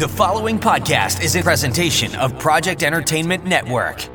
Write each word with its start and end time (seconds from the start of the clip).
The 0.00 0.08
following 0.08 0.58
podcast 0.58 1.22
is 1.22 1.36
a 1.36 1.42
presentation 1.42 2.14
of 2.14 2.38
Project 2.38 2.82
Entertainment 2.82 3.44
Network. 3.44 4.08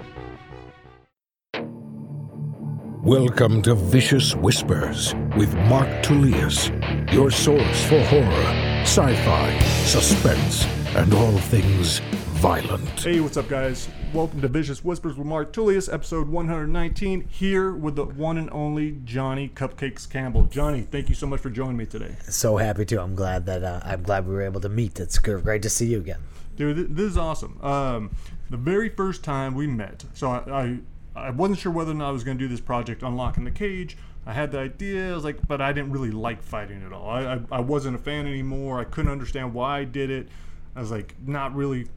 Welcome 3.04 3.62
to 3.62 3.76
Vicious 3.76 4.36
Whispers 4.36 5.14
with 5.38 5.54
Mark 5.70 6.02
Tullius, 6.02 6.72
your 7.12 7.30
source 7.30 7.86
for 7.86 8.04
horror, 8.06 8.46
sci 8.82 9.14
fi, 9.14 9.60
suspense, 9.60 10.66
and 10.96 11.14
all 11.14 11.38
things 11.38 12.00
violent. 12.40 12.90
Hey, 13.04 13.20
what's 13.20 13.38
up, 13.38 13.48
guys? 13.48 13.88
Welcome 14.16 14.40
to 14.44 14.48
Vicious 14.48 14.82
Whispers 14.82 15.18
with 15.18 15.28
Mark 15.28 15.52
Tullius, 15.52 15.90
episode 15.90 16.30
119, 16.30 17.28
here 17.28 17.74
with 17.74 17.98
the 17.98 18.06
one 18.06 18.38
and 18.38 18.50
only 18.52 18.98
Johnny 19.04 19.50
Cupcakes 19.50 20.10
Campbell. 20.10 20.44
Johnny, 20.44 20.84
thank 20.84 21.10
you 21.10 21.16
so 21.16 21.28
much 21.28 21.42
for 21.42 21.50
joining 21.50 21.76
me 21.76 21.86
today. 21.86 22.16
So 22.30 22.56
happy 22.56 22.86
to. 22.86 23.02
I'm 23.02 23.14
glad 23.14 23.46
that 23.48 23.66
uh, 23.66 23.82
I'm 23.84 24.04
glad 24.04 24.26
we 24.26 24.34
were 24.34 24.44
able 24.44 24.62
to 24.62 24.70
meet. 24.70 25.02
It's 25.02 25.20
great 25.20 25.62
to 25.64 25.70
see 25.70 25.88
you 25.88 25.98
again. 25.98 26.22
Dude, 26.56 26.96
this 26.96 27.12
is 27.12 27.18
awesome. 27.18 27.60
Um, 27.62 28.16
the 28.50 28.56
very 28.56 28.88
first 28.88 29.22
time 29.22 29.54
we 29.54 29.68
met, 29.68 30.06
so 30.14 30.30
I, 30.30 30.80
I, 31.18 31.28
I 31.28 31.30
wasn't 31.32 31.60
sure 31.60 31.74
whether 31.74 31.92
or 31.92 31.96
not 31.96 32.08
I 32.08 32.12
was 32.12 32.24
going 32.24 32.38
to 32.38 32.42
do 32.42 32.48
this 32.48 32.62
project, 32.62 33.04
Unlocking 33.04 33.44
the 33.44 33.52
Cage. 33.52 33.98
I 34.26 34.32
had 34.32 34.54
the 34.54 34.60
idea, 34.60 35.12
I 35.12 35.16
was 35.16 35.26
like, 35.26 35.46
but 35.46 35.60
I 35.60 35.74
didn't 35.74 35.92
really 35.92 36.12
like 36.12 36.42
fighting 36.42 36.84
at 36.86 36.94
all. 36.94 37.10
I, 37.10 37.34
I, 37.34 37.40
I 37.52 37.60
wasn't 37.60 37.98
a 37.98 38.00
fan 38.00 38.28
anymore. 38.28 38.80
I 38.80 38.86
couldn't 38.86 39.12
understand 39.12 39.54
why 39.54 39.80
I 39.80 39.84
did 39.84 40.10
it. 40.10 40.30
I 40.74 40.80
was 40.80 40.90
like, 40.90 41.16
not 41.28 41.54
really 41.54 41.90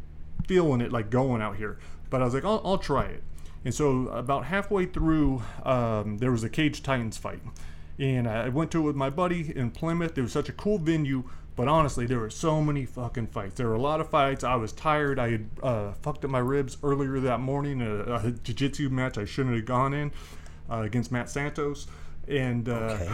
feeling 0.49 0.81
it 0.81 0.91
like 0.91 1.11
going 1.11 1.43
out 1.43 1.57
here. 1.57 1.79
But 2.11 2.23
I 2.23 2.25
was 2.25 2.35
like, 2.35 2.45
I'll, 2.45 2.61
I'll 2.65 2.79
try 2.79 3.05
it. 3.05 3.23
And 3.65 3.75
so 3.75 4.09
about 4.09 4.45
halfway 4.47 4.87
through, 4.87 5.43
um, 5.65 6.19
there 6.19 6.31
was 6.31 6.45
a 6.45 6.49
Cage 6.49 6.83
Titans 6.83 7.17
fight. 7.19 7.41
And 7.99 8.29
I 8.29 8.49
went 8.49 8.71
to 8.73 8.79
it 8.79 8.83
with 8.83 8.97
my 8.97 9.11
buddy 9.11 9.53
in 9.57 9.71
Plymouth. 9.73 10.17
It 10.17 10.23
was 10.23 10.33
such 10.33 10.49
a 10.49 10.53
cool 10.53 10.79
venue. 10.79 11.25
But 11.57 11.67
honestly, 11.67 12.07
there 12.07 12.21
were 12.21 12.31
so 12.31 12.63
many 12.63 12.85
fucking 12.87 13.27
fights. 13.27 13.55
There 13.57 13.67
were 13.67 13.75
a 13.75 13.81
lot 13.81 14.01
of 14.01 14.09
fights. 14.11 14.45
I 14.45 14.55
was 14.55 14.73
tired. 14.73 15.19
I 15.19 15.33
had 15.33 15.51
uh, 15.61 15.93
fucked 16.03 16.25
up 16.25 16.31
my 16.31 16.39
ribs 16.39 16.77
earlier 16.85 17.19
that 17.19 17.41
morning. 17.41 17.83
A, 17.83 18.15
a 18.27 18.31
jiu-jitsu 18.31 18.91
match 18.91 19.19
I 19.19 19.25
shouldn't 19.25 19.57
have 19.57 19.65
gone 19.65 19.93
in 19.93 20.13
uh, 20.71 20.83
against 20.83 21.11
Matt 21.11 21.29
Santos. 21.29 21.89
And 22.29 22.69
uh, 22.69 22.73
Okay. 23.01 23.11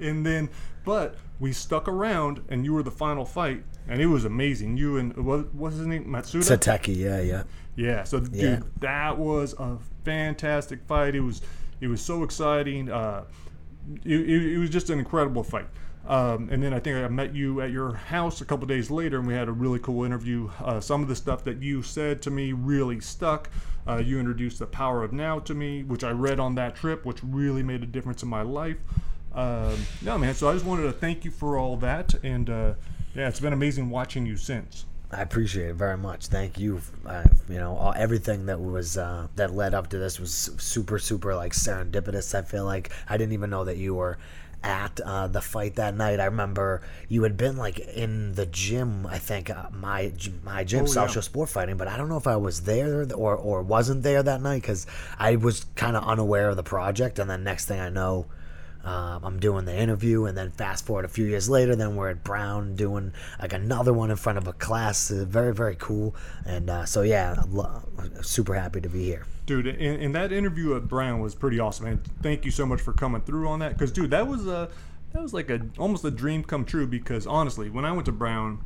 and 0.00 0.24
then, 0.24 0.48
but 0.84 1.16
we 1.40 1.52
stuck 1.52 1.88
around, 1.88 2.42
and 2.48 2.64
you 2.64 2.72
were 2.72 2.82
the 2.84 2.90
final 2.92 3.24
fight, 3.24 3.64
and 3.88 4.00
it 4.00 4.06
was 4.06 4.24
amazing. 4.24 4.76
You 4.76 4.98
and 4.98 5.16
what 5.16 5.54
what's 5.54 5.76
his 5.76 5.86
name, 5.86 6.06
Matsuda? 6.06 6.56
Sateki, 6.56 6.96
yeah, 6.96 7.20
yeah. 7.20 7.42
Yeah. 7.76 8.04
So, 8.04 8.18
Yeah. 8.32 8.56
dude, 8.56 8.80
that 8.80 9.18
was 9.18 9.54
a 9.58 9.78
fantastic 10.04 10.82
fight. 10.86 11.14
It 11.14 11.20
was, 11.20 11.42
it 11.80 11.86
was 11.86 12.00
so 12.00 12.24
exciting. 12.24 12.90
Uh, 12.90 13.24
it, 14.04 14.20
it, 14.20 14.52
it 14.54 14.58
was 14.58 14.68
just 14.70 14.90
an 14.90 14.98
incredible 14.98 15.44
fight. 15.44 15.68
Um, 16.06 16.48
and 16.50 16.62
then 16.62 16.72
I 16.72 16.80
think 16.80 16.96
I 16.96 17.06
met 17.08 17.34
you 17.34 17.60
at 17.60 17.70
your 17.70 17.94
house 17.94 18.40
a 18.40 18.44
couple 18.44 18.66
days 18.66 18.90
later, 18.90 19.18
and 19.18 19.28
we 19.28 19.34
had 19.34 19.46
a 19.48 19.52
really 19.52 19.78
cool 19.78 20.04
interview. 20.04 20.50
Uh, 20.60 20.80
some 20.80 21.02
of 21.02 21.08
the 21.08 21.14
stuff 21.14 21.44
that 21.44 21.62
you 21.62 21.82
said 21.82 22.20
to 22.22 22.30
me 22.30 22.52
really 22.52 22.98
stuck. 23.00 23.50
Uh, 23.86 23.98
you 23.98 24.18
introduced 24.18 24.58
the 24.58 24.66
power 24.66 25.04
of 25.04 25.12
now 25.12 25.38
to 25.38 25.54
me, 25.54 25.82
which 25.82 26.02
I 26.04 26.10
read 26.10 26.40
on 26.40 26.54
that 26.56 26.74
trip, 26.76 27.04
which 27.04 27.22
really 27.22 27.62
made 27.62 27.82
a 27.82 27.86
difference 27.86 28.22
in 28.22 28.28
my 28.28 28.42
life. 28.42 28.78
Um, 29.34 29.76
no, 30.02 30.18
man. 30.18 30.34
So 30.34 30.48
I 30.48 30.54
just 30.54 30.64
wanted 30.64 30.84
to 30.84 30.92
thank 30.92 31.24
you 31.24 31.30
for 31.30 31.56
all 31.58 31.76
that, 31.76 32.14
and 32.24 32.48
uh, 32.50 32.72
yeah, 33.14 33.28
it's 33.28 33.40
been 33.40 33.52
amazing 33.52 33.90
watching 33.90 34.26
you 34.26 34.36
since. 34.36 34.84
I 35.10 35.22
appreciate 35.22 35.70
it 35.70 35.74
very 35.74 35.96
much. 35.96 36.26
Thank 36.26 36.58
you. 36.58 36.82
Uh, 37.06 37.24
you 37.48 37.56
know, 37.56 37.74
all, 37.76 37.94
everything 37.96 38.46
that 38.46 38.60
was 38.60 38.98
uh, 38.98 39.28
that 39.36 39.54
led 39.54 39.72
up 39.72 39.88
to 39.90 39.98
this 39.98 40.20
was 40.20 40.32
super, 40.58 40.98
super 40.98 41.34
like 41.34 41.52
serendipitous. 41.52 42.34
I 42.34 42.42
feel 42.42 42.66
like 42.66 42.90
I 43.08 43.16
didn't 43.16 43.32
even 43.32 43.48
know 43.48 43.64
that 43.64 43.78
you 43.78 43.94
were 43.94 44.18
at 44.62 45.00
uh, 45.00 45.26
the 45.28 45.40
fight 45.40 45.76
that 45.76 45.94
night. 45.96 46.20
I 46.20 46.26
remember 46.26 46.82
you 47.08 47.22
had 47.22 47.38
been 47.38 47.56
like 47.56 47.78
in 47.78 48.34
the 48.34 48.44
gym. 48.44 49.06
I 49.06 49.16
think 49.18 49.48
uh, 49.48 49.70
my 49.72 50.12
my 50.44 50.62
gym, 50.64 50.82
Oh, 50.82 50.86
South 50.86 51.08
yeah. 51.08 51.14
Shore 51.14 51.22
Sport 51.22 51.48
Fighting, 51.48 51.78
but 51.78 51.88
I 51.88 51.96
don't 51.96 52.10
know 52.10 52.18
if 52.18 52.26
I 52.26 52.36
was 52.36 52.62
there 52.62 53.06
or 53.14 53.34
or 53.34 53.62
wasn't 53.62 54.02
there 54.02 54.22
that 54.22 54.42
night 54.42 54.60
because 54.60 54.86
I 55.18 55.36
was 55.36 55.64
kind 55.74 55.96
of 55.96 56.04
unaware 56.06 56.50
of 56.50 56.56
the 56.56 56.62
project. 56.62 57.18
And 57.18 57.30
then 57.30 57.44
next 57.44 57.64
thing 57.64 57.80
I 57.80 57.88
know. 57.88 58.26
Um, 58.84 59.24
I'm 59.24 59.40
doing 59.40 59.64
the 59.64 59.76
interview, 59.76 60.24
and 60.24 60.36
then 60.38 60.50
fast 60.50 60.86
forward 60.86 61.04
a 61.04 61.08
few 61.08 61.26
years 61.26 61.50
later, 61.50 61.76
then 61.76 61.96
we're 61.96 62.08
at 62.10 62.24
Brown 62.24 62.74
doing 62.74 63.12
like 63.40 63.52
another 63.52 63.92
one 63.92 64.10
in 64.10 64.16
front 64.16 64.38
of 64.38 64.46
a 64.46 64.52
class. 64.52 65.10
Uh, 65.10 65.24
very, 65.28 65.52
very 65.52 65.76
cool. 65.76 66.14
And 66.46 66.70
uh, 66.70 66.84
so, 66.86 67.02
yeah, 67.02 67.34
I'm 67.42 67.52
lo- 67.52 67.82
super 68.22 68.54
happy 68.54 68.80
to 68.80 68.88
be 68.88 69.04
here. 69.04 69.26
dude 69.46 69.66
and, 69.66 70.02
and 70.02 70.14
that 70.14 70.30
interview 70.32 70.76
at 70.76 70.86
brown 70.88 71.20
was 71.20 71.34
pretty 71.34 71.58
awesome 71.58 71.86
and 71.86 72.00
thank 72.22 72.44
you 72.44 72.50
so 72.50 72.66
much 72.66 72.80
for 72.82 72.92
coming 72.92 73.20
through 73.22 73.48
on 73.48 73.58
that 73.60 73.72
because 73.72 73.90
dude 73.90 74.10
that 74.10 74.26
was 74.26 74.46
a 74.46 74.68
that 75.12 75.22
was 75.22 75.32
like 75.32 75.48
a 75.48 75.58
almost 75.78 76.04
a 76.04 76.10
dream 76.10 76.44
come 76.44 76.64
true 76.66 76.86
because 76.86 77.26
honestly 77.26 77.70
when 77.70 77.84
i 77.84 77.90
went 77.90 78.04
to 78.04 78.12
brown 78.12 78.58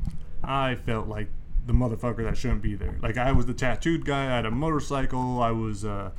i 0.43 0.75
felt 0.75 1.07
like 1.07 1.29
the 1.67 1.73
motherfucker 1.73 2.25
that 2.25 2.37
shouldn't 2.37 2.63
be 2.63 2.75
there 2.75 2.99
like 3.01 3.17
i 3.17 3.31
was 3.31 3.47
the 3.47 3.55
tattooed 3.55 4.05
guy 4.05 4.23
i 4.23 4.37
had 4.37 4.45
a 4.45 4.51
motorcycle 4.51 5.41
i 5.41 5.53
was 5.53 5.85
uh, 5.85 6.11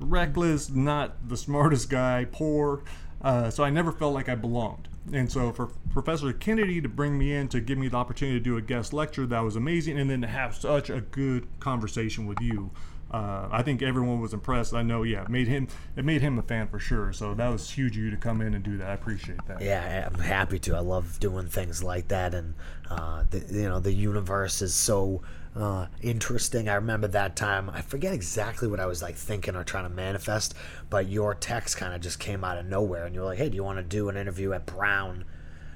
reckless 0.00 0.70
not 0.70 1.28
the 1.28 1.36
smartest 1.36 1.90
guy 1.90 2.24
poor 2.30 2.82
uh, 3.24 3.50
so 3.50 3.64
i 3.64 3.70
never 3.70 3.90
felt 3.90 4.14
like 4.14 4.28
i 4.28 4.34
belonged 4.34 4.88
and 5.12 5.30
so 5.30 5.52
for 5.52 5.66
professor 5.92 6.32
kennedy 6.32 6.80
to 6.80 6.88
bring 6.88 7.18
me 7.18 7.32
in 7.32 7.48
to 7.48 7.60
give 7.60 7.76
me 7.76 7.88
the 7.88 7.96
opportunity 7.96 8.38
to 8.38 8.44
do 8.44 8.56
a 8.56 8.62
guest 8.62 8.92
lecture 8.92 9.26
that 9.26 9.40
was 9.40 9.56
amazing 9.56 9.98
and 9.98 10.08
then 10.08 10.20
to 10.20 10.28
have 10.28 10.54
such 10.54 10.88
a 10.90 11.00
good 11.00 11.46
conversation 11.58 12.26
with 12.26 12.40
you 12.40 12.70
uh, 13.14 13.48
I 13.52 13.62
think 13.62 13.80
everyone 13.80 14.20
was 14.20 14.34
impressed. 14.34 14.74
I 14.74 14.82
know, 14.82 15.04
yeah, 15.04 15.22
it 15.22 15.28
made 15.28 15.46
him 15.46 15.68
it 15.94 16.04
made 16.04 16.20
him 16.20 16.36
a 16.36 16.42
fan 16.42 16.66
for 16.66 16.80
sure. 16.80 17.12
So 17.12 17.32
that 17.34 17.48
was 17.48 17.70
huge 17.70 17.96
of 17.96 18.02
you 18.02 18.10
to 18.10 18.16
come 18.16 18.40
in 18.40 18.54
and 18.54 18.64
do 18.64 18.76
that. 18.78 18.90
I 18.90 18.94
appreciate 18.94 19.38
that. 19.46 19.60
Yeah, 19.62 20.08
I'm 20.12 20.18
happy 20.18 20.58
to. 20.60 20.74
I 20.74 20.80
love 20.80 21.20
doing 21.20 21.46
things 21.46 21.80
like 21.80 22.08
that, 22.08 22.34
and 22.34 22.54
uh, 22.90 23.22
the, 23.30 23.38
you 23.38 23.68
know, 23.68 23.78
the 23.78 23.92
universe 23.92 24.62
is 24.62 24.74
so 24.74 25.22
uh, 25.56 25.86
interesting. 26.02 26.68
I 26.68 26.74
remember 26.74 27.06
that 27.08 27.36
time. 27.36 27.70
I 27.70 27.80
forget 27.80 28.12
exactly 28.12 28.66
what 28.66 28.80
I 28.80 28.86
was 28.86 29.02
like 29.02 29.14
thinking 29.14 29.54
or 29.54 29.62
trying 29.62 29.84
to 29.84 29.90
manifest, 29.90 30.54
but 30.90 31.08
your 31.08 31.34
text 31.34 31.76
kind 31.76 31.94
of 31.94 32.00
just 32.00 32.18
came 32.18 32.42
out 32.42 32.58
of 32.58 32.66
nowhere, 32.66 33.04
and 33.06 33.14
you 33.14 33.20
were 33.20 33.26
like, 33.26 33.38
"Hey, 33.38 33.48
do 33.48 33.56
you 33.56 33.62
want 33.62 33.78
to 33.78 33.84
do 33.84 34.08
an 34.08 34.16
interview 34.16 34.52
at 34.52 34.66
Brown?" 34.66 35.24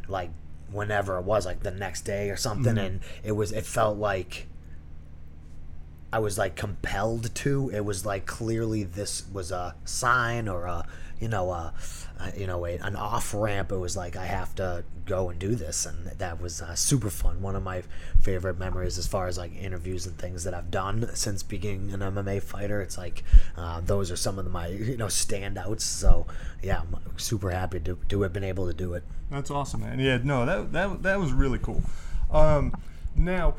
Like 0.09 0.31
whenever 0.71 1.17
it 1.19 1.25
was, 1.25 1.47
like 1.47 1.62
the 1.62 1.71
next 1.71 2.03
day 2.03 2.31
or 2.31 2.37
something, 2.37 2.77
and 2.77 3.00
it 3.22 3.33
was. 3.33 3.53
It 3.53 3.67
felt 3.67 3.99
like. 3.99 4.47
I 6.11 6.21
was 6.21 6.38
like 6.38 6.56
compelled 6.56 7.34
to. 7.34 7.71
It 7.72 7.84
was 7.84 8.06
like 8.06 8.25
clearly 8.25 8.83
this 8.83 9.25
was 9.31 9.53
a 9.53 9.75
sign 9.84 10.49
or 10.49 10.65
a, 10.65 10.87
you 11.21 11.28
know, 11.28 11.50
a, 11.50 11.75
a 12.07 12.07
you 12.37 12.47
know, 12.47 12.67
a, 12.67 12.77
an 12.79 12.97
off 12.97 13.33
ramp. 13.34 13.73
It 13.73 13.77
was 13.77 13.97
like 13.97 14.17
I 14.17 14.27
have 14.27 14.55
to 14.56 14.84
go 15.05 15.31
and 15.31 15.39
do 15.39 15.55
this, 15.55 15.87
and 15.87 16.06
that 16.06 16.41
was 16.41 16.61
uh, 16.61 16.75
super 16.75 17.11
fun. 17.11 17.41
One 17.43 17.56
of 17.56 17.62
my 17.62 17.83
favorite 18.21 18.59
memories 18.59 18.99
as 18.99 19.06
far 19.06 19.27
as 19.27 19.39
like 19.39 19.55
interviews 19.55 20.06
and 20.06 20.17
things 20.19 20.45
that 20.45 20.55
I've 20.55 20.71
done 20.71 21.09
since 21.15 21.43
being 21.43 21.93
an 21.93 22.01
MMA 22.01 22.43
fighter. 22.43 22.81
It's 22.81 22.99
like 22.99 23.25
uh, 23.56 23.81
those 23.81 24.11
are 24.11 24.17
some 24.17 24.39
of 24.39 24.51
my 24.51 24.69
you 24.69 24.97
know 24.97 25.06
standouts. 25.06 25.83
So 25.83 26.27
yeah, 26.62 26.81
I'm 26.81 27.19
super 27.19 27.51
happy 27.51 27.81
to 27.81 27.99
to 28.09 28.23
have 28.23 28.33
been 28.33 28.45
able 28.45 28.67
to 28.67 28.75
do 28.75 28.95
it. 28.95 29.05
That's 29.31 29.50
awesome, 29.50 29.83
man. 29.83 29.99
Yeah, 29.99 30.19
no, 30.23 30.47
that 30.47 30.73
that 30.73 31.03
that 31.03 31.21
was 31.21 31.33
really 31.33 31.59
cool. 31.59 31.83
Um, 32.31 32.75
now, 33.17 33.55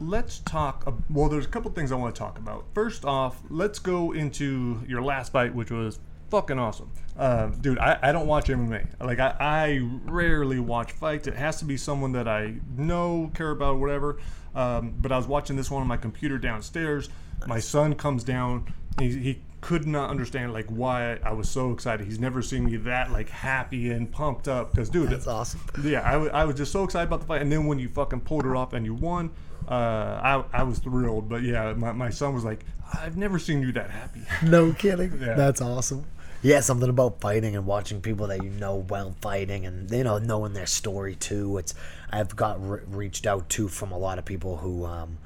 let's 0.00 0.38
talk. 0.40 0.92
Well, 1.10 1.28
there's 1.28 1.44
a 1.46 1.48
couple 1.48 1.70
things 1.70 1.92
I 1.92 1.96
want 1.96 2.14
to 2.14 2.18
talk 2.18 2.38
about. 2.38 2.64
First 2.74 3.04
off, 3.04 3.40
let's 3.48 3.78
go 3.78 4.12
into 4.12 4.82
your 4.86 5.02
last 5.02 5.32
fight, 5.32 5.54
which 5.54 5.70
was 5.70 5.98
fucking 6.30 6.58
awesome, 6.58 6.90
uh, 7.16 7.46
dude. 7.46 7.78
I, 7.78 7.98
I 8.02 8.12
don't 8.12 8.26
watch 8.26 8.46
MMA. 8.46 9.00
Like 9.00 9.18
I, 9.18 9.34
I 9.38 9.88
rarely 10.04 10.60
watch 10.60 10.92
fights. 10.92 11.26
It 11.26 11.34
has 11.34 11.58
to 11.58 11.64
be 11.64 11.76
someone 11.76 12.12
that 12.12 12.28
I 12.28 12.54
know, 12.76 13.30
care 13.34 13.50
about, 13.50 13.78
whatever. 13.78 14.18
Um, 14.54 14.94
but 14.98 15.12
I 15.12 15.16
was 15.16 15.26
watching 15.26 15.56
this 15.56 15.70
one 15.70 15.82
on 15.82 15.88
my 15.88 15.96
computer 15.96 16.38
downstairs. 16.38 17.08
My 17.46 17.60
son 17.60 17.94
comes 17.94 18.24
down. 18.24 18.72
He, 18.98 19.10
he 19.18 19.40
could 19.60 19.86
not 19.86 20.10
understand 20.10 20.52
like 20.52 20.66
why 20.66 21.18
I 21.22 21.32
was 21.32 21.48
so 21.48 21.72
excited. 21.72 22.06
He's 22.06 22.20
never 22.20 22.42
seen 22.42 22.64
me 22.64 22.76
that 22.78 23.10
like 23.10 23.28
happy 23.28 23.90
and 23.90 24.10
pumped 24.10 24.48
up. 24.48 24.72
Because 24.72 24.88
dude, 24.90 25.10
That's 25.10 25.26
awesome. 25.26 25.60
yeah, 25.82 26.00
I 26.00 26.14
I 26.28 26.44
was 26.44 26.56
just 26.56 26.72
so 26.72 26.84
excited 26.84 27.06
about 27.08 27.20
the 27.20 27.26
fight, 27.26 27.42
and 27.42 27.50
then 27.50 27.66
when 27.66 27.78
you 27.78 27.88
fucking 27.88 28.20
pulled 28.20 28.46
it 28.46 28.54
off 28.54 28.72
and 28.72 28.84
you 28.84 28.94
won, 28.94 29.30
uh, 29.68 30.20
I, 30.22 30.44
I 30.52 30.62
was 30.62 30.78
thrilled. 30.78 31.28
But 31.28 31.42
yeah, 31.42 31.72
my, 31.74 31.92
my 31.92 32.10
son 32.10 32.34
was 32.34 32.44
like, 32.44 32.64
I've 32.94 33.16
never 33.16 33.38
seen 33.38 33.60
you 33.60 33.72
that 33.72 33.90
happy. 33.90 34.22
No 34.42 34.72
kidding. 34.72 35.08
Yeah. 35.18 35.34
That's 35.34 35.60
awesome. 35.60 36.04
Yeah, 36.40 36.60
something 36.60 36.88
about 36.88 37.20
fighting 37.20 37.56
and 37.56 37.66
watching 37.66 38.00
people 38.00 38.28
that 38.28 38.42
you 38.42 38.50
know 38.50 38.76
well 38.88 39.16
fighting, 39.20 39.66
and 39.66 39.90
you 39.90 40.04
know 40.04 40.18
knowing 40.18 40.52
their 40.52 40.66
story 40.66 41.16
too. 41.16 41.58
It's 41.58 41.74
I've 42.10 42.36
got 42.36 42.64
re- 42.64 42.80
reached 42.86 43.26
out 43.26 43.48
to 43.50 43.66
from 43.68 43.90
a 43.90 43.98
lot 43.98 44.18
of 44.18 44.24
people 44.24 44.58
who, 44.58 44.84
um, 44.86 45.18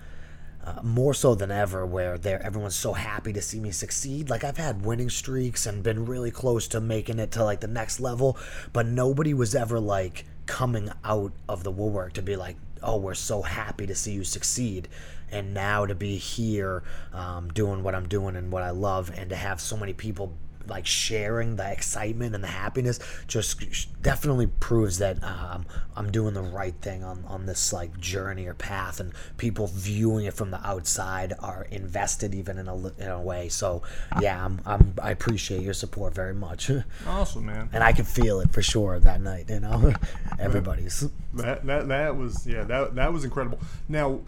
uh, 0.65 0.81
more 0.83 1.13
so 1.13 1.35
than 1.35 1.51
ever, 1.51 1.85
where 1.85 2.17
they're 2.17 2.43
everyone's 2.43 2.77
so 2.77 2.95
happy 2.95 3.33
to 3.35 3.43
see 3.43 3.61
me 3.61 3.73
succeed. 3.73 4.31
Like 4.31 4.43
I've 4.43 4.57
had 4.57 4.87
winning 4.87 5.11
streaks 5.11 5.67
and 5.67 5.83
been 5.83 6.07
really 6.07 6.31
close 6.31 6.67
to 6.69 6.81
making 6.81 7.19
it 7.19 7.31
to 7.33 7.45
like 7.45 7.61
the 7.61 7.67
next 7.69 8.01
level, 8.01 8.39
but 8.73 8.87
nobody 8.87 9.35
was 9.35 9.55
ever 9.55 9.79
like 9.81 10.25
coming 10.47 10.91
out 11.05 11.33
of 11.47 11.63
the 11.63 11.71
woodwork 11.71 12.15
to 12.15 12.23
be 12.23 12.37
like, 12.37 12.57
"Oh, 12.83 12.97
we're 12.97 13.15
so 13.15 13.43
happy 13.43 13.87
to 13.87 13.95
see 13.95 14.13
you 14.13 14.25
succeed." 14.25 14.89
And 15.31 15.53
now 15.53 15.85
to 15.87 15.95
be 15.95 16.17
here, 16.17 16.83
um, 17.13 17.49
doing 17.53 17.83
what 17.83 17.95
I'm 17.95 18.09
doing 18.09 18.35
and 18.37 18.51
what 18.51 18.63
I 18.63 18.71
love, 18.71 19.11
and 19.15 19.29
to 19.31 19.37
have 19.37 19.61
so 19.61 19.77
many 19.77 19.93
people 19.93 20.33
like 20.69 20.87
sharing 20.87 21.57
the 21.57 21.71
excitement 21.71 22.35
and 22.35 22.43
the 22.43 22.49
happiness 22.49 22.99
just 23.27 23.63
definitely 24.03 24.47
proves 24.47 24.99
that 24.99 25.23
um, 25.23 25.67
I'm 25.97 26.11
doing 26.11 26.35
the 26.35 26.43
right 26.43 26.75
thing 26.81 27.05
on, 27.05 27.25
on 27.27 27.47
this 27.47 27.73
like 27.73 27.99
journey 27.99 28.47
or 28.47 28.55
path 28.55 29.01
and 29.01 29.13
people 29.37 29.67
viewing 29.69 30.27
it 30.27 30.35
from 30.35 30.51
the 30.51 30.67
outside 30.67 31.35
are 31.41 31.67
invested 31.71 32.35
even 32.35 32.59
in 32.59 32.69
a, 32.69 32.77
in 32.99 33.09
a 33.09 33.21
way. 33.21 33.49
So 33.49 33.83
yeah 34.21 34.45
I'm, 34.45 34.61
I'm 34.67 34.95
I 35.03 35.11
appreciate 35.11 35.63
your 35.63 35.75
support 35.75 36.15
very 36.15 36.35
much. 36.35 36.71
Awesome 37.07 37.47
man. 37.47 37.69
And 37.73 37.83
I 37.83 37.93
can 37.93 38.05
feel 38.05 38.41
it 38.41 38.53
for 38.53 38.63
sure 38.63 38.99
that 38.99 39.21
night 39.21 39.49
you 39.49 39.61
know? 39.61 39.93
Everybody's. 40.39 41.09
That, 41.35 41.65
that 41.67 41.89
that 41.89 42.17
was 42.17 42.47
yeah 42.47 42.65
that 42.65 42.95
that 42.95 43.13
was 43.13 43.25
incredible. 43.25 43.59
Now 43.89 44.21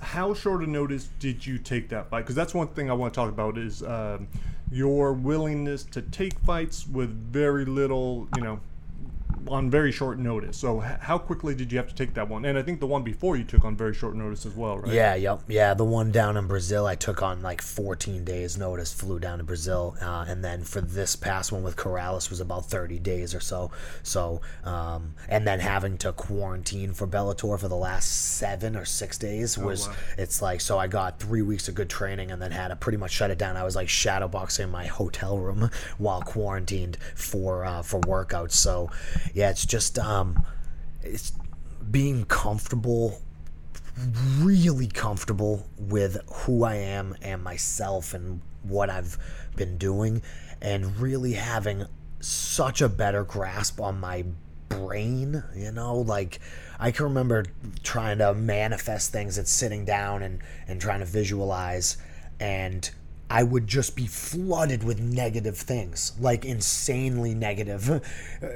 how 0.00 0.34
short 0.34 0.62
a 0.62 0.66
notice 0.66 1.08
did 1.18 1.46
you 1.46 1.58
take 1.58 1.88
that? 1.90 2.10
Fight? 2.10 2.20
Because 2.22 2.34
that's 2.34 2.54
one 2.54 2.68
thing 2.68 2.90
I 2.90 2.94
want 2.94 3.14
to 3.14 3.20
talk 3.20 3.28
about 3.28 3.58
is 3.58 3.82
um, 3.82 4.28
your 4.70 5.12
willingness 5.12 5.84
to 5.84 6.02
take 6.02 6.38
fights 6.40 6.86
with 6.86 7.10
very 7.10 7.64
little, 7.64 8.28
you 8.34 8.40
know, 8.40 8.60
on 9.48 9.70
very 9.70 9.92
short 9.92 10.18
notice. 10.18 10.56
So 10.56 10.82
h- 10.82 10.98
how 11.00 11.18
quickly 11.18 11.54
did 11.54 11.72
you 11.72 11.78
have 11.78 11.88
to 11.88 11.94
take 11.94 12.14
that 12.14 12.28
one? 12.28 12.44
And 12.44 12.58
I 12.58 12.62
think 12.62 12.80
the 12.80 12.86
one 12.86 13.02
before 13.02 13.36
you 13.36 13.44
took 13.44 13.64
on 13.64 13.76
very 13.76 13.94
short 13.94 14.14
notice 14.14 14.46
as 14.46 14.54
well, 14.54 14.78
right? 14.78 14.92
Yeah, 14.92 15.14
yep, 15.14 15.40
yeah. 15.48 15.74
The 15.74 15.84
one 15.84 16.10
down 16.12 16.36
in 16.36 16.46
Brazil, 16.46 16.86
I 16.86 16.94
took 16.94 17.22
on 17.22 17.42
like 17.42 17.62
14 17.62 18.24
days 18.24 18.56
notice. 18.56 18.92
Flew 18.92 19.18
down 19.18 19.38
to 19.38 19.44
Brazil, 19.44 19.96
uh, 20.00 20.24
and 20.28 20.44
then 20.44 20.62
for 20.62 20.80
this 20.80 21.16
past 21.16 21.52
one 21.52 21.62
with 21.62 21.76
Corrales 21.76 22.30
was 22.30 22.40
about 22.40 22.66
30 22.66 22.98
days 22.98 23.34
or 23.34 23.40
so. 23.40 23.70
So, 24.02 24.40
um, 24.64 25.14
and 25.28 25.46
then 25.46 25.60
having 25.60 25.98
to 25.98 26.12
quarantine 26.12 26.92
for 26.92 27.06
Bellator 27.06 27.58
for 27.58 27.68
the 27.68 27.76
last 27.76 28.36
seven 28.36 28.76
or 28.76 28.84
six 28.84 29.18
days 29.18 29.56
was 29.56 29.88
wow. 29.88 29.94
it's 30.18 30.42
like 30.42 30.60
so 30.60 30.78
I 30.78 30.86
got 30.86 31.18
three 31.18 31.42
weeks 31.42 31.68
of 31.68 31.74
good 31.74 31.90
training 31.90 32.30
and 32.30 32.40
then 32.40 32.50
had 32.50 32.68
to 32.68 32.76
pretty 32.76 32.98
much 32.98 33.12
shut 33.12 33.30
it 33.30 33.38
down. 33.38 33.56
I 33.56 33.64
was 33.64 33.76
like 33.76 33.88
shadowboxing 33.88 34.70
my 34.70 34.86
hotel 34.86 35.38
room 35.38 35.70
while 35.98 36.22
quarantined 36.22 36.98
for 37.14 37.64
uh, 37.64 37.82
for 37.82 38.00
workouts. 38.00 38.52
So 38.52 38.90
yeah, 39.36 39.50
it's 39.50 39.66
just 39.66 39.98
um, 39.98 40.42
it's 41.02 41.34
being 41.90 42.24
comfortable, 42.24 43.20
really 44.38 44.86
comfortable 44.86 45.68
with 45.76 46.16
who 46.26 46.64
I 46.64 46.76
am 46.76 47.14
and 47.20 47.44
myself 47.44 48.14
and 48.14 48.40
what 48.62 48.88
I've 48.88 49.18
been 49.54 49.76
doing, 49.76 50.22
and 50.62 50.96
really 50.98 51.34
having 51.34 51.84
such 52.18 52.80
a 52.80 52.88
better 52.88 53.24
grasp 53.24 53.78
on 53.78 54.00
my 54.00 54.24
brain. 54.70 55.44
You 55.54 55.70
know, 55.70 55.96
like 55.96 56.40
I 56.78 56.90
can 56.90 57.04
remember 57.04 57.44
trying 57.82 58.16
to 58.18 58.32
manifest 58.32 59.12
things 59.12 59.36
and 59.36 59.46
sitting 59.46 59.84
down 59.84 60.22
and 60.22 60.40
and 60.66 60.80
trying 60.80 61.00
to 61.00 61.06
visualize 61.06 61.98
and 62.40 62.90
I 63.28 63.42
would 63.42 63.66
just 63.66 63.96
be 63.96 64.06
flooded 64.06 64.84
with 64.84 65.00
negative 65.00 65.56
things, 65.56 66.12
like 66.20 66.44
insanely 66.44 67.34
negative, 67.34 67.90
uh, 68.42 68.46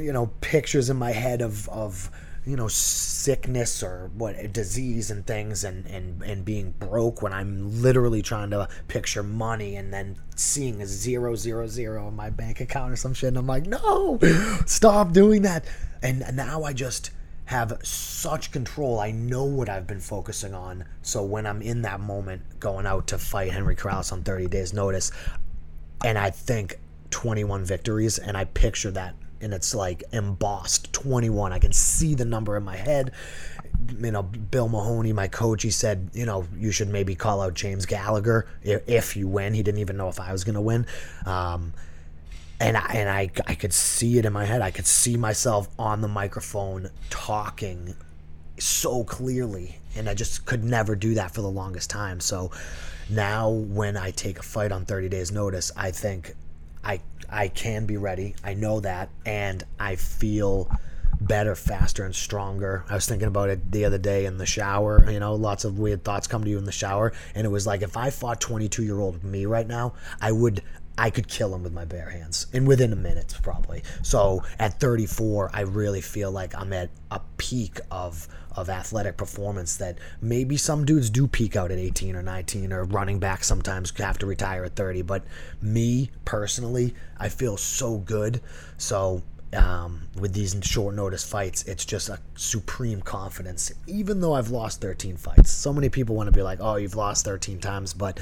you 0.00 0.12
know, 0.12 0.30
pictures 0.40 0.88
in 0.88 0.96
my 0.96 1.12
head 1.12 1.42
of, 1.42 1.68
of 1.68 2.10
you 2.46 2.56
know, 2.56 2.68
sickness 2.68 3.82
or 3.82 4.10
what 4.14 4.52
disease 4.54 5.10
and 5.10 5.26
things 5.26 5.64
and, 5.64 5.86
and, 5.86 6.22
and 6.22 6.44
being 6.46 6.70
broke 6.78 7.20
when 7.20 7.34
I'm 7.34 7.82
literally 7.82 8.22
trying 8.22 8.50
to 8.50 8.68
picture 8.88 9.22
money 9.22 9.76
and 9.76 9.92
then 9.92 10.16
seeing 10.34 10.80
a 10.80 10.86
zero, 10.86 11.34
zero, 11.34 11.66
zero 11.66 12.08
in 12.08 12.16
my 12.16 12.30
bank 12.30 12.60
account 12.60 12.92
or 12.92 12.96
some 12.96 13.12
shit. 13.12 13.28
And 13.28 13.36
I'm 13.36 13.46
like, 13.46 13.66
no, 13.66 14.18
stop 14.64 15.12
doing 15.12 15.42
that. 15.42 15.66
And 16.02 16.24
now 16.34 16.62
I 16.62 16.72
just 16.72 17.10
have 17.48 17.78
such 17.82 18.52
control. 18.52 19.00
I 19.00 19.10
know 19.10 19.44
what 19.44 19.70
I've 19.70 19.86
been 19.86 20.00
focusing 20.00 20.52
on. 20.52 20.84
So 21.00 21.22
when 21.22 21.46
I'm 21.46 21.62
in 21.62 21.80
that 21.80 21.98
moment 21.98 22.42
going 22.60 22.84
out 22.84 23.06
to 23.06 23.16
fight 23.16 23.52
Henry 23.52 23.74
Corrales 23.74 24.12
on 24.12 24.22
30 24.22 24.48
days 24.48 24.74
notice, 24.74 25.12
and 26.04 26.18
I 26.18 26.28
think 26.28 26.78
21 27.08 27.64
victories, 27.64 28.18
and 28.18 28.36
I 28.36 28.44
picture 28.44 28.90
that, 28.90 29.14
and 29.40 29.54
it's 29.54 29.74
like 29.74 30.04
embossed 30.12 30.92
21. 30.92 31.54
I 31.54 31.58
can 31.58 31.72
see 31.72 32.14
the 32.14 32.26
number 32.26 32.54
in 32.54 32.64
my 32.64 32.76
head. 32.76 33.12
You 33.98 34.10
know, 34.10 34.24
Bill 34.24 34.68
Mahoney, 34.68 35.14
my 35.14 35.28
coach, 35.28 35.62
he 35.62 35.70
said, 35.70 36.10
you 36.12 36.26
know, 36.26 36.46
you 36.54 36.70
should 36.70 36.90
maybe 36.90 37.14
call 37.14 37.40
out 37.40 37.54
James 37.54 37.86
Gallagher 37.86 38.46
if 38.62 39.16
you 39.16 39.26
win. 39.26 39.54
He 39.54 39.62
didn't 39.62 39.80
even 39.80 39.96
know 39.96 40.08
if 40.08 40.20
I 40.20 40.32
was 40.32 40.44
going 40.44 40.56
to 40.56 40.60
win. 40.60 40.84
Um, 41.24 41.72
and 42.60 42.76
I, 42.76 42.86
and 42.94 43.08
I, 43.08 43.30
I 43.46 43.54
could 43.54 43.72
see 43.72 44.18
it 44.18 44.24
in 44.24 44.32
my 44.32 44.44
head. 44.44 44.62
I 44.62 44.70
could 44.70 44.86
see 44.86 45.16
myself 45.16 45.68
on 45.78 46.00
the 46.00 46.08
microphone 46.08 46.90
talking 47.10 47.94
so 48.58 49.04
clearly, 49.04 49.78
and 49.94 50.08
I 50.08 50.14
just 50.14 50.44
could 50.44 50.64
never 50.64 50.96
do 50.96 51.14
that 51.14 51.32
for 51.32 51.40
the 51.40 51.50
longest 51.50 51.90
time. 51.90 52.20
So 52.20 52.50
now, 53.08 53.48
when 53.48 53.96
I 53.96 54.10
take 54.10 54.38
a 54.38 54.42
fight 54.42 54.72
on 54.72 54.84
30 54.84 55.08
days' 55.08 55.30
notice, 55.30 55.70
I 55.76 55.90
think 55.90 56.34
I 56.84 57.00
I 57.30 57.48
can 57.48 57.86
be 57.86 57.96
ready. 57.96 58.34
I 58.42 58.54
know 58.54 58.80
that, 58.80 59.10
and 59.24 59.62
I 59.78 59.96
feel 59.96 60.70
better, 61.20 61.54
faster, 61.54 62.04
and 62.04 62.14
stronger. 62.14 62.84
I 62.88 62.94
was 62.94 63.06
thinking 63.06 63.28
about 63.28 63.50
it 63.50 63.70
the 63.70 63.84
other 63.84 63.98
day 63.98 64.26
in 64.26 64.38
the 64.38 64.46
shower. 64.46 65.08
You 65.10 65.20
know, 65.20 65.34
lots 65.34 65.64
of 65.64 65.78
weird 65.78 66.04
thoughts 66.04 66.26
come 66.26 66.44
to 66.44 66.50
you 66.50 66.58
in 66.58 66.64
the 66.64 66.72
shower, 66.72 67.12
and 67.34 67.44
it 67.44 67.50
was 67.50 67.66
like 67.66 67.82
if 67.82 67.96
I 67.96 68.10
fought 68.10 68.40
22 68.40 68.82
year 68.82 68.98
old 68.98 69.22
me 69.22 69.46
right 69.46 69.66
now, 69.66 69.94
I 70.20 70.32
would 70.32 70.62
I 70.98 71.10
could 71.10 71.28
kill 71.28 71.54
him 71.54 71.62
with 71.62 71.72
my 71.72 71.84
bare 71.84 72.10
hands 72.10 72.46
and 72.52 72.66
within 72.66 72.92
a 72.92 72.96
minute 72.96 73.34
probably. 73.42 73.82
So 74.02 74.42
at 74.58 74.80
34, 74.80 75.50
I 75.54 75.60
really 75.62 76.00
feel 76.00 76.30
like 76.30 76.54
I'm 76.54 76.72
at 76.72 76.90
a 77.10 77.20
peak 77.36 77.80
of 77.90 78.28
of 78.56 78.68
athletic 78.68 79.16
performance 79.16 79.76
that 79.76 79.98
maybe 80.20 80.56
some 80.56 80.84
dudes 80.84 81.10
do 81.10 81.28
peak 81.28 81.54
out 81.54 81.70
at 81.70 81.78
18 81.78 82.16
or 82.16 82.22
19 82.22 82.72
or 82.72 82.84
running 82.84 83.20
back 83.20 83.44
sometimes 83.44 83.92
have 83.98 84.18
to 84.18 84.26
retire 84.26 84.64
at 84.64 84.74
30, 84.74 85.02
but 85.02 85.22
me 85.62 86.10
personally, 86.24 86.92
I 87.18 87.28
feel 87.28 87.56
so 87.56 87.98
good. 87.98 88.40
So 88.76 89.22
um, 89.52 90.02
with 90.20 90.32
these 90.34 90.56
short 90.62 90.94
notice 90.94 91.24
fights, 91.24 91.62
it's 91.64 91.84
just 91.84 92.08
a 92.08 92.18
supreme 92.36 93.00
confidence. 93.00 93.72
Even 93.86 94.20
though 94.20 94.34
I've 94.34 94.50
lost 94.50 94.80
13 94.80 95.16
fights, 95.16 95.50
so 95.50 95.72
many 95.72 95.88
people 95.88 96.16
want 96.16 96.26
to 96.26 96.32
be 96.32 96.42
like, 96.42 96.58
"Oh, 96.60 96.76
you've 96.76 96.96
lost 96.96 97.24
13 97.24 97.58
times," 97.58 97.94
but 97.94 98.20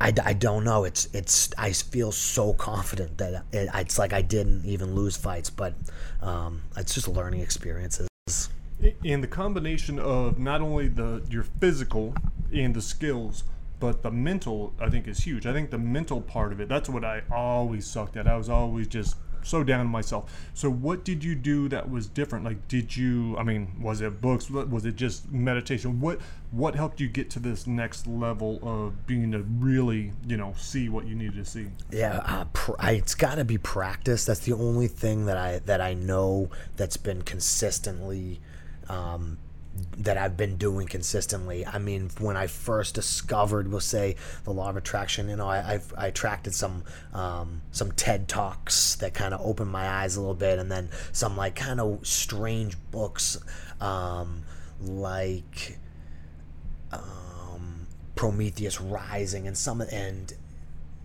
I, 0.00 0.14
I 0.24 0.32
don't 0.32 0.64
know. 0.64 0.84
It's 0.84 1.08
it's 1.12 1.50
I 1.58 1.72
feel 1.72 2.10
so 2.10 2.54
confident 2.54 3.18
that 3.18 3.44
it, 3.52 3.68
it's 3.74 3.98
like 3.98 4.12
I 4.12 4.22
didn't 4.22 4.64
even 4.64 4.94
lose 4.94 5.16
fights, 5.16 5.50
but 5.50 5.74
um, 6.22 6.62
it's 6.76 6.94
just 6.94 7.06
learning 7.06 7.40
experiences. 7.40 8.08
And 9.04 9.22
the 9.22 9.28
combination 9.28 9.98
of 9.98 10.38
not 10.38 10.62
only 10.62 10.88
the 10.88 11.22
your 11.28 11.42
physical 11.42 12.14
and 12.52 12.74
the 12.74 12.80
skills, 12.80 13.44
but 13.78 14.02
the 14.02 14.10
mental, 14.10 14.72
I 14.80 14.88
think, 14.88 15.06
is 15.06 15.20
huge. 15.24 15.46
I 15.46 15.52
think 15.52 15.70
the 15.70 15.78
mental 15.78 16.22
part 16.22 16.52
of 16.52 16.60
it. 16.60 16.68
That's 16.68 16.88
what 16.88 17.04
I 17.04 17.22
always 17.30 17.86
sucked 17.86 18.16
at. 18.16 18.26
I 18.26 18.36
was 18.36 18.48
always 18.48 18.88
just 18.88 19.16
so 19.42 19.64
down 19.64 19.80
on 19.80 19.86
myself. 19.86 20.32
So 20.54 20.70
what 20.70 21.04
did 21.04 21.24
you 21.24 21.34
do 21.34 21.68
that 21.68 21.90
was 21.90 22.06
different? 22.06 22.44
Like 22.44 22.68
did 22.68 22.96
you 22.96 23.36
I 23.38 23.42
mean, 23.42 23.76
was 23.80 24.00
it 24.00 24.20
books? 24.20 24.50
Was 24.50 24.84
it 24.84 24.96
just 24.96 25.30
meditation? 25.30 26.00
What 26.00 26.20
what 26.50 26.74
helped 26.74 27.00
you 27.00 27.08
get 27.08 27.30
to 27.30 27.38
this 27.38 27.66
next 27.66 28.06
level 28.06 28.58
of 28.62 29.06
being 29.06 29.32
to 29.32 29.38
really, 29.38 30.12
you 30.26 30.36
know, 30.36 30.54
see 30.56 30.88
what 30.88 31.06
you 31.06 31.14
needed 31.14 31.36
to 31.36 31.44
see? 31.44 31.66
Yeah, 31.90 32.22
uh, 32.24 32.44
pr- 32.52 32.72
I, 32.78 32.92
it's 32.92 33.14
got 33.14 33.36
to 33.36 33.44
be 33.44 33.58
practice. 33.58 34.24
That's 34.24 34.40
the 34.40 34.52
only 34.52 34.88
thing 34.88 35.26
that 35.26 35.36
I 35.36 35.60
that 35.60 35.80
I 35.80 35.94
know 35.94 36.50
that's 36.76 36.96
been 36.96 37.22
consistently 37.22 38.40
um, 38.88 39.38
that 39.98 40.16
I've 40.16 40.36
been 40.36 40.56
doing 40.56 40.86
consistently. 40.86 41.64
I 41.66 41.78
mean, 41.78 42.10
when 42.18 42.36
I 42.36 42.46
first 42.46 42.94
discovered, 42.94 43.70
we'll 43.70 43.80
say, 43.80 44.16
the 44.44 44.52
law 44.52 44.70
of 44.70 44.76
attraction, 44.76 45.28
you 45.28 45.36
know, 45.36 45.48
I 45.48 45.74
I've, 45.74 45.94
I 45.96 46.06
attracted 46.08 46.54
some 46.54 46.84
um, 47.12 47.62
some 47.70 47.92
TED 47.92 48.28
talks 48.28 48.96
that 48.96 49.14
kind 49.14 49.34
of 49.34 49.40
opened 49.40 49.70
my 49.70 49.88
eyes 49.88 50.16
a 50.16 50.20
little 50.20 50.34
bit, 50.34 50.58
and 50.58 50.70
then 50.70 50.88
some 51.12 51.36
like 51.36 51.54
kind 51.54 51.80
of 51.80 52.06
strange 52.06 52.76
books, 52.90 53.38
um, 53.80 54.42
like 54.80 55.78
um, 56.92 57.86
Prometheus 58.14 58.80
Rising, 58.80 59.46
and 59.46 59.56
some 59.56 59.80
and 59.80 60.32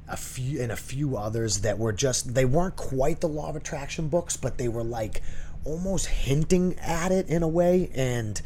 a 0.07 0.17
few 0.17 0.62
and 0.62 0.72
a 0.72 0.75
few 0.75 1.17
others 1.17 1.62
that 1.62 1.79
were 1.79 1.93
just 1.93 2.34
they 2.34 2.45
weren't 2.45 2.75
quite 2.75 3.22
the 3.22 3.27
law 3.27 3.50
of 3.50 3.55
attraction 3.55 4.07
books, 4.07 4.38
but 4.38 4.57
they 4.57 4.67
were 4.67 4.84
like 4.84 5.22
almost 5.65 6.07
hinting 6.07 6.77
at 6.79 7.12
it 7.12 7.27
in 7.27 7.43
a 7.43 7.48
way 7.48 7.89
and 7.95 8.41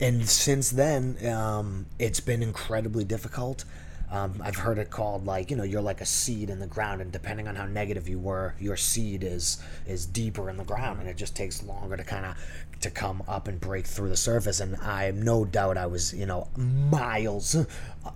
and 0.00 0.28
since 0.28 0.70
then 0.70 1.16
um, 1.26 1.86
it's 1.98 2.20
been 2.20 2.42
incredibly 2.42 3.04
difficult. 3.04 3.64
Um, 4.12 4.40
i've 4.42 4.56
heard 4.56 4.78
it 4.78 4.90
called 4.90 5.24
like 5.24 5.52
you 5.52 5.56
know 5.56 5.62
you're 5.62 5.80
like 5.80 6.00
a 6.00 6.04
seed 6.04 6.50
in 6.50 6.58
the 6.58 6.66
ground 6.66 7.00
and 7.00 7.12
depending 7.12 7.46
on 7.46 7.54
how 7.54 7.66
negative 7.66 8.08
you 8.08 8.18
were 8.18 8.56
your 8.58 8.76
seed 8.76 9.22
is 9.22 9.62
is 9.86 10.04
deeper 10.04 10.50
in 10.50 10.56
the 10.56 10.64
ground 10.64 10.98
and 10.98 11.08
it 11.08 11.16
just 11.16 11.36
takes 11.36 11.62
longer 11.62 11.96
to 11.96 12.02
kind 12.02 12.26
of 12.26 12.34
to 12.80 12.90
come 12.90 13.22
up 13.28 13.46
and 13.46 13.60
break 13.60 13.86
through 13.86 14.08
the 14.08 14.16
surface 14.16 14.58
and 14.58 14.74
i 14.78 15.12
no 15.12 15.44
doubt 15.44 15.78
i 15.78 15.86
was 15.86 16.12
you 16.12 16.26
know 16.26 16.48
miles 16.56 17.56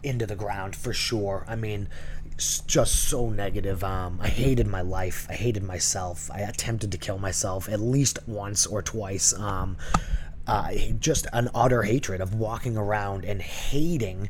into 0.03 0.27
the 0.27 0.37
ground 0.37 0.77
for 0.77 0.93
sure. 0.93 1.45
I 1.49 1.57
mean 1.57 1.89
just 2.37 3.09
so 3.09 3.31
negative. 3.31 3.85
Um, 3.85 4.19
I 4.21 4.29
hated 4.29 4.67
my 4.67 4.81
life. 4.81 5.27
I 5.31 5.35
hated 5.35 5.63
myself. 5.63 6.31
I 6.33 6.41
attempted 6.41 6.93
to 6.93 6.99
kill 6.99 7.19
myself 7.19 7.69
at 7.69 7.81
least 7.81 8.19
once 8.27 8.67
or 8.67 8.83
twice. 8.83 9.33
Um, 9.39 9.77
uh, 10.47 10.73
just 10.99 11.27
an 11.33 11.49
utter 11.55 11.83
hatred 11.83 12.21
of 12.21 12.35
walking 12.35 12.77
around 12.77 13.25
and 13.25 13.41
hating 13.41 14.29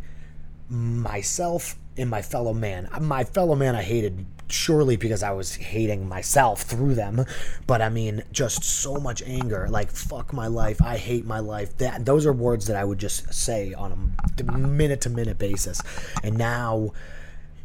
myself 0.69 1.77
and 1.97 2.11
my 2.11 2.23
fellow 2.23 2.53
man. 2.53 2.89
My 3.01 3.25
fellow 3.25 3.55
man 3.55 3.75
I 3.75 3.83
hated 3.83 4.27
surely 4.49 4.97
because 4.97 5.23
I 5.23 5.33
was 5.33 5.55
hating 5.55 6.09
myself 6.09 6.63
through 6.63 6.95
them, 6.95 7.25
but 7.67 7.81
I 7.81 7.89
mean 7.89 8.23
just 8.33 8.63
so 8.63 8.97
much 8.97 9.23
anger, 9.23 9.67
like 9.71 9.91
fuck 9.91 10.33
my 10.33 10.47
life, 10.47 10.81
I 10.83 10.97
hate 10.97 11.25
my 11.25 11.41
life. 11.41 11.77
That 11.79 12.05
those 12.05 12.27
are 12.27 12.33
words 12.33 12.67
that 12.67 12.77
I 12.77 12.85
would 12.85 12.99
just 12.99 13.33
say 13.33 13.73
on 13.75 14.15
a 14.47 14.53
minute 14.53 15.01
to 15.03 15.11
minute 15.11 15.39
basis. 15.39 15.81
And 16.23 16.37
now 16.37 16.93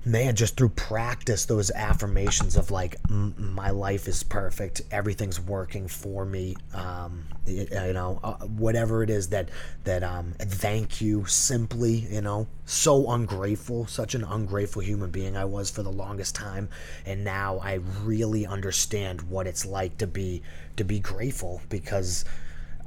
man, 0.10 0.36
just 0.36 0.58
through 0.58 0.70
practice, 0.70 1.46
those 1.46 1.70
affirmations 1.72 2.56
of 2.56 2.72
like, 2.72 2.98
my 3.10 3.70
life 3.70 4.08
is 4.08 4.24
perfect, 4.24 4.82
everything's 4.92 5.40
working 5.40 5.88
for 5.88 6.26
me, 6.26 6.56
um, 6.74 7.24
you, 7.46 7.68
you 7.72 7.94
know, 7.94 8.20
uh, 8.24 8.34
whatever 8.46 9.04
it 9.04 9.10
is 9.10 9.30
that 9.30 9.50
that 9.84 10.04
um, 10.04 10.34
thank 10.40 11.00
you 11.00 11.26
simply, 11.26 12.08
you 12.12 12.22
know, 12.22 12.48
so 12.66 13.12
ungrateful, 13.12 13.86
such 13.88 14.16
an 14.16 14.24
ungrateful 14.24 14.82
human 14.82 15.12
being 15.12 15.38
I 15.38 15.46
was 15.46 15.70
for 15.70 15.84
the 15.84 15.92
longest 15.92 16.36
time, 16.36 16.70
and 17.06 17.24
now 17.24 17.60
I 17.60 17.76
really 18.04 18.46
understand 18.46 19.22
what 19.24 19.48
it's 19.48 19.66
like 19.66 19.98
to 20.00 20.08
be 20.08 20.42
to 20.78 20.84
be 20.84 21.00
grateful 21.00 21.62
because 21.70 22.26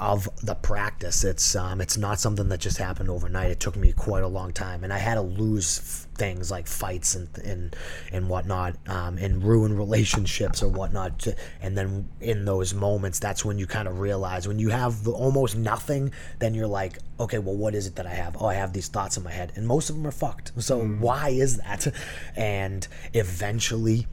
of 0.03 0.29
the 0.43 0.57
practice. 0.57 1.23
It's 1.23 1.55
um, 1.55 1.81
it's 1.81 1.97
not 1.97 2.19
something 2.19 2.49
that 2.49 2.59
just 2.59 2.77
happened 2.79 3.09
overnight. 3.09 3.53
It 3.53 3.61
took 3.61 3.77
me 3.77 3.93
quite 3.93 4.25
a 4.25 4.29
long 4.29 4.53
time, 4.53 4.83
and 4.83 4.93
I 4.93 4.99
had 4.99 5.15
to 5.15 5.21
lose 5.21 5.79
f- 5.79 6.19
things 6.19 6.51
like 6.51 6.67
fights 6.67 7.15
and 7.15 7.29
and 7.45 7.77
and 8.11 8.29
whatnot, 8.29 8.75
um, 8.89 9.17
and 9.19 9.45
ruin 9.45 9.77
relationships 9.77 10.61
or 10.61 10.69
whatnot. 10.69 11.21
To, 11.21 11.37
and 11.61 11.79
then 11.79 12.09
in 12.21 12.45
those 12.45 12.75
moments, 12.75 13.21
that's 13.21 13.45
when 13.45 13.59
you 13.59 13.67
kind 13.69 13.87
of 13.87 14.01
realize 14.01 14.49
when 14.49 14.59
you 14.59 14.71
have 14.71 15.07
almost 15.07 15.57
nothing, 15.57 16.13
then 16.41 16.53
you're 16.53 16.67
like, 16.67 16.99
okay, 17.21 17.39
well, 17.39 17.57
what 17.57 17.73
is 17.73 17.87
it 17.87 17.95
that 17.95 18.07
I 18.07 18.15
have? 18.15 18.37
Oh, 18.41 18.47
I 18.47 18.55
have 18.55 18.73
these 18.73 18.89
thoughts 18.89 19.17
in 19.17 19.23
my 19.23 19.31
head, 19.33 19.53
and 19.55 19.69
most 19.69 19.89
of 19.89 19.95
them 19.95 20.05
are 20.05 20.11
fucked. 20.11 20.51
So 20.59 20.81
why 20.81 21.29
is 21.29 21.59
that? 21.59 21.87
And 22.35 22.89
eventually 23.15 24.09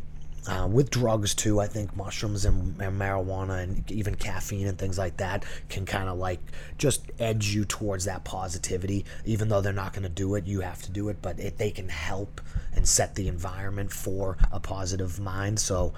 uh, 0.48 0.68
with 0.68 0.90
drugs 0.90 1.34
too. 1.36 1.60
I 1.60 1.68
think 1.68 1.96
mushrooms 1.96 2.46
and, 2.46 2.80
and, 2.82 3.00
marijuana 3.00 3.64
and 3.64 3.90
even 3.92 4.16
caffeine 4.16 4.68
and 4.68 4.78
things 4.78 4.98
like 4.98 5.18
that 5.18 5.46
can 5.70 5.86
kind 5.86 6.10
of 6.10 6.18
like 6.18 6.40
just 6.78 7.12
edge 7.20 7.50
you 7.50 7.66
towards 7.66 8.06
that 8.06 8.24
positivity. 8.24 9.06
Even 9.26 9.50
though 9.50 9.62
they're 9.62 9.74
not 9.74 9.94
going 9.94 10.04
to 10.04 10.10
do 10.10 10.36
it, 10.36 10.46
you 10.46 10.62
have 10.62 10.82
to 10.84 10.92
do 10.92 11.10
it, 11.10 11.22
but 11.22 11.40
it, 11.40 11.58
they 11.58 11.72
can 11.72 11.90
help 11.90 12.42
and 12.76 12.88
set 12.88 13.16
the 13.16 13.28
environment 13.28 13.92
for 13.92 14.38
a 14.52 14.60
positive 14.60 15.20
mind. 15.20 15.60
So 15.60 15.94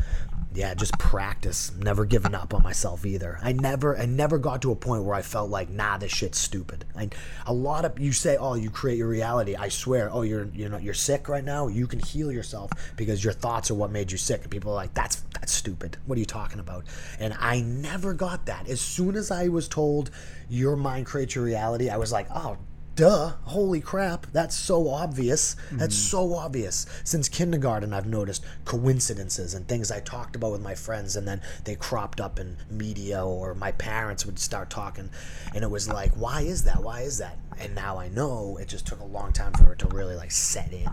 yeah, 0.54 0.74
just 0.74 0.98
practice. 0.98 1.72
Never 1.78 2.06
giving 2.06 2.36
up 2.36 2.54
on 2.54 2.64
myself 2.64 3.06
either. 3.06 3.40
I 3.42 3.54
never, 3.54 3.98
I 3.98 4.06
never 4.06 4.38
got 4.38 4.62
to 4.64 4.72
a 4.72 4.76
point 4.76 5.04
where 5.04 5.16
I 5.16 5.22
felt 5.22 5.50
like, 5.50 5.70
nah, 5.70 5.98
this 5.98 6.12
shit's 6.12 6.40
stupid. 6.40 6.86
I, 6.96 7.10
a 7.46 7.54
lot 7.54 7.86
of 7.86 8.00
you 8.00 8.12
say, 8.12 8.38
oh, 8.38 8.56
you 8.56 8.70
create 8.70 8.98
your 8.98 9.08
reality. 9.08 9.56
I 9.56 9.70
swear, 9.70 10.10
oh, 10.12 10.24
you're, 10.24 10.46
you 10.54 10.68
know, 10.68 10.78
you're 10.78 10.94
sick 10.94 11.30
right 11.30 11.44
now. 11.44 11.68
You 11.68 11.88
can 11.88 12.00
heal 12.00 12.32
yourself 12.32 12.72
because 12.98 13.24
your 13.24 13.34
thoughts 13.34 13.72
are 13.72 13.76
what 13.76 13.92
made 13.92 14.12
you 14.12 14.18
sick. 14.18 14.31
And 14.40 14.50
people 14.50 14.72
are 14.72 14.76
like, 14.76 14.94
that's 14.94 15.18
that's 15.34 15.52
stupid. 15.52 15.98
What 16.06 16.16
are 16.16 16.20
you 16.20 16.26
talking 16.26 16.60
about? 16.60 16.86
And 17.20 17.36
I 17.40 17.60
never 17.62 18.14
got 18.14 18.46
that. 18.46 18.70
As 18.70 18.80
soon 18.80 19.16
as 19.16 19.32
I 19.32 19.50
was 19.50 19.68
told 19.68 20.12
your 20.50 20.78
mind 20.78 21.06
creates 21.06 21.36
your 21.36 21.44
reality, 21.44 21.90
I 21.90 21.98
was 21.98 22.12
like, 22.12 22.28
oh 22.34 22.58
duh, 22.96 23.32
holy 23.46 23.82
crap, 23.82 24.28
that's 24.32 24.56
so 24.56 24.90
obvious. 24.90 25.56
That's 25.72 25.96
mm. 25.96 26.10
so 26.10 26.34
obvious. 26.36 26.86
Since 27.04 27.30
kindergarten, 27.30 27.94
I've 27.94 28.06
noticed 28.06 28.46
coincidences 28.66 29.54
and 29.54 29.68
things 29.68 29.92
I 29.92 30.02
talked 30.02 30.36
about 30.36 30.52
with 30.52 30.62
my 30.62 30.76
friends, 30.76 31.16
and 31.16 31.28
then 31.28 31.42
they 31.64 31.76
cropped 31.76 32.22
up 32.22 32.40
in 32.40 32.58
media, 32.70 33.26
or 33.26 33.56
my 33.56 33.72
parents 33.72 34.26
would 34.26 34.40
start 34.40 34.70
talking, 34.70 35.10
and 35.56 35.64
it 35.64 35.72
was 35.72 35.88
like, 35.88 36.12
why 36.14 36.42
is 36.42 36.64
that? 36.64 36.84
Why 36.84 37.02
is 37.02 37.18
that? 37.18 37.38
And 37.60 37.74
now 37.76 37.98
I 37.98 38.10
know 38.10 38.58
it 38.62 38.68
just 38.68 38.86
took 38.88 39.00
a 39.00 39.06
long 39.06 39.34
time 39.34 39.54
for 39.54 39.74
it 39.74 39.80
to 39.80 39.88
really 39.88 40.16
like 40.16 40.32
set 40.32 40.72
in. 40.72 40.90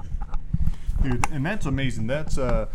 Dude, 1.02 1.30
and 1.30 1.45
that's 1.45 1.66
amazing. 1.66 2.07
That's 2.07 2.38
uh 2.38 2.66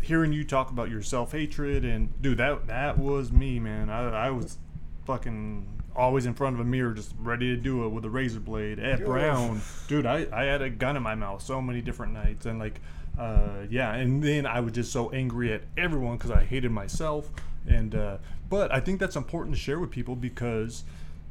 hearing 0.00 0.32
you 0.32 0.44
talk 0.44 0.70
about 0.70 0.90
your 0.90 1.02
self 1.02 1.32
hatred 1.32 1.84
and 1.84 2.20
dude, 2.22 2.38
that 2.38 2.66
that 2.66 2.98
was 2.98 3.30
me, 3.32 3.58
man. 3.58 3.90
I 3.90 4.26
I 4.26 4.30
was 4.30 4.58
fucking 5.06 5.80
always 5.94 6.26
in 6.26 6.34
front 6.34 6.54
of 6.54 6.60
a 6.60 6.64
mirror, 6.64 6.92
just 6.92 7.14
ready 7.18 7.54
to 7.54 7.60
do 7.60 7.84
it 7.84 7.88
with 7.88 8.04
a 8.04 8.10
razor 8.10 8.40
blade. 8.40 8.78
Ed 8.78 9.04
Brown, 9.04 9.60
dude, 9.88 10.06
I, 10.06 10.26
I 10.32 10.44
had 10.44 10.62
a 10.62 10.70
gun 10.70 10.96
in 10.96 11.02
my 11.02 11.14
mouth 11.14 11.42
so 11.42 11.60
many 11.60 11.80
different 11.80 12.12
nights, 12.12 12.46
and 12.46 12.58
like, 12.58 12.80
uh, 13.18 13.66
yeah, 13.68 13.94
and 13.94 14.22
then 14.22 14.46
I 14.46 14.60
was 14.60 14.72
just 14.72 14.92
so 14.92 15.10
angry 15.10 15.52
at 15.52 15.62
everyone 15.76 16.16
because 16.16 16.30
I 16.30 16.44
hated 16.44 16.70
myself, 16.70 17.30
and 17.66 17.94
uh, 17.94 18.18
but 18.48 18.72
I 18.72 18.80
think 18.80 19.00
that's 19.00 19.16
important 19.16 19.54
to 19.54 19.60
share 19.60 19.78
with 19.78 19.90
people 19.90 20.16
because, 20.16 20.84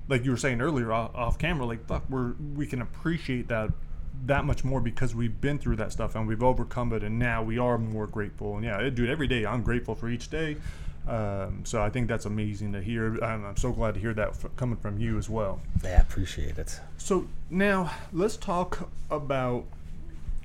like 0.08 0.26
you 0.26 0.32
were 0.32 0.38
saying 0.38 0.62
earlier 0.62 0.92
off, 0.92 1.16
off 1.16 1.38
camera, 1.38 1.66
like 1.66 1.86
fuck, 1.88 2.04
we're 2.10 2.34
we 2.56 2.68
can 2.68 2.82
appreciate 2.82 3.48
that 3.48 3.72
that 4.26 4.46
much 4.46 4.64
more 4.64 4.82
because 4.82 5.16
we've 5.16 5.40
been 5.40 5.58
through 5.58 5.76
that 5.76 5.92
stuff 5.92 6.16
and 6.16 6.28
we've 6.28 6.44
overcome 6.44 6.94
it 6.94 7.04
and 7.04 7.18
now 7.18 7.42
we 7.42 7.58
are 7.58 7.78
more 7.78 8.08
grateful 8.08 8.56
and 8.56 8.66
yeah 8.66 8.90
dude 8.90 9.10
every 9.10 9.28
day 9.28 9.46
i'm 9.46 9.64
grateful 9.64 9.96
for 9.96 10.10
each 10.10 10.30
day 10.30 10.56
um, 11.10 11.66
so 11.66 11.82
I 11.82 11.90
think 11.90 12.08
that's 12.08 12.26
amazing 12.26 12.74
to 12.74 12.82
hear. 12.82 13.18
I'm, 13.24 13.44
I'm 13.44 13.58
so 13.58 13.72
glad 13.72 13.96
to 13.96 14.00
hear 14.00 14.14
that 14.14 14.30
f- 14.30 14.46
coming 14.56 14.78
from 14.78 15.00
you 15.00 15.18
as 15.18 15.28
well. 15.28 15.60
Yeah, 15.84 15.98
I 15.98 16.02
appreciate 16.02 16.60
it. 16.60 16.80
So 16.98 17.28
now 17.50 17.92
let's 18.14 18.38
talk 18.38 18.90
about 19.10 19.66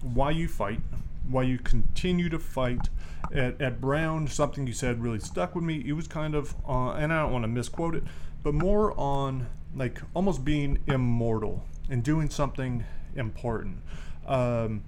why 0.01 0.31
you 0.31 0.49
fight, 0.49 0.81
why 1.29 1.43
you 1.43 1.59
continue 1.59 2.31
to 2.31 2.39
fight. 2.39 2.89
At, 3.33 3.61
at 3.61 3.81
Brown, 3.81 4.29
something 4.29 4.67
you 4.67 4.73
said 4.73 5.03
really 5.03 5.19
stuck 5.19 5.55
with 5.55 5.65
me. 5.65 5.83
It 5.87 5.93
was 5.93 6.07
kind 6.07 6.35
of, 6.35 6.55
uh, 6.69 6.93
and 6.93 7.13
I 7.13 7.23
don't 7.23 7.33
want 7.33 7.45
to 7.45 7.49
misquote 7.49 7.95
it, 7.95 8.05
but 8.43 8.55
more 8.55 8.99
on 8.99 9.47
like 9.75 10.01
almost 10.15 10.45
being 10.45 10.79
immortal 10.87 11.65
and 11.91 12.03
doing 12.03 12.31
something 12.31 12.85
important. 13.17 13.79
Um, 14.27 14.83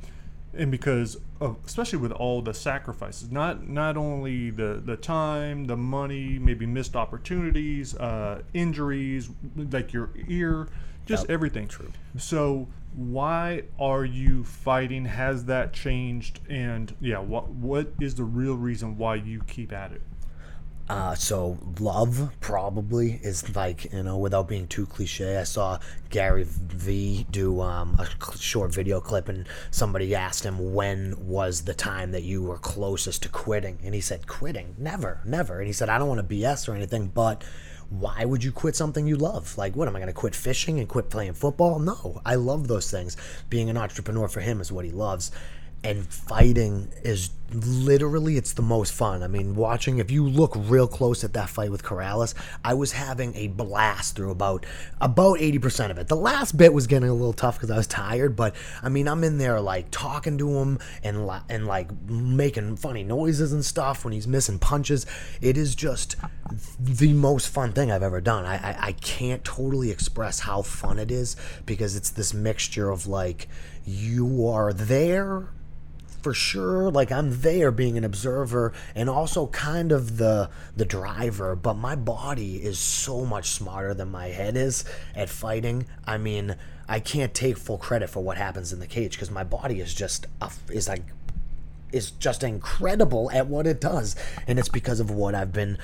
and 0.55 0.71
because 0.71 1.19
of, 1.41 1.57
especially 1.67 1.99
with 1.99 2.13
all 2.13 2.41
the 2.41 2.55
sacrifices 2.55 3.31
not 3.31 3.69
not 3.69 3.97
only 3.97 4.51
the 4.51 4.81
the 4.85 4.97
time 4.97 5.67
the 5.67 5.77
money 5.77 6.39
maybe 6.39 6.65
missed 6.65 6.97
opportunities 6.97 7.95
uh, 7.97 8.43
injuries 8.55 9.29
like 9.55 9.93
your 9.93 10.11
ear 10.29 10.69
just 11.05 11.25
yep. 11.25 11.31
everything. 11.31 11.69
True. 11.69 11.93
So 12.19 12.67
why 12.97 13.63
are 13.79 14.05
you 14.05 14.43
fighting? 14.43 15.05
Has 15.05 15.45
that 15.45 15.73
changed? 15.73 16.41
And 16.49 16.95
yeah 17.01 17.19
what 17.19 17.49
what 17.49 17.93
is 18.01 18.15
the 18.15 18.25
real 18.25 18.55
reason 18.55 18.99
why 18.99 19.17
you 19.17 19.43
keep 19.47 19.73
at 19.73 19.93
it 19.93 20.03
uh, 20.89 21.15
so 21.15 21.59
love 21.81 22.31
probably 22.41 23.19
is 23.23 23.55
like 23.57 23.93
you 23.93 24.03
know 24.03 24.17
without 24.17 24.49
being 24.49 24.69
too 24.69 24.87
cliche. 24.87 25.37
I 25.37 25.43
saw 25.43 25.79
Gary 26.11 26.45
V 26.47 27.27
do 27.31 27.61
um, 27.61 27.99
a 27.99 28.37
short 28.39 28.73
video 28.73 29.01
clip 29.01 29.29
and 29.29 29.49
somebody 29.71 30.15
asked 30.15 30.45
him 30.45 30.75
when 30.75 31.15
was 31.27 31.63
the 31.63 31.75
time 31.75 32.13
that 32.13 32.23
you 32.23 32.43
were 32.43 32.59
closest 32.59 33.25
to 33.25 33.29
quitting, 33.29 33.79
and 33.83 33.95
he 33.95 34.01
said 34.01 34.27
quitting 34.27 34.75
never, 34.79 35.21
never. 35.25 35.59
And 35.59 35.67
he 35.67 35.73
said 35.73 35.89
I 35.89 35.99
don't 35.99 36.09
want 36.09 36.27
to 36.27 36.35
BS 36.35 36.69
or 36.69 36.75
anything, 36.75 37.09
but 37.09 37.43
why 37.89 38.25
would 38.25 38.43
you 38.43 38.53
quit 38.53 38.75
something 38.75 39.07
you 39.07 39.17
love? 39.17 39.57
Like, 39.57 39.77
what 39.77 39.87
am 39.87 39.95
I 39.95 40.01
going 40.01 40.09
to 40.09 40.13
quit 40.13 40.35
fishing 40.35 40.81
and 40.81 40.89
quit 40.89 41.09
playing 41.09 41.35
football? 41.35 41.79
No, 41.79 42.21
I 42.27 42.35
love 42.35 42.67
those 42.67 42.91
things. 42.91 43.17
Being 43.49 43.71
an 43.71 43.77
entrepreneur 43.77 44.27
for 44.27 44.41
him 44.41 44.61
is 44.61 44.73
what 44.73 44.85
he 44.85 44.91
loves 44.91 45.31
and 45.87 46.05
fighting 46.05 46.89
is 47.05 47.31
literally 47.53 48.37
it's 48.37 48.55
the 48.55 48.63
most 48.63 48.93
fun. 48.93 49.23
I 49.23 49.29
mean, 49.29 49.55
watching 49.55 49.99
if 49.99 50.11
you 50.11 50.27
look 50.29 50.53
real 50.57 50.89
close 50.89 51.23
at 51.23 51.33
that 51.35 51.49
fight 51.49 51.71
with 51.71 51.85
Corrales, 51.85 52.35
I 52.65 52.75
was 52.75 52.91
having 52.91 53.37
a 53.37 53.47
blast 53.47 54.17
through 54.17 54.33
about 54.33 54.67
about 55.01 55.39
80% 55.39 55.93
of 55.93 55.99
it. 55.99 56.09
The 56.09 56.17
last 56.17 56.57
bit 56.57 56.73
was 56.73 56.89
getting 56.89 57.09
a 57.09 57.15
little 57.15 57.33
tough 57.33 57.61
cuz 57.61 57.71
I 57.71 57.77
was 57.77 57.87
tired, 57.87 58.35
but 58.35 58.57
I 58.83 58.89
mean, 58.89 59.07
I'm 59.07 59.23
in 59.23 59.39
there 59.39 59.61
like 59.61 59.93
talking 59.93 60.39
to 60.39 60.59
him 60.59 60.81
and 61.05 61.31
and 61.49 61.69
like 61.69 61.89
making 62.09 62.77
funny 62.79 63.05
noises 63.05 63.53
and 63.53 63.65
stuff 63.65 64.05
when 64.05 64.13
he's 64.13 64.27
missing 64.27 64.59
punches. 64.59 65.07
It 65.41 65.57
is 65.57 65.77
just 65.77 66.17
the 66.81 67.13
most 67.13 67.47
fun 67.47 67.73
thing 67.73 67.93
I've 67.93 68.03
ever 68.03 68.21
done. 68.21 68.45
I 68.45 68.57
I, 68.57 68.77
I 68.89 68.93
can't 68.93 69.45
totally 69.45 69.93
express 69.93 70.41
how 70.41 70.63
fun 70.63 70.99
it 70.99 71.13
is 71.13 71.37
because 71.65 71.95
it's 71.95 72.11
this 72.11 72.35
mixture 72.35 72.91
of 72.91 73.07
like 73.07 73.47
you 73.85 74.49
are 74.49 74.73
there 74.73 75.51
for 76.27 76.35
sure 76.35 76.91
like 76.91 77.13
I'm 77.13 77.41
there 77.41 77.71
being 77.71 77.97
an 77.97 78.03
observer 78.03 78.73
and 78.97 79.09
also 79.09 79.47
kind 79.47 79.93
of 79.93 80.17
the 80.17 80.51
the 80.77 80.85
driver 80.85 81.55
but 81.55 81.75
my 81.75 81.95
body 81.95 82.57
is 82.57 82.81
so 82.81 83.25
much 83.25 83.51
smarter 83.51 83.95
than 83.95 84.11
my 84.11 84.27
head 84.27 84.57
is 84.57 84.85
at 85.15 85.29
fighting. 85.29 85.87
I 86.05 86.19
mean 86.19 86.57
I 86.89 86.99
can't 86.99 87.33
take 87.33 87.57
full 87.59 87.79
credit 87.79 88.11
for 88.11 88.25
what 88.25 88.39
happens 88.39 88.73
in 88.73 88.81
the 88.81 88.89
cage 88.89 89.13
because 89.13 89.31
my 89.31 89.45
body 89.45 89.79
is 89.79 89.95
just 89.95 90.27
a, 90.43 90.51
is 90.69 90.89
like 90.89 91.05
is 91.93 92.11
just 92.11 92.43
incredible 92.43 93.31
at 93.31 93.47
what 93.47 93.69
it 93.69 93.81
does. 93.81 94.17
And 94.49 94.59
it's 94.59 94.69
because 94.69 94.99
of 94.99 95.13
what 95.13 95.37
I've 95.37 95.53
been 95.53 95.79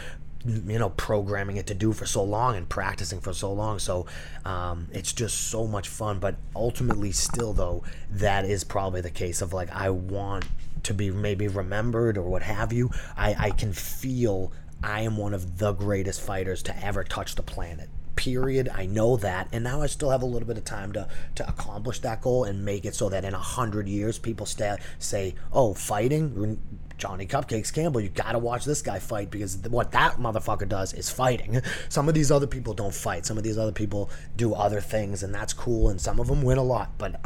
you 0.44 0.78
know 0.78 0.90
programming 0.90 1.56
it 1.56 1.66
to 1.66 1.74
do 1.74 1.92
for 1.92 2.06
so 2.06 2.22
long 2.22 2.56
and 2.56 2.68
practicing 2.68 3.20
for 3.20 3.32
so 3.32 3.52
long 3.52 3.78
so 3.78 4.06
um, 4.44 4.88
it's 4.92 5.12
just 5.12 5.48
so 5.48 5.66
much 5.66 5.88
fun 5.88 6.18
but 6.18 6.36
ultimately 6.56 7.12
still 7.12 7.52
though 7.52 7.82
that 8.10 8.44
is 8.44 8.64
probably 8.64 9.00
the 9.00 9.10
case 9.10 9.40
of 9.40 9.52
like 9.52 9.70
i 9.70 9.88
want 9.88 10.44
to 10.82 10.92
be 10.92 11.10
maybe 11.10 11.46
remembered 11.46 12.18
or 12.18 12.22
what 12.22 12.42
have 12.42 12.72
you 12.72 12.90
i, 13.16 13.34
I 13.38 13.50
can 13.50 13.72
feel 13.72 14.52
i 14.82 15.02
am 15.02 15.16
one 15.16 15.34
of 15.34 15.58
the 15.58 15.72
greatest 15.72 16.20
fighters 16.20 16.62
to 16.64 16.84
ever 16.84 17.04
touch 17.04 17.34
the 17.34 17.42
planet 17.42 17.88
period. 18.22 18.68
I 18.72 18.86
know 18.86 19.16
that, 19.16 19.48
and 19.52 19.64
now 19.64 19.82
I 19.82 19.86
still 19.86 20.10
have 20.10 20.22
a 20.22 20.26
little 20.26 20.46
bit 20.46 20.58
of 20.58 20.64
time 20.64 20.92
to 20.92 21.08
to 21.36 21.48
accomplish 21.48 21.98
that 22.00 22.22
goal 22.22 22.44
and 22.44 22.64
make 22.64 22.84
it 22.84 22.94
so 22.94 23.08
that 23.08 23.24
in 23.24 23.34
a 23.34 23.38
hundred 23.38 23.88
years, 23.88 24.18
people 24.18 24.46
stay, 24.46 24.76
say, 24.98 25.34
"Oh, 25.52 25.74
fighting." 25.74 26.60
Johnny 26.98 27.26
Cupcakes 27.26 27.72
Campbell, 27.72 28.00
you 28.00 28.08
gotta 28.08 28.38
watch 28.38 28.64
this 28.64 28.82
guy 28.82 28.98
fight 28.98 29.30
because 29.30 29.56
what 29.68 29.92
that 29.92 30.18
motherfucker 30.18 30.68
does 30.68 30.92
is 30.92 31.10
fighting. 31.10 31.60
Some 31.88 32.08
of 32.08 32.14
these 32.14 32.30
other 32.30 32.46
people 32.46 32.74
don't 32.74 32.94
fight. 32.94 33.26
Some 33.26 33.38
of 33.38 33.44
these 33.44 33.58
other 33.58 33.72
people 33.72 34.10
do 34.36 34.54
other 34.54 34.80
things, 34.80 35.22
and 35.22 35.34
that's 35.34 35.52
cool. 35.52 35.88
And 35.88 36.00
some 36.00 36.20
of 36.20 36.26
them 36.26 36.42
win 36.42 36.58
a 36.58 36.62
lot. 36.62 36.90
But 36.98 37.20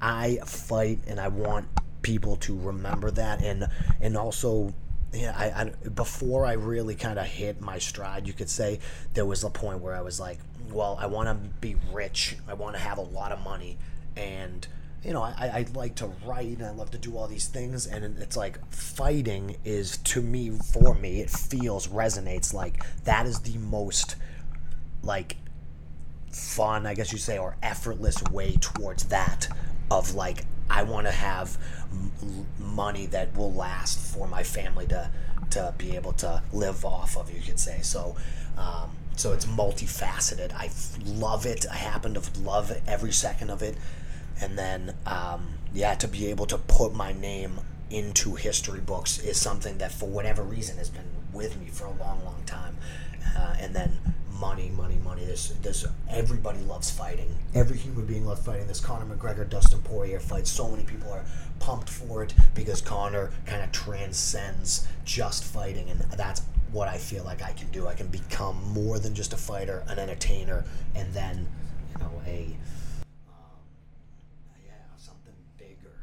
I 0.00 0.38
fight, 0.44 1.00
and 1.06 1.20
I 1.20 1.28
want 1.28 1.66
people 2.02 2.36
to 2.36 2.58
remember 2.58 3.10
that, 3.10 3.42
and 3.42 3.66
and 4.00 4.16
also 4.16 4.74
yeah, 5.12 5.34
I, 5.36 5.62
I 5.62 5.88
before 5.88 6.46
I 6.46 6.52
really 6.52 6.94
kind 6.94 7.18
of 7.18 7.26
hit 7.26 7.60
my 7.60 7.78
stride, 7.78 8.26
you 8.26 8.32
could 8.32 8.48
say 8.48 8.78
there 9.14 9.26
was 9.26 9.44
a 9.44 9.50
point 9.50 9.80
where 9.80 9.94
I 9.94 10.02
was 10.02 10.20
like, 10.20 10.38
well, 10.70 10.96
I 11.00 11.06
want 11.06 11.28
to 11.28 11.48
be 11.60 11.76
rich, 11.92 12.36
I 12.48 12.54
want 12.54 12.76
to 12.76 12.80
have 12.80 12.98
a 12.98 13.02
lot 13.02 13.32
of 13.32 13.40
money, 13.40 13.76
and 14.16 14.66
you 15.02 15.12
know, 15.12 15.22
I, 15.22 15.32
I 15.38 15.66
like 15.74 15.94
to 15.96 16.06
write 16.26 16.58
and 16.58 16.66
I 16.66 16.70
love 16.70 16.90
to 16.90 16.98
do 16.98 17.16
all 17.16 17.26
these 17.26 17.46
things, 17.46 17.86
and 17.86 18.18
it's 18.18 18.36
like 18.36 18.58
fighting 18.72 19.56
is 19.64 19.96
to 19.98 20.20
me, 20.20 20.50
for 20.50 20.94
me, 20.94 21.20
it 21.20 21.30
feels 21.30 21.88
resonates 21.88 22.52
like 22.52 22.84
that 23.04 23.26
is 23.26 23.40
the 23.40 23.56
most 23.58 24.16
like 25.02 25.36
fun, 26.30 26.86
I 26.86 26.94
guess 26.94 27.12
you 27.12 27.18
say, 27.18 27.38
or 27.38 27.56
effortless 27.62 28.22
way 28.30 28.56
towards 28.60 29.04
that 29.04 29.48
of 29.90 30.14
like 30.14 30.44
I 30.68 30.82
want 30.84 31.06
to 31.06 31.12
have 31.12 31.58
m- 31.90 32.46
money 32.58 33.06
that 33.06 33.34
will 33.36 33.52
last 33.52 33.98
for 33.98 34.28
my 34.28 34.42
family 34.42 34.86
to 34.88 35.10
to 35.50 35.74
be 35.78 35.96
able 35.96 36.12
to 36.12 36.42
live 36.52 36.84
off 36.84 37.16
of. 37.16 37.32
You 37.34 37.40
could 37.40 37.58
say 37.58 37.80
so. 37.82 38.16
Um, 38.56 38.90
so 39.16 39.32
it's 39.32 39.46
multifaceted. 39.46 40.52
I 40.54 40.70
love 41.04 41.44
it. 41.44 41.66
I 41.70 41.76
happen 41.76 42.14
to 42.14 42.40
love 42.40 42.72
every 42.86 43.12
second 43.12 43.50
of 43.50 43.62
it. 43.62 43.76
And 44.40 44.58
then, 44.58 44.94
um, 45.06 45.54
yeah, 45.72 45.94
to 45.94 46.08
be 46.08 46.26
able 46.28 46.46
to 46.46 46.58
put 46.58 46.94
my 46.94 47.12
name 47.12 47.60
into 47.90 48.34
history 48.36 48.80
books 48.80 49.18
is 49.18 49.40
something 49.40 49.78
that, 49.78 49.92
for 49.92 50.08
whatever 50.08 50.42
reason, 50.42 50.78
has 50.78 50.90
been 50.90 51.04
with 51.32 51.58
me 51.58 51.66
for 51.66 51.84
a 51.86 51.92
long, 51.92 52.24
long 52.24 52.42
time. 52.46 52.76
Uh, 53.36 53.54
and 53.60 53.74
then 53.74 53.98
money, 54.40 54.70
money, 54.70 54.96
money. 55.04 55.24
There's, 55.24 55.50
there's 55.62 55.86
everybody 56.08 56.60
loves 56.60 56.90
fighting. 56.90 57.36
Every 57.54 57.76
human 57.76 58.06
being 58.06 58.24
loves 58.24 58.42
fighting. 58.42 58.66
This 58.66 58.80
Conor 58.80 59.14
McGregor, 59.14 59.48
Dustin 59.48 59.82
Poirier 59.82 60.18
fight. 60.18 60.46
So 60.46 60.68
many 60.68 60.84
people 60.84 61.12
are 61.12 61.24
pumped 61.58 61.90
for 61.90 62.22
it 62.24 62.32
because 62.54 62.80
Conor 62.80 63.30
kind 63.44 63.62
of 63.62 63.70
transcends 63.70 64.88
just 65.04 65.44
fighting, 65.44 65.90
and 65.90 66.00
that's 66.16 66.42
what 66.72 66.88
I 66.88 66.96
feel 66.96 67.24
like 67.24 67.42
I 67.42 67.52
can 67.52 67.68
do. 67.70 67.86
I 67.86 67.94
can 67.94 68.08
become 68.08 68.56
more 68.72 68.98
than 68.98 69.14
just 69.14 69.32
a 69.32 69.36
fighter, 69.36 69.84
an 69.88 69.98
entertainer, 69.98 70.64
and 70.94 71.12
then, 71.12 71.46
you 71.92 71.98
know, 71.98 72.10
a 72.26 72.56
um, 73.28 73.60
yeah, 74.64 74.72
something 74.96 75.34
bigger. 75.58 75.96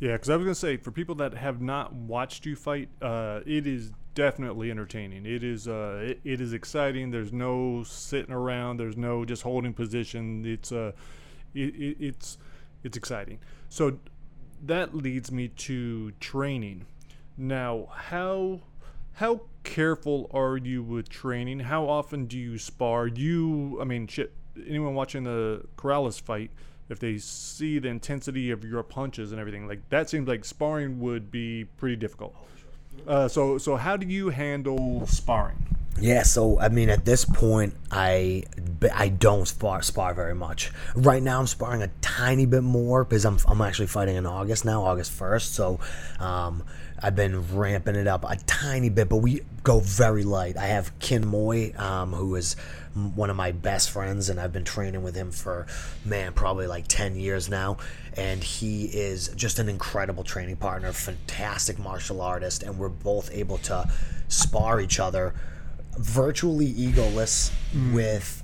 Yeah, 0.00 0.12
because 0.12 0.30
I 0.30 0.36
was 0.36 0.44
gonna 0.44 0.54
say 0.54 0.76
for 0.76 0.92
people 0.92 1.16
that 1.16 1.34
have 1.34 1.60
not 1.60 1.92
watched 1.92 2.46
you 2.46 2.54
fight, 2.54 2.88
uh, 3.02 3.40
it 3.44 3.66
is 3.66 3.90
definitely 4.14 4.70
entertaining. 4.70 5.26
It 5.26 5.42
is 5.42 5.66
uh, 5.66 6.00
it, 6.02 6.20
it 6.24 6.40
is 6.40 6.52
exciting. 6.52 7.10
There's 7.10 7.32
no 7.32 7.82
sitting 7.82 8.32
around. 8.32 8.78
There's 8.78 8.96
no 8.96 9.24
just 9.24 9.42
holding 9.42 9.74
position. 9.74 10.44
It's 10.46 10.70
uh, 10.70 10.92
it, 11.54 11.74
it, 11.74 11.96
it's 12.00 12.38
it's 12.84 12.96
exciting. 12.96 13.40
So 13.68 13.98
that 14.64 14.94
leads 14.94 15.32
me 15.32 15.48
to 15.48 16.12
training. 16.20 16.86
Now, 17.36 17.88
how 17.92 18.60
how 19.14 19.42
careful 19.64 20.30
are 20.32 20.56
you 20.56 20.82
with 20.82 21.08
training? 21.08 21.60
How 21.60 21.88
often 21.88 22.26
do 22.26 22.38
you 22.38 22.56
spar? 22.58 23.08
You, 23.08 23.78
I 23.80 23.84
mean, 23.84 24.06
shit. 24.06 24.32
Anyone 24.66 24.94
watching 24.94 25.22
the 25.22 25.64
Corrales 25.76 26.20
fight, 26.20 26.50
if 26.88 26.98
they 26.98 27.18
see 27.18 27.78
the 27.78 27.88
intensity 27.88 28.50
of 28.50 28.64
your 28.64 28.82
punches 28.82 29.32
and 29.32 29.40
everything, 29.40 29.68
like 29.68 29.88
that 29.90 30.08
seems 30.08 30.28
like 30.28 30.44
sparring 30.44 31.00
would 31.00 31.30
be 31.30 31.64
pretty 31.76 31.96
difficult. 31.96 32.34
Uh, 33.06 33.28
so, 33.28 33.58
so 33.58 33.76
how 33.76 33.96
do 33.96 34.06
you 34.06 34.30
handle 34.30 35.06
sparring? 35.06 35.77
Yeah, 36.00 36.22
so 36.22 36.60
I 36.60 36.68
mean, 36.68 36.90
at 36.90 37.04
this 37.04 37.24
point, 37.24 37.74
I 37.90 38.44
I 38.94 39.08
don't 39.08 39.46
spar 39.46 39.82
spar 39.82 40.14
very 40.14 40.34
much. 40.34 40.70
Right 40.94 41.22
now, 41.22 41.40
I'm 41.40 41.46
sparring 41.46 41.82
a 41.82 41.90
tiny 42.00 42.46
bit 42.46 42.62
more 42.62 43.04
because 43.04 43.24
I'm 43.24 43.38
I'm 43.48 43.60
actually 43.60 43.88
fighting 43.88 44.16
in 44.16 44.24
August 44.24 44.64
now, 44.64 44.84
August 44.84 45.10
first. 45.10 45.54
So, 45.54 45.80
um, 46.20 46.62
I've 47.02 47.16
been 47.16 47.56
ramping 47.56 47.96
it 47.96 48.06
up 48.06 48.24
a 48.28 48.36
tiny 48.36 48.90
bit, 48.90 49.08
but 49.08 49.16
we 49.16 49.42
go 49.64 49.80
very 49.80 50.22
light. 50.22 50.56
I 50.56 50.66
have 50.66 50.96
Ken 51.00 51.26
Moy, 51.26 51.72
um, 51.76 52.12
who 52.12 52.36
is 52.36 52.54
one 53.14 53.30
of 53.30 53.36
my 53.36 53.50
best 53.50 53.90
friends, 53.90 54.28
and 54.28 54.40
I've 54.40 54.52
been 54.52 54.64
training 54.64 55.02
with 55.02 55.16
him 55.16 55.32
for 55.32 55.66
man 56.04 56.32
probably 56.32 56.68
like 56.68 56.86
ten 56.86 57.16
years 57.16 57.48
now. 57.48 57.78
And 58.16 58.42
he 58.42 58.84
is 58.84 59.28
just 59.34 59.58
an 59.58 59.68
incredible 59.68 60.22
training 60.22 60.56
partner, 60.56 60.92
fantastic 60.92 61.76
martial 61.78 62.20
artist, 62.20 62.62
and 62.62 62.78
we're 62.78 62.88
both 62.88 63.30
able 63.32 63.58
to 63.58 63.90
spar 64.28 64.80
each 64.80 65.00
other 65.00 65.34
virtually 65.98 66.72
egoless 66.72 67.52
mm. 67.74 67.92
with 67.92 68.42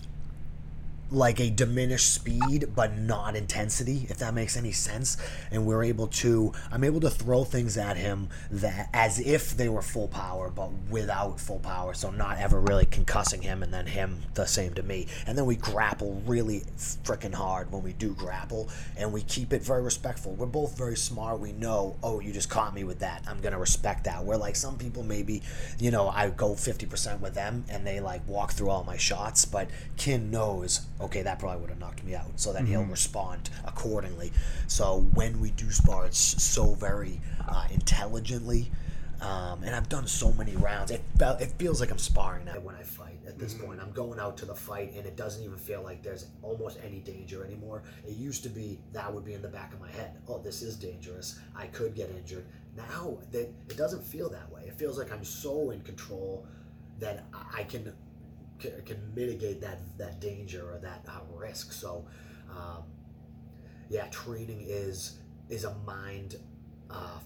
like 1.11 1.41
a 1.41 1.51
diminished 1.51 2.13
speed 2.13 2.67
but 2.75 2.97
not 2.99 3.37
intensity 3.37 4.07
if 4.09 4.19
that 4.19 4.35
makes 4.35 4.57
any 4.57 4.73
sense. 4.73 5.17
And 5.51 5.67
we're 5.67 5.85
able 5.85 6.09
to 6.09 6.53
i'm 6.71 6.85
able 6.85 7.01
to 7.01 7.11
throw 7.11 7.45
things 7.45 7.77
at 7.77 7.97
him 7.97 8.29
that 8.51 8.89
as 8.93 9.19
if 9.19 9.57
they 9.57 9.69
were 9.69 9.83
full 9.83 10.09
power 10.09 10.51
but 10.51 10.71
without 10.91 11.41
full 11.41 11.61
power. 11.61 11.95
So 11.95 12.11
not 12.11 12.39
ever 12.39 12.61
really 12.61 12.87
concussing 12.87 13.43
him 13.43 13.63
and 13.63 13.73
then 13.73 13.87
him 13.87 14.23
the 14.35 14.47
same 14.47 14.75
to 14.75 14.83
me. 14.83 15.07
And 15.27 15.37
then 15.37 15.47
we 15.47 15.57
grapple 15.57 16.23
really 16.27 16.61
freaking 16.77 17.35
hard 17.35 17.71
when 17.71 17.83
we 17.83 17.93
do 17.93 18.15
grapple. 18.15 18.69
And 18.97 19.13
we 19.13 19.23
keep 19.23 19.53
it 19.53 19.63
very 19.63 19.83
respectful. 19.83 20.33
We're 20.33 20.47
both 20.47 20.77
very 20.77 20.97
smart. 20.97 21.41
We 21.41 21.53
know 21.53 21.97
oh 22.03 22.21
you 22.21 22.33
just 22.33 22.51
caught 22.51 22.75
me 22.75 22.85
with 22.85 23.01
that. 23.01 23.25
I'm 23.29 23.41
gonna 23.41 23.59
respect 23.59 24.05
that. 24.05 24.25
We're 24.25 24.37
like 24.37 24.57
some 24.57 24.77
people 24.79 25.03
maybe 25.03 25.43
you 25.79 25.91
know 25.91 26.09
i 26.09 26.29
go 26.29 26.51
50% 26.55 27.21
with 27.21 27.35
them 27.35 27.65
and 27.69 27.87
they 27.87 28.01
like 28.01 28.27
walk 28.27 28.53
through 28.53 28.71
all 28.71 28.85
my 28.85 28.97
shots 28.97 29.45
but 29.45 29.69
Ken 29.97 30.31
knows 30.31 30.87
okay, 31.01 31.23
that 31.23 31.39
probably 31.39 31.61
would 31.61 31.71
have 31.71 31.79
knocked 31.79 32.05
me 32.05 32.15
out. 32.15 32.39
So 32.39 32.53
then 32.53 32.65
mm-hmm. 32.65 32.73
he'll 32.73 32.85
respond 32.85 33.51
accordingly. 33.65 34.33
So 34.67 35.01
when 35.15 35.41
we 35.41 35.51
do 35.53 35.71
spar, 35.71 36.07
it's 36.07 36.43
so 36.43 36.75
very 36.75 37.21
uh, 37.49 37.67
intelligently. 37.71 38.71
Um, 39.21 39.63
and 39.63 39.75
I've 39.75 39.89
done 39.89 40.07
so 40.07 40.33
many 40.33 40.55
rounds. 40.57 40.91
It, 40.91 41.03
it 41.21 41.53
feels 41.59 41.81
like 41.81 41.91
I'm 41.91 41.99
sparring 41.99 42.45
now 42.45 42.59
when 42.61 42.75
I 42.75 42.83
fight. 42.83 43.19
At 43.27 43.39
this 43.39 43.55
mm-hmm. 43.55 43.67
point, 43.67 43.81
I'm 43.81 43.93
going 43.93 44.21
out 44.21 44.37
to 44.39 44.45
the 44.45 44.55
fight, 44.55 44.93
and 44.95 45.07
it 45.07 45.17
doesn't 45.17 45.43
even 45.43 45.57
feel 45.57 45.83
like 45.83 46.03
there's 46.03 46.27
almost 46.43 46.79
any 46.85 46.99
danger 46.99 47.45
anymore. 47.45 47.85
It 48.07 48.17
used 48.17 48.43
to 48.43 48.49
be 48.51 48.79
that 48.93 49.13
would 49.13 49.25
be 49.25 49.33
in 49.33 49.41
the 49.41 49.49
back 49.49 49.73
of 49.73 49.81
my 49.81 49.91
head. 49.91 50.17
Oh, 50.29 50.39
this 50.39 50.63
is 50.63 50.77
dangerous. 50.77 51.41
I 51.57 51.69
could 51.69 51.95
get 51.95 52.11
injured. 52.11 52.45
Now 52.77 53.19
that 53.31 53.49
it 53.71 53.77
doesn't 53.77 54.03
feel 54.05 54.29
that 54.31 54.51
way. 54.53 54.65
It 54.67 54.75
feels 54.75 54.99
like 54.99 55.11
I'm 55.13 55.25
so 55.25 55.71
in 55.71 55.81
control 55.81 56.47
that 56.99 57.25
I 57.57 57.63
can 57.63 57.95
can 58.59 59.15
mitigate 59.15 59.61
that 59.61 59.81
that 59.99 60.21
danger 60.21 60.73
or 60.73 60.79
that 60.79 61.05
uh, 61.09 61.21
risk. 61.35 61.73
So, 61.73 62.05
um, 62.51 62.85
yeah, 63.89 64.07
training 64.09 64.65
is 64.67 65.19
is 65.49 65.65
a 65.65 65.75
mind 65.87 66.37
uh, 66.91 67.19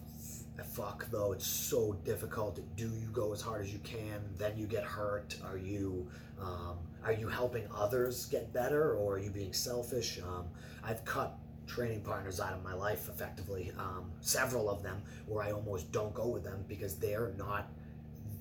f- 0.58 0.66
fuck 0.66 1.06
though. 1.10 1.32
It's 1.32 1.46
so 1.46 1.94
difficult. 2.04 2.60
Do 2.76 2.84
you 2.84 3.08
go 3.12 3.32
as 3.32 3.40
hard 3.40 3.62
as 3.62 3.72
you 3.72 3.78
can? 3.80 4.20
Then 4.36 4.56
you 4.56 4.66
get 4.66 4.84
hurt. 4.84 5.36
Are 5.44 5.58
you 5.58 6.08
um, 6.40 6.78
are 7.04 7.12
you 7.12 7.28
helping 7.28 7.66
others 7.74 8.26
get 8.26 8.52
better, 8.52 8.94
or 8.94 9.14
are 9.14 9.18
you 9.18 9.30
being 9.30 9.52
selfish? 9.52 10.20
Um, 10.22 10.46
I've 10.82 11.04
cut 11.04 11.36
training 11.66 12.00
partners 12.00 12.40
out 12.40 12.54
of 12.54 12.64
my 12.64 12.72
life 12.72 13.08
effectively. 13.08 13.72
Um, 13.78 14.10
several 14.20 14.70
of 14.70 14.82
them 14.82 15.02
where 15.26 15.44
I 15.44 15.52
almost 15.52 15.92
don't 15.92 16.14
go 16.14 16.26
with 16.28 16.42
them 16.42 16.64
because 16.66 16.96
they're 16.96 17.34
not 17.36 17.70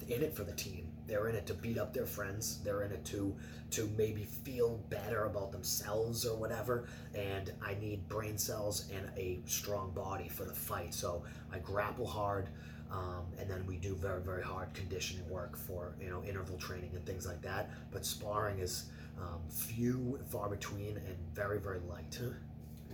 in 0.07 0.23
it 0.23 0.33
for 0.33 0.43
the 0.43 0.53
team 0.53 0.86
they're 1.07 1.29
in 1.29 1.35
it 1.35 1.45
to 1.47 1.53
beat 1.53 1.77
up 1.77 1.93
their 1.93 2.05
friends. 2.05 2.59
They're 2.63 2.83
in 2.83 2.91
it 2.91 3.03
to 3.05 3.35
to 3.71 3.89
maybe 3.97 4.23
feel 4.23 4.77
better 4.89 5.25
about 5.25 5.51
themselves 5.51 6.25
or 6.25 6.37
whatever. 6.37 6.87
And 7.15 7.51
I 7.61 7.75
need 7.75 8.07
brain 8.07 8.37
cells 8.37 8.89
and 8.93 9.09
a 9.17 9.39
strong 9.45 9.91
body 9.91 10.29
for 10.29 10.45
the 10.45 10.53
fight. 10.53 10.93
So 10.93 11.23
I 11.51 11.59
grapple 11.59 12.07
hard, 12.07 12.47
um, 12.91 13.25
and 13.39 13.49
then 13.49 13.65
we 13.65 13.77
do 13.77 13.95
very 13.95 14.21
very 14.21 14.43
hard 14.43 14.73
conditioning 14.73 15.27
work 15.29 15.57
for 15.57 15.95
you 16.01 16.09
know 16.09 16.23
interval 16.23 16.57
training 16.57 16.91
and 16.93 17.05
things 17.05 17.25
like 17.25 17.41
that. 17.41 17.69
But 17.91 18.05
sparring 18.05 18.59
is 18.59 18.85
um, 19.17 19.41
few 19.49 20.19
far 20.29 20.49
between 20.49 20.97
and 20.97 21.15
very 21.33 21.59
very 21.59 21.79
light. 21.89 22.19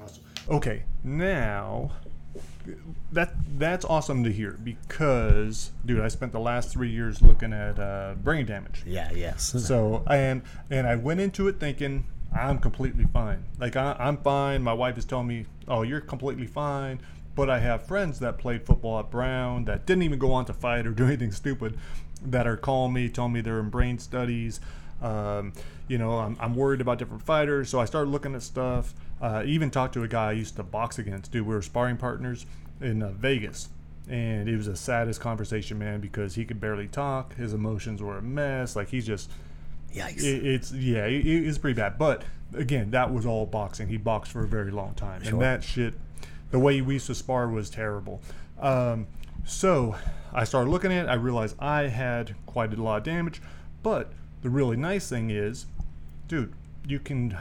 Awesome. 0.01 0.23
Okay, 0.49 0.83
now 1.03 1.91
that 3.11 3.33
that's 3.59 3.85
awesome 3.85 4.23
to 4.23 4.31
hear 4.31 4.57
because 4.63 5.71
dude 5.85 5.99
i 5.99 6.07
spent 6.07 6.31
the 6.31 6.39
last 6.39 6.71
three 6.71 6.89
years 6.89 7.21
looking 7.21 7.53
at 7.53 7.77
uh, 7.79 8.15
brain 8.23 8.45
damage. 8.45 8.83
Yeah 8.85 9.11
yes. 9.13 9.53
So 9.67 10.03
and 10.09 10.41
and 10.69 10.87
i 10.87 10.95
went 10.95 11.19
into 11.19 11.47
it 11.47 11.59
thinking 11.59 12.05
i'm 12.35 12.59
completely 12.59 13.05
fine. 13.05 13.45
Like 13.59 13.75
I, 13.75 13.95
i'm 13.99 14.17
fine. 14.17 14.61
My 14.63 14.73
wife 14.73 14.97
is 14.97 15.05
telling 15.05 15.27
me 15.27 15.45
oh 15.67 15.81
you're 15.83 16.01
completely 16.01 16.47
fine. 16.47 17.01
But 17.35 17.49
i 17.49 17.59
have 17.59 17.85
friends 17.85 18.19
that 18.19 18.37
played 18.37 18.65
football 18.65 18.99
at 18.99 19.11
brown 19.11 19.65
that 19.65 19.85
didn't 19.85 20.03
even 20.03 20.19
go 20.19 20.31
on 20.31 20.45
to 20.45 20.53
fight 20.53 20.87
or 20.87 20.91
do 20.91 21.05
anything 21.07 21.31
stupid 21.31 21.77
that 22.25 22.47
are 22.47 22.57
calling 22.57 22.93
me 22.93 23.09
telling 23.09 23.33
me 23.33 23.41
they're 23.41 23.59
in 23.59 23.69
brain 23.69 23.99
studies. 23.99 24.59
Um, 25.01 25.51
you 25.89 25.97
know, 25.97 26.17
I'm, 26.19 26.37
I'm 26.39 26.55
worried 26.55 26.79
about 26.79 26.97
different 26.97 27.23
fighters, 27.23 27.69
so 27.69 27.79
I 27.79 27.85
started 27.85 28.09
looking 28.09 28.35
at 28.35 28.41
stuff. 28.41 28.93
Uh, 29.23 29.41
even 29.45 29.71
talked 29.71 29.93
to 29.93 30.03
a 30.03 30.07
guy 30.07 30.29
I 30.29 30.31
used 30.33 30.57
to 30.57 30.63
box 30.63 30.99
against. 30.99 31.31
Dude, 31.31 31.47
we 31.47 31.55
were 31.55 31.61
sparring 31.61 31.95
partners 31.95 32.45
in 32.81 33.01
uh, 33.01 33.11
Vegas, 33.11 33.69
and 34.09 34.49
it 34.49 34.57
was 34.57 34.65
the 34.65 34.75
saddest 34.75 35.21
conversation, 35.21 35.79
man, 35.79 36.01
because 36.01 36.35
he 36.35 36.43
could 36.43 36.59
barely 36.59 36.87
talk. 36.89 37.33
His 37.35 37.53
emotions 37.53 38.01
were 38.01 38.17
a 38.17 38.21
mess. 38.21 38.75
Like 38.75 38.89
he's 38.89 39.05
just 39.07 39.31
Yikes. 39.93 40.21
it, 40.23 40.45
it's 40.45 40.71
yeah, 40.73 41.05
it, 41.05 41.25
it's 41.25 41.57
pretty 41.57 41.79
bad. 41.79 41.97
But 41.97 42.23
again, 42.53 42.91
that 42.91 43.13
was 43.13 43.25
all 43.25 43.45
boxing. 43.45 43.87
He 43.87 43.95
boxed 43.97 44.31
for 44.33 44.43
a 44.43 44.47
very 44.47 44.71
long 44.71 44.93
time, 44.95 45.23
Sure. 45.23 45.31
and 45.33 45.41
that 45.41 45.63
shit, 45.63 45.93
the 46.51 46.59
way 46.59 46.81
we 46.81 46.95
used 46.95 47.07
to 47.07 47.15
spar 47.15 47.47
was 47.47 47.69
terrible. 47.69 48.21
Um, 48.59 49.07
so 49.45 49.95
I 50.33 50.43
started 50.43 50.69
looking 50.69 50.91
at 50.91 51.05
it. 51.05 51.09
I 51.09 51.13
realized 51.15 51.55
I 51.59 51.83
had 51.83 52.35
quite 52.45 52.73
a 52.73 52.81
lot 52.83 52.97
of 52.97 53.03
damage. 53.03 53.41
But 53.83 54.11
the 54.41 54.49
really 54.49 54.75
nice 54.77 55.07
thing 55.09 55.29
is, 55.29 55.65
dude, 56.27 56.53
you 56.85 56.99
can, 56.99 57.37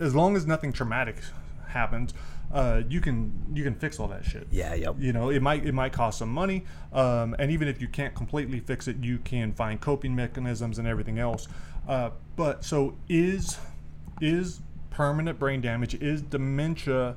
as 0.00 0.14
long 0.14 0.36
as 0.36 0.46
nothing 0.46 0.72
traumatic 0.72 1.16
happens. 1.68 2.14
Uh, 2.52 2.82
you 2.88 3.00
can 3.00 3.32
you 3.52 3.64
can 3.64 3.74
fix 3.74 3.98
all 3.98 4.06
that 4.06 4.24
shit. 4.24 4.46
Yeah, 4.50 4.74
yep. 4.74 4.96
You 4.98 5.12
know, 5.12 5.30
it 5.30 5.42
might 5.42 5.66
it 5.66 5.72
might 5.72 5.92
cost 5.92 6.18
some 6.18 6.28
money, 6.28 6.64
um, 6.92 7.34
and 7.38 7.50
even 7.50 7.66
if 7.66 7.80
you 7.80 7.88
can't 7.88 8.14
completely 8.14 8.60
fix 8.60 8.86
it, 8.86 8.98
you 9.02 9.18
can 9.18 9.52
find 9.52 9.80
coping 9.80 10.14
mechanisms 10.14 10.78
and 10.78 10.86
everything 10.86 11.18
else. 11.18 11.48
Uh, 11.88 12.10
but 12.36 12.64
so 12.64 12.96
is 13.08 13.58
is 14.20 14.60
permanent 14.90 15.38
brain 15.38 15.60
damage 15.60 15.94
is 15.94 16.22
dementia 16.22 17.16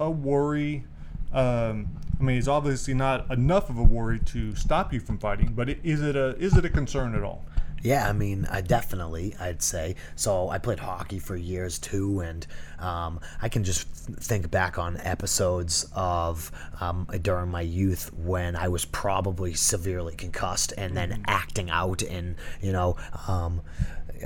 a 0.00 0.10
worry? 0.10 0.84
Um, 1.32 1.88
I 2.18 2.22
mean, 2.22 2.38
it's 2.38 2.48
obviously 2.48 2.94
not 2.94 3.30
enough 3.30 3.70
of 3.70 3.78
a 3.78 3.82
worry 3.82 4.18
to 4.20 4.54
stop 4.54 4.92
you 4.92 5.00
from 5.00 5.18
fighting, 5.18 5.52
but 5.54 5.68
it, 5.68 5.80
is 5.82 6.02
it 6.02 6.16
a 6.16 6.36
is 6.36 6.56
it 6.56 6.64
a 6.64 6.70
concern 6.70 7.14
at 7.14 7.22
all? 7.22 7.44
Yeah, 7.84 8.08
I 8.08 8.14
mean, 8.14 8.48
I 8.50 8.62
definitely, 8.62 9.36
I'd 9.38 9.62
say. 9.62 9.96
So 10.16 10.48
I 10.48 10.56
played 10.56 10.78
hockey 10.78 11.18
for 11.18 11.36
years 11.36 11.78
too, 11.78 12.20
and 12.20 12.46
um, 12.78 13.20
I 13.42 13.50
can 13.50 13.62
just 13.62 13.86
think 13.86 14.50
back 14.50 14.78
on 14.78 14.96
episodes 15.02 15.86
of 15.94 16.50
um, 16.80 17.06
during 17.20 17.50
my 17.50 17.60
youth 17.60 18.10
when 18.14 18.56
I 18.56 18.68
was 18.68 18.86
probably 18.86 19.52
severely 19.52 20.14
concussed 20.14 20.72
and 20.78 20.96
then 20.96 21.24
acting 21.26 21.68
out 21.68 22.00
in, 22.00 22.36
you 22.62 22.72
know, 22.72 22.96
um, 23.28 23.60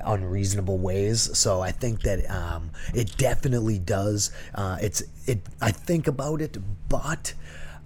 unreasonable 0.04 0.78
ways. 0.78 1.36
So 1.36 1.60
I 1.60 1.72
think 1.72 2.02
that 2.02 2.30
um, 2.30 2.70
it 2.94 3.16
definitely 3.16 3.80
does. 3.80 4.30
Uh, 4.54 4.78
it's 4.80 5.02
it. 5.26 5.40
I 5.60 5.72
think 5.72 6.06
about 6.06 6.40
it, 6.40 6.58
but. 6.88 7.34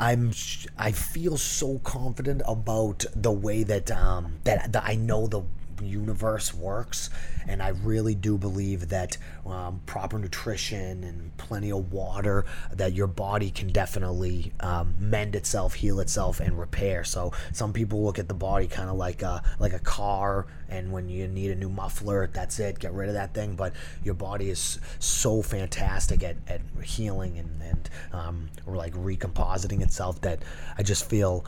I'm 0.00 0.32
I 0.76 0.90
feel 0.90 1.36
so 1.36 1.78
confident 1.78 2.42
about 2.48 3.04
the 3.14 3.30
way 3.30 3.62
that 3.62 3.88
um 3.92 4.38
that, 4.42 4.72
that 4.72 4.82
I 4.84 4.96
know 4.96 5.28
the 5.28 5.42
universe 5.84 6.54
works 6.54 7.10
and 7.48 7.62
I 7.62 7.68
really 7.68 8.14
do 8.14 8.38
believe 8.38 8.88
that 8.88 9.16
um, 9.46 9.80
proper 9.86 10.18
nutrition 10.18 11.04
and 11.04 11.36
plenty 11.36 11.72
of 11.72 11.92
water 11.92 12.44
that 12.72 12.92
your 12.92 13.06
body 13.06 13.50
can 13.50 13.68
definitely 13.68 14.52
um, 14.60 14.94
mend 14.98 15.34
itself 15.34 15.74
heal 15.74 16.00
itself 16.00 16.40
and 16.40 16.58
repair. 16.58 17.04
So 17.04 17.32
some 17.52 17.72
people 17.72 18.04
look 18.04 18.18
at 18.18 18.28
the 18.28 18.34
body 18.34 18.66
kind 18.66 18.88
of 18.88 18.96
like 18.96 19.22
a 19.22 19.42
like 19.58 19.72
a 19.72 19.78
car 19.78 20.46
and 20.68 20.92
when 20.92 21.08
you 21.08 21.28
need 21.28 21.50
a 21.50 21.54
new 21.54 21.68
muffler 21.68 22.28
that's 22.32 22.58
it 22.58 22.78
get 22.78 22.92
rid 22.92 23.08
of 23.08 23.14
that 23.14 23.34
thing. 23.34 23.56
But 23.56 23.74
your 24.04 24.14
body 24.14 24.50
is 24.50 24.78
so 24.98 25.42
fantastic 25.42 26.22
at, 26.22 26.36
at 26.48 26.60
healing 26.82 27.38
and, 27.38 27.62
and 27.62 27.90
um, 28.12 28.50
or 28.66 28.76
like 28.76 28.94
recompositing 28.94 29.82
itself 29.82 30.20
that 30.22 30.42
I 30.78 30.82
just 30.82 31.08
feel 31.08 31.44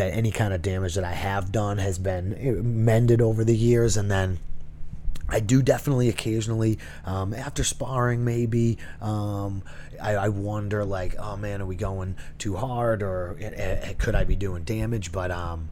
that 0.00 0.14
any 0.14 0.30
kind 0.30 0.54
of 0.54 0.62
damage 0.62 0.94
that 0.94 1.04
I 1.04 1.12
have 1.12 1.52
done 1.52 1.76
has 1.76 1.98
been 1.98 2.32
eh, 2.34 2.52
mended 2.62 3.20
over 3.20 3.44
the 3.44 3.54
years 3.54 3.98
and 3.98 4.10
then 4.10 4.38
I 5.28 5.40
do 5.40 5.62
definitely 5.62 6.08
occasionally, 6.08 6.78
um, 7.04 7.34
after 7.34 7.62
sparring, 7.62 8.24
maybe 8.24 8.78
um, 9.00 9.62
I, 10.02 10.14
I 10.16 10.28
wonder 10.30 10.84
like, 10.86 11.14
oh 11.18 11.36
man, 11.36 11.62
are 11.62 11.66
we 11.66 11.76
going 11.76 12.16
too 12.38 12.56
hard, 12.56 13.02
or 13.02 13.36
eh, 13.40 13.92
could 13.98 14.16
I 14.16 14.24
be 14.24 14.34
doing 14.34 14.64
damage? 14.64 15.12
But 15.12 15.30
um, 15.30 15.68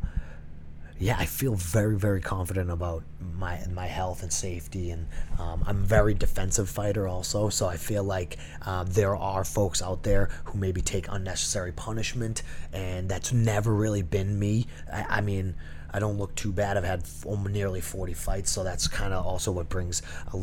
yeah, 1.01 1.17
I 1.17 1.27
feel 1.27 1.55
very, 1.55 1.97
very 1.97 2.21
confident 2.21 2.71
about 2.71 3.05
my 3.21 3.61
my 3.73 3.87
health 3.87 4.23
and 4.23 4.33
safety, 4.33 4.91
and 4.91 5.07
um, 5.39 5.63
I'm 5.67 5.77
a 5.79 5.87
very 5.87 6.13
defensive 6.13 6.69
fighter 6.69 7.07
also. 7.07 7.49
So 7.51 7.67
I 7.67 7.77
feel 7.77 8.03
like 8.03 8.37
uh, 8.67 8.85
there 8.85 9.15
are 9.15 9.45
folks 9.45 9.81
out 9.81 10.03
there 10.03 10.29
who 10.45 10.59
maybe 10.59 10.81
take 10.81 11.07
unnecessary 11.09 11.71
punishment, 11.73 12.43
and 12.73 13.09
that's 13.09 13.33
never 13.33 13.73
really 13.73 14.03
been 14.03 14.39
me. 14.39 14.67
I, 14.93 15.07
I 15.09 15.21
mean. 15.21 15.55
I 15.91 16.01
don't 16.01 16.19
look 16.19 16.35
too 16.35 16.53
bad. 16.53 16.77
I've 16.77 16.85
had 16.85 17.09
nearly 17.51 17.81
40 17.81 18.13
fights, 18.13 18.51
so 18.51 18.63
that's 18.63 18.87
kind 18.87 19.15
of 19.15 19.25
also 19.25 19.51
what 19.51 19.71
brings 19.71 20.03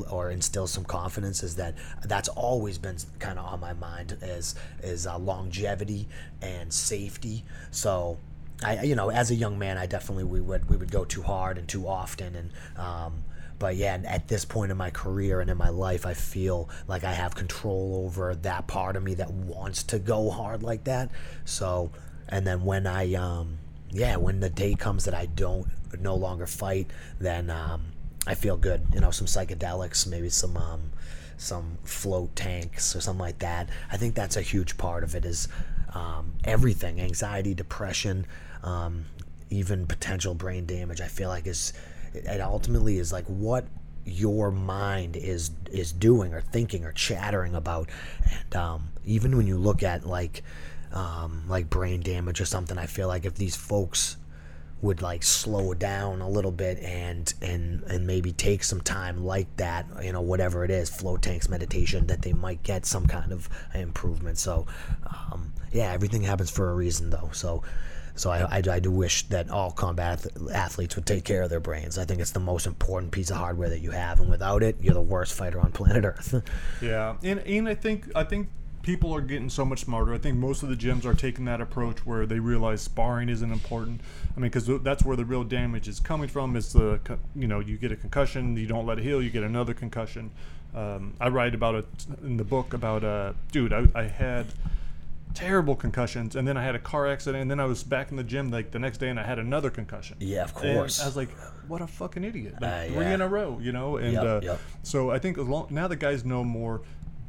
or 0.10 0.32
instills 0.32 0.72
some 0.72 0.84
confidence. 0.84 1.44
Is 1.44 1.56
that 1.58 1.76
that's 2.04 2.30
always 2.30 2.80
been 2.80 2.98
kind 3.20 3.38
of 3.38 3.46
on 3.46 3.60
my 3.60 3.74
mind 3.74 4.18
is 4.24 4.56
is 4.82 5.06
uh, 5.06 5.20
longevity 5.20 6.08
and 6.42 6.74
safety. 6.74 7.46
So 7.70 8.18
I, 8.64 8.84
you 8.84 8.96
know, 8.96 9.10
as 9.12 9.32
a 9.32 9.36
young 9.36 9.60
man, 9.60 9.78
I 9.78 9.86
definitely 9.86 10.24
we 10.24 10.42
would 10.42 10.70
we 10.70 10.78
would 10.78 10.92
go 10.92 11.06
too 11.06 11.22
hard 11.22 11.58
and 11.58 11.68
too 11.68 11.88
often, 11.88 12.36
and 12.36 12.52
um, 12.78 13.24
but 13.60 13.76
yeah, 13.76 14.00
at 14.06 14.28
this 14.28 14.46
point 14.46 14.72
in 14.72 14.78
my 14.78 14.90
career 14.90 15.42
and 15.42 15.50
in 15.50 15.58
my 15.58 15.70
life, 15.70 16.06
I 16.06 16.14
feel 16.14 16.70
like 16.88 17.04
I 17.04 17.14
have 17.14 17.36
control 17.36 18.04
over 18.06 18.36
that 18.36 18.68
part 18.68 18.96
of 18.96 19.04
me 19.04 19.14
that 19.16 19.32
wants 19.32 19.84
to 19.84 20.00
go 20.00 20.30
hard 20.30 20.64
like 20.64 20.86
that. 20.86 21.10
So, 21.46 21.92
and 22.30 22.46
then 22.46 22.64
when 22.64 22.88
I, 22.88 23.14
um, 23.14 23.58
yeah, 23.92 24.18
when 24.18 24.40
the 24.40 24.50
day 24.50 24.76
comes 24.76 25.06
that 25.06 25.14
I 25.14 25.26
don't 25.26 25.68
no 26.00 26.16
longer 26.16 26.48
fight, 26.48 26.92
then 27.20 27.50
um, 27.50 27.86
I 28.28 28.36
feel 28.36 28.58
good. 28.58 28.86
You 28.94 29.00
know, 29.02 29.12
some 29.12 29.28
psychedelics, 29.28 30.08
maybe 30.08 30.30
some. 30.30 30.58
Um, 30.58 30.92
some 31.38 31.78
float 31.84 32.34
tanks 32.34 32.96
or 32.96 33.02
something 33.02 33.20
like 33.20 33.40
that. 33.40 33.68
I 33.92 33.98
think 33.98 34.16
that's 34.16 34.38
a 34.38 34.42
huge 34.42 34.78
part 34.78 35.04
of 35.04 35.16
it 35.16 35.26
is 35.26 35.50
um, 35.96 36.34
everything 36.44 37.02
anxiety, 37.02 37.54
depression, 37.54 38.28
um, 38.64 39.06
even 39.50 39.88
potential 39.88 40.36
brain 40.36 40.66
damage. 40.66 41.02
I 41.02 41.08
feel 41.08 41.30
like 41.30 41.48
is 41.48 41.74
it 42.14 42.42
ultimately 42.42 42.98
is 42.98 43.12
like 43.12 43.26
what 43.26 43.66
your 44.06 44.52
mind 44.52 45.16
is 45.16 45.52
is 45.72 45.92
doing 45.92 46.34
or 46.34 46.42
thinking 46.42 46.86
or 46.86 46.92
chattering 46.92 47.56
about, 47.56 47.90
and 48.30 48.56
um, 48.56 48.90
even 49.06 49.36
when 49.36 49.48
you 49.48 49.58
look 49.58 49.82
at 49.82 50.06
like 50.06 50.44
um, 50.94 51.44
like 51.48 51.70
brain 51.70 52.02
damage 52.02 52.40
or 52.40 52.46
something, 52.46 52.78
I 52.78 52.86
feel 52.86 53.08
like 53.08 53.26
if 53.26 53.36
these 53.36 53.56
folks 53.56 54.18
would 54.86 55.02
like 55.02 55.24
slow 55.24 55.74
down 55.74 56.22
a 56.22 56.30
little 56.30 56.52
bit 56.52 56.78
and 56.80 57.34
and 57.42 57.82
and 57.84 58.06
maybe 58.06 58.32
take 58.32 58.64
some 58.64 58.80
time 58.80 59.26
like 59.26 59.48
that 59.58 59.86
you 60.04 60.12
know 60.12 60.22
whatever 60.22 60.64
it 60.64 60.70
is 60.70 60.90
flow 60.90 61.18
tanks 61.18 61.50
meditation 61.50 62.06
that 62.06 62.22
they 62.22 62.34
might 62.34 62.62
get 62.62 62.86
some 62.86 63.08
kind 63.08 63.32
of 63.32 63.50
improvement 63.74 64.38
so 64.38 64.68
um, 65.08 65.52
yeah 65.72 65.92
everything 65.92 66.22
happens 66.22 66.52
for 66.52 66.70
a 66.70 66.76
reason 66.76 67.10
though 67.10 67.30
so 67.34 67.64
so 68.18 68.30
I, 68.30 68.44
I, 68.44 68.62
I 68.72 68.80
do 68.80 68.92
wish 68.92 69.24
that 69.24 69.50
all 69.50 69.72
combat 69.72 70.26
ath- 70.26 70.52
athletes 70.54 70.96
would 70.96 71.06
take 71.06 71.26
care 71.26 71.42
of 71.44 71.50
their 71.50 71.60
brains. 71.60 71.98
I 71.98 72.06
think 72.06 72.22
it's 72.22 72.32
the 72.32 72.40
most 72.40 72.66
important 72.66 73.12
piece 73.12 73.30
of 73.30 73.36
hardware 73.36 73.68
that 73.68 73.82
you 73.82 73.92
have, 73.92 74.22
and 74.22 74.30
without 74.30 74.64
it, 74.64 74.78
you're 74.80 74.94
the 74.94 75.02
worst 75.02 75.34
fighter 75.34 75.60
on 75.60 75.74
planet 75.74 76.06
Earth. 76.06 76.42
Yeah, 76.82 77.18
and 77.24 77.40
and 77.40 77.68
I 77.68 77.76
think 77.76 78.10
I 78.16 78.24
think 78.24 78.48
people 78.86 79.12
are 79.16 79.22
getting 79.22 79.50
so 79.50 79.66
much 79.66 79.80
smarter. 79.80 80.14
I 80.14 80.20
think 80.20 80.38
most 80.38 80.62
of 80.62 80.70
the 80.70 80.76
gyms 80.76 81.06
are 81.06 81.16
taking 81.16 81.46
that 81.46 81.60
approach 81.60 82.06
where 82.06 82.28
they 82.28 82.38
realize 82.40 82.82
sparring 82.84 83.30
isn't 83.30 83.52
important. 83.52 84.00
I 84.38 84.40
mean, 84.40 84.52
because 84.52 84.68
that's 84.84 85.04
where 85.04 85.18
the 85.18 85.26
real 85.26 85.44
damage 85.44 85.88
is 85.88 86.00
coming 86.00 86.28
from. 86.30 86.56
Is 86.56 86.72
the 86.72 87.00
you 87.36 87.48
know 87.48 87.60
you 87.60 87.78
get 87.78 87.92
a 87.92 87.96
concussion, 87.96 88.56
you 88.56 88.68
don't 88.68 88.86
let 88.86 89.00
it 89.00 89.04
heal, 89.04 89.24
you 89.24 89.32
get 89.32 89.44
another 89.44 89.74
concussion. 89.74 90.30
Um, 90.76 91.16
I 91.20 91.30
write 91.30 91.56
about 91.56 91.74
it 91.76 91.86
in 92.24 92.38
the 92.38 92.44
book 92.44 92.74
about 92.76 93.04
uh, 93.04 93.34
dude. 93.52 93.74
I, 93.74 93.88
I 93.96 94.04
had 94.04 94.46
terrible 95.34 95.76
concussions, 95.76 96.36
and 96.36 96.48
then 96.48 96.56
I 96.56 96.64
had 96.64 96.76
a 96.76 96.80
car 96.80 97.08
accident, 97.08 97.42
and 97.42 97.50
then 97.50 97.60
I 97.60 97.66
was 97.66 97.84
back 97.84 98.12
in 98.12 98.18
the 98.18 98.24
gym 98.24 98.52
like 98.52 98.70
the 98.70 98.80
next 98.80 99.00
day, 99.00 99.10
and 99.10 99.20
I 99.20 99.24
had 99.24 99.40
another 99.40 99.72
concussion. 99.72 100.18
Yeah, 100.20 100.44
of 100.44 100.56
And 100.64 100.76
course. 100.78 101.02
I 101.02 101.08
was 101.08 101.18
like, 101.18 101.32
what 101.68 101.82
a 101.82 101.88
fucking 101.88 102.24
idiot! 102.24 102.56
Like 102.62 102.72
Uh, 102.72 102.94
three 102.94 103.06
yeah. 103.06 103.14
in 103.16 103.22
a 103.22 103.28
row, 103.28 103.58
you 103.60 103.72
know. 103.72 103.98
And 103.98 104.14
Yep, 104.14 104.24
uh, 104.24 104.40
yep. 104.44 104.60
so 104.84 105.10
I 105.10 105.18
think 105.18 105.40
as 105.40 105.48
long, 105.48 105.68
now 105.72 105.88
the 105.88 105.96
guys 105.96 106.24
know 106.24 106.44
more, 106.44 106.82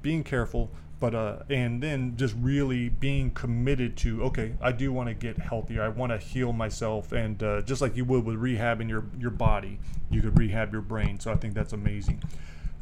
being 0.03 0.23
careful, 0.23 0.71
but 0.99 1.15
uh, 1.15 1.39
and 1.51 1.83
then 1.83 2.17
just 2.17 2.35
really 2.39 2.89
being 2.89 3.31
committed 3.31 3.97
to 3.99 4.23
okay, 4.25 4.55
I 4.61 4.73
do 4.73 4.93
want 4.93 5.09
to 5.09 5.15
get 5.15 5.39
healthier. 5.39 5.83
I 5.83 5.89
want 5.89 6.13
to 6.13 6.19
heal 6.19 6.53
myself, 6.53 7.13
and 7.13 7.43
uh, 7.43 7.63
just 7.63 7.83
like 7.83 7.97
you 7.97 8.05
would 8.07 8.25
with 8.25 8.37
rehabbing 8.37 8.89
your 8.89 9.05
your 9.19 9.31
body, 9.31 9.79
you 10.11 10.23
could 10.23 10.39
rehab 10.39 10.73
your 10.73 10.83
brain. 10.83 11.21
So 11.21 11.31
I 11.31 11.37
think 11.37 11.55
that's 11.55 11.73
amazing. 11.73 12.23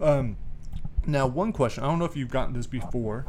Um, 0.00 0.36
now, 1.06 1.26
one 1.26 1.52
question 1.52 1.82
I 1.82 1.88
don't 1.88 1.98
know 1.98 2.04
if 2.04 2.16
you've 2.16 2.30
gotten 2.30 2.54
this 2.54 2.66
before. 2.66 3.26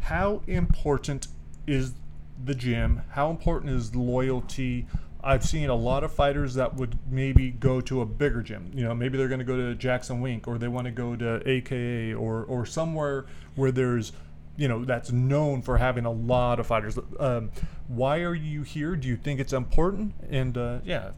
How 0.00 0.42
important 0.46 1.26
is 1.66 1.94
the 2.42 2.54
gym? 2.54 3.02
How 3.10 3.30
important 3.30 3.72
is 3.72 3.94
loyalty? 3.94 4.86
I've 5.28 5.44
seen 5.44 5.68
a 5.68 5.74
lot 5.74 6.04
of 6.04 6.12
fighters 6.12 6.54
that 6.54 6.76
would 6.76 6.98
maybe 7.10 7.50
go 7.50 7.82
to 7.82 8.00
a 8.00 8.06
bigger 8.06 8.40
gym. 8.40 8.70
You 8.74 8.84
know, 8.84 8.94
maybe 8.94 9.18
they're 9.18 9.28
going 9.28 9.40
to 9.40 9.44
go 9.44 9.56
to 9.56 9.74
Jackson 9.74 10.22
Wink 10.22 10.48
or 10.48 10.56
they 10.56 10.68
want 10.68 10.86
to 10.86 10.90
go 10.90 11.16
to 11.16 11.46
AKA 11.46 12.14
or 12.14 12.44
or 12.44 12.64
somewhere 12.64 13.26
where 13.54 13.70
there's 13.70 14.12
you 14.56 14.68
know 14.68 14.86
that's 14.86 15.12
known 15.12 15.60
for 15.60 15.76
having 15.76 16.06
a 16.06 16.10
lot 16.10 16.58
of 16.58 16.66
fighters. 16.66 16.98
Um, 17.20 17.50
why 17.88 18.20
are 18.20 18.34
you 18.34 18.62
here? 18.62 18.96
Do 18.96 19.06
you 19.06 19.16
think 19.16 19.38
it's 19.38 19.52
important? 19.52 20.14
And 20.30 20.56
uh, 20.56 20.78
yeah, 20.82 21.10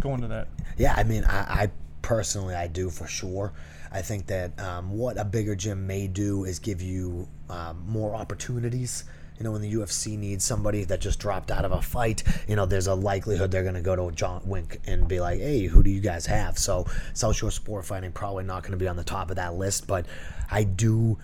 go 0.00 0.14
into 0.14 0.28
that. 0.28 0.48
Yeah, 0.78 0.94
I 0.96 1.04
mean, 1.04 1.24
I, 1.24 1.64
I 1.64 1.70
personally, 2.00 2.54
I 2.54 2.66
do 2.66 2.88
for 2.88 3.06
sure. 3.06 3.52
I 3.92 4.00
think 4.00 4.26
that 4.28 4.58
um, 4.58 4.90
what 4.90 5.18
a 5.18 5.24
bigger 5.24 5.54
gym 5.54 5.86
may 5.86 6.06
do 6.06 6.44
is 6.44 6.58
give 6.58 6.80
you 6.80 7.28
um, 7.50 7.84
more 7.86 8.14
opportunities. 8.14 9.04
You 9.40 9.44
know, 9.44 9.52
when 9.52 9.62
the 9.62 9.72
UFC 9.72 10.18
needs 10.18 10.44
somebody 10.44 10.84
that 10.84 11.00
just 11.00 11.18
dropped 11.18 11.50
out 11.50 11.64
of 11.64 11.72
a 11.72 11.80
fight, 11.80 12.22
you 12.46 12.56
know, 12.56 12.66
there's 12.66 12.88
a 12.88 12.94
likelihood 12.94 13.50
they're 13.50 13.62
going 13.62 13.74
to 13.74 13.80
go 13.80 13.96
to 13.96 14.14
John 14.14 14.42
Wink 14.44 14.78
and 14.86 15.08
be 15.08 15.18
like, 15.18 15.40
hey, 15.40 15.64
who 15.64 15.82
do 15.82 15.88
you 15.88 16.00
guys 16.00 16.26
have? 16.26 16.58
So, 16.58 16.86
South 17.14 17.36
Shore 17.36 17.50
Sport 17.50 17.86
Fighting 17.86 18.12
probably 18.12 18.44
not 18.44 18.62
going 18.62 18.72
to 18.72 18.76
be 18.76 18.86
on 18.86 18.96
the 18.96 19.04
top 19.04 19.30
of 19.30 19.36
that 19.36 19.54
list, 19.54 19.86
but 19.86 20.04
I 20.50 20.64
do 20.64 21.16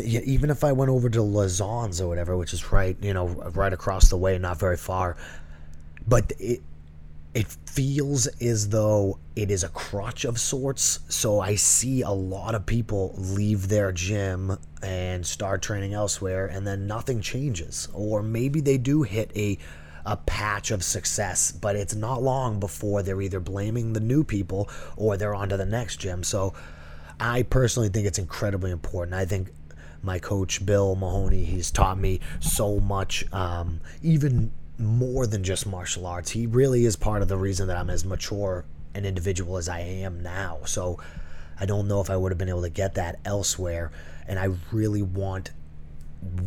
even 0.00 0.50
if 0.50 0.62
I 0.62 0.70
went 0.70 0.92
over 0.92 1.10
to 1.10 1.18
Lauzon's 1.18 2.00
or 2.00 2.06
whatever, 2.06 2.36
which 2.36 2.52
is 2.52 2.70
right, 2.70 2.96
you 3.02 3.12
know, 3.12 3.26
right 3.26 3.72
across 3.72 4.08
the 4.08 4.16
way, 4.16 4.38
not 4.38 4.60
very 4.60 4.76
far, 4.76 5.16
but 6.06 6.32
it 6.38 6.62
it 7.34 7.46
feels 7.66 8.26
as 8.26 8.68
though 8.68 9.18
it 9.34 9.50
is 9.50 9.64
a 9.64 9.68
crutch 9.68 10.24
of 10.24 10.38
sorts. 10.38 11.00
So 11.08 11.40
I 11.40 11.54
see 11.54 12.02
a 12.02 12.10
lot 12.10 12.54
of 12.54 12.66
people 12.66 13.14
leave 13.16 13.68
their 13.68 13.92
gym 13.92 14.58
and 14.82 15.26
start 15.26 15.62
training 15.62 15.94
elsewhere, 15.94 16.46
and 16.46 16.66
then 16.66 16.86
nothing 16.86 17.20
changes, 17.20 17.88
or 17.94 18.22
maybe 18.22 18.60
they 18.60 18.78
do 18.78 19.02
hit 19.02 19.30
a 19.36 19.58
a 20.04 20.16
patch 20.16 20.72
of 20.72 20.82
success, 20.82 21.52
but 21.52 21.76
it's 21.76 21.94
not 21.94 22.20
long 22.20 22.58
before 22.58 23.04
they're 23.04 23.22
either 23.22 23.38
blaming 23.38 23.92
the 23.92 24.00
new 24.00 24.24
people 24.24 24.68
or 24.96 25.16
they're 25.16 25.32
on 25.32 25.48
to 25.48 25.56
the 25.56 25.64
next 25.64 25.98
gym. 25.98 26.24
So 26.24 26.54
I 27.20 27.44
personally 27.44 27.88
think 27.88 28.08
it's 28.08 28.18
incredibly 28.18 28.72
important. 28.72 29.14
I 29.14 29.24
think 29.24 29.50
my 30.02 30.18
coach 30.18 30.64
Bill 30.66 30.96
Mahoney. 30.96 31.44
He's 31.44 31.70
taught 31.70 31.98
me 31.98 32.20
so 32.40 32.80
much, 32.80 33.24
um, 33.32 33.80
even 34.02 34.50
more 34.78 35.26
than 35.26 35.44
just 35.44 35.66
martial 35.66 36.06
arts. 36.06 36.30
He 36.30 36.46
really 36.46 36.84
is 36.84 36.96
part 36.96 37.22
of 37.22 37.28
the 37.28 37.36
reason 37.36 37.68
that 37.68 37.76
I'm 37.76 37.90
as 37.90 38.04
mature 38.04 38.64
an 38.94 39.04
individual 39.04 39.56
as 39.56 39.68
I 39.68 39.80
am 39.80 40.22
now. 40.22 40.58
So 40.64 40.98
I 41.58 41.66
don't 41.66 41.88
know 41.88 42.00
if 42.00 42.10
I 42.10 42.16
would 42.16 42.32
have 42.32 42.38
been 42.38 42.48
able 42.48 42.62
to 42.62 42.70
get 42.70 42.94
that 42.94 43.18
elsewhere. 43.24 43.90
And 44.26 44.38
I 44.38 44.50
really 44.70 45.02
want 45.02 45.50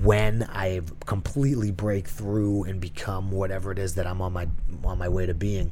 when 0.02 0.44
I 0.44 0.82
completely 1.06 1.72
break 1.72 2.08
through 2.08 2.64
and 2.64 2.80
become 2.80 3.32
whatever 3.32 3.72
it 3.72 3.80
is 3.80 3.96
that 3.96 4.08
I'm 4.08 4.22
on 4.22 4.32
my 4.32 4.48
on 4.86 4.98
my 4.98 5.10
way 5.10 5.26
to 5.26 5.34
being, 5.34 5.72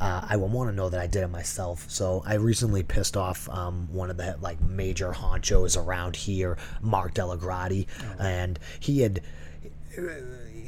uh, 0.00 0.26
I 0.28 0.36
will 0.36 0.48
want 0.48 0.70
to 0.70 0.76
know 0.76 0.90
that 0.90 1.00
I 1.00 1.06
did 1.06 1.22
it 1.22 1.28
myself. 1.28 1.86
So 1.88 2.22
I 2.26 2.34
recently 2.34 2.82
pissed 2.82 3.16
off 3.16 3.48
um, 3.48 3.88
one 3.90 4.10
of 4.10 4.18
the 4.18 4.36
like 4.40 4.60
major 4.60 5.12
honchos 5.12 5.82
around 5.82 6.14
here, 6.14 6.58
Mark 6.82 7.14
DellaGrotte, 7.14 7.86
oh. 8.02 8.22
and 8.22 8.58
he 8.80 9.00
had 9.00 9.22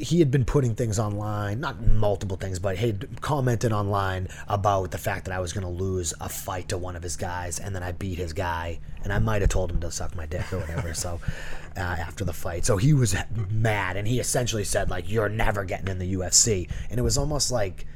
he 0.00 0.18
had 0.18 0.30
been 0.30 0.46
putting 0.46 0.74
things 0.74 0.98
online, 0.98 1.60
not 1.60 1.80
multiple 1.82 2.38
things, 2.38 2.58
but 2.58 2.78
he 2.78 2.86
had 2.86 3.20
commented 3.20 3.70
online 3.70 4.28
about 4.48 4.90
the 4.90 4.98
fact 4.98 5.26
that 5.26 5.34
I 5.34 5.40
was 5.40 5.52
going 5.52 5.64
to 5.64 5.70
lose 5.70 6.14
a 6.20 6.28
fight 6.28 6.70
to 6.70 6.78
one 6.78 6.96
of 6.96 7.02
his 7.02 7.16
guys, 7.16 7.58
and 7.58 7.74
then 7.74 7.82
I 7.82 7.92
beat 7.92 8.16
his 8.16 8.32
guy, 8.32 8.80
and 9.04 9.12
I 9.12 9.18
might 9.18 9.42
have 9.42 9.50
told 9.50 9.70
him 9.70 9.80
to 9.80 9.90
suck 9.90 10.16
my 10.16 10.24
dick 10.24 10.50
or 10.52 10.58
whatever. 10.58 10.94
so 10.94 11.20
uh, 11.76 11.80
after 11.80 12.24
the 12.24 12.32
fight, 12.32 12.64
so 12.64 12.78
he 12.78 12.94
was 12.94 13.14
mad, 13.50 13.98
and 13.98 14.08
he 14.08 14.20
essentially 14.20 14.64
said 14.64 14.88
like, 14.88 15.10
"You're 15.10 15.28
never 15.28 15.64
getting 15.64 15.88
in 15.88 15.98
the 15.98 16.14
UFC," 16.14 16.68
and 16.88 16.98
it 16.98 17.02
was 17.02 17.18
almost 17.18 17.52
like 17.52 17.86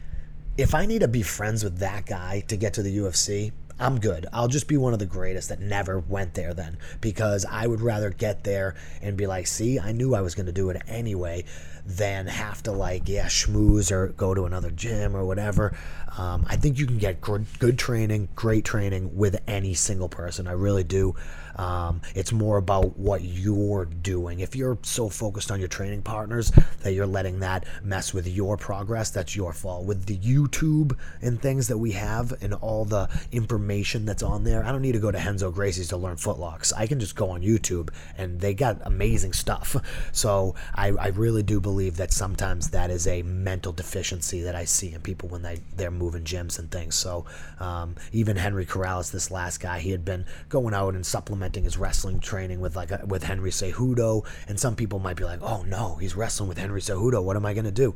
if 0.58 0.74
I 0.74 0.86
need 0.86 1.00
to 1.00 1.08
be 1.08 1.22
friends 1.22 1.64
with 1.64 1.78
that 1.78 2.04
guy 2.06 2.44
to 2.48 2.56
get 2.56 2.74
to 2.74 2.82
the 2.82 2.98
UFC, 2.98 3.52
I'm 3.80 3.98
good. 3.98 4.26
I'll 4.32 4.46
just 4.46 4.68
be 4.68 4.76
one 4.76 4.92
of 4.92 5.00
the 5.00 5.06
greatest 5.06 5.48
that 5.48 5.58
never 5.58 5.98
went 5.98 6.34
there 6.34 6.54
then 6.54 6.78
because 7.00 7.44
I 7.44 7.66
would 7.66 7.80
rather 7.80 8.10
get 8.10 8.44
there 8.44 8.76
and 9.02 9.16
be 9.16 9.26
like, 9.26 9.48
see, 9.48 9.80
I 9.80 9.90
knew 9.90 10.14
I 10.14 10.20
was 10.20 10.36
going 10.36 10.46
to 10.46 10.52
do 10.52 10.70
it 10.70 10.80
anyway 10.86 11.44
than 11.86 12.26
have 12.26 12.62
to, 12.64 12.72
like, 12.72 13.08
yeah, 13.08 13.26
schmooze 13.26 13.90
or 13.92 14.08
go 14.08 14.34
to 14.34 14.44
another 14.44 14.70
gym 14.70 15.16
or 15.16 15.24
whatever. 15.24 15.76
Um, 16.16 16.46
I 16.48 16.56
think 16.56 16.78
you 16.78 16.86
can 16.86 16.98
get 16.98 17.20
good 17.20 17.78
training, 17.78 18.28
great 18.36 18.64
training 18.64 19.16
with 19.16 19.40
any 19.48 19.74
single 19.74 20.08
person. 20.08 20.46
I 20.46 20.52
really 20.52 20.84
do. 20.84 21.16
Um, 21.56 22.00
it's 22.14 22.32
more 22.32 22.56
about 22.56 22.98
what 22.98 23.22
you're 23.22 23.84
doing. 23.84 24.40
If 24.40 24.56
you're 24.56 24.78
so 24.82 25.08
focused 25.08 25.52
on 25.52 25.60
your 25.60 25.68
training 25.68 26.02
partners 26.02 26.50
that 26.82 26.94
you're 26.94 27.06
letting 27.06 27.40
that 27.40 27.64
mess 27.82 28.12
with 28.12 28.26
your 28.26 28.56
progress, 28.56 29.10
that's 29.10 29.36
your 29.36 29.52
fault. 29.52 29.86
With 29.86 30.06
the 30.06 30.16
YouTube 30.16 30.96
and 31.22 31.40
things 31.40 31.68
that 31.68 31.78
we 31.78 31.92
have 31.92 32.32
and 32.42 32.54
all 32.54 32.84
the 32.84 33.08
information 33.30 34.04
that's 34.04 34.22
on 34.22 34.44
there, 34.44 34.64
I 34.64 34.72
don't 34.72 34.82
need 34.82 34.92
to 34.92 34.98
go 34.98 35.12
to 35.12 35.18
Renzo 35.18 35.52
Gracie's 35.52 35.88
to 35.88 35.96
learn 35.96 36.16
footlocks. 36.16 36.72
I 36.76 36.86
can 36.86 36.98
just 36.98 37.14
go 37.14 37.30
on 37.30 37.42
YouTube 37.42 37.90
and 38.18 38.40
they 38.40 38.54
got 38.54 38.78
amazing 38.82 39.32
stuff. 39.32 39.76
So 40.12 40.54
I, 40.74 40.88
I 40.88 41.08
really 41.08 41.42
do 41.42 41.60
believe 41.60 41.73
that 41.74 42.12
sometimes 42.12 42.70
that 42.70 42.90
is 42.90 43.06
a 43.06 43.22
mental 43.22 43.72
deficiency 43.72 44.42
that 44.42 44.54
I 44.54 44.64
see 44.64 44.92
in 44.92 45.00
people 45.00 45.28
when 45.28 45.42
they, 45.42 45.60
they're 45.76 45.90
moving 45.90 46.24
gyms 46.24 46.58
and 46.58 46.70
things. 46.70 46.94
So 46.94 47.26
um, 47.60 47.96
even 48.12 48.36
Henry 48.36 48.66
Corrales, 48.66 49.10
this 49.10 49.30
last 49.30 49.60
guy, 49.60 49.80
he 49.80 49.90
had 49.90 50.04
been 50.04 50.24
going 50.48 50.74
out 50.74 50.94
and 50.94 51.04
supplementing 51.04 51.64
his 51.64 51.76
wrestling 51.76 52.20
training 52.20 52.60
with 52.60 52.76
like 52.76 52.90
a, 52.90 53.04
with 53.06 53.24
Henry 53.24 53.50
Cejudo, 53.50 54.24
and 54.48 54.58
some 54.58 54.76
people 54.76 54.98
might 54.98 55.16
be 55.16 55.24
like, 55.24 55.42
"Oh 55.42 55.62
no, 55.62 55.96
he's 55.96 56.16
wrestling 56.16 56.48
with 56.48 56.58
Henry 56.58 56.80
Cejudo. 56.80 57.22
What 57.22 57.36
am 57.36 57.46
I 57.46 57.54
to 57.54 57.70
do?" 57.70 57.94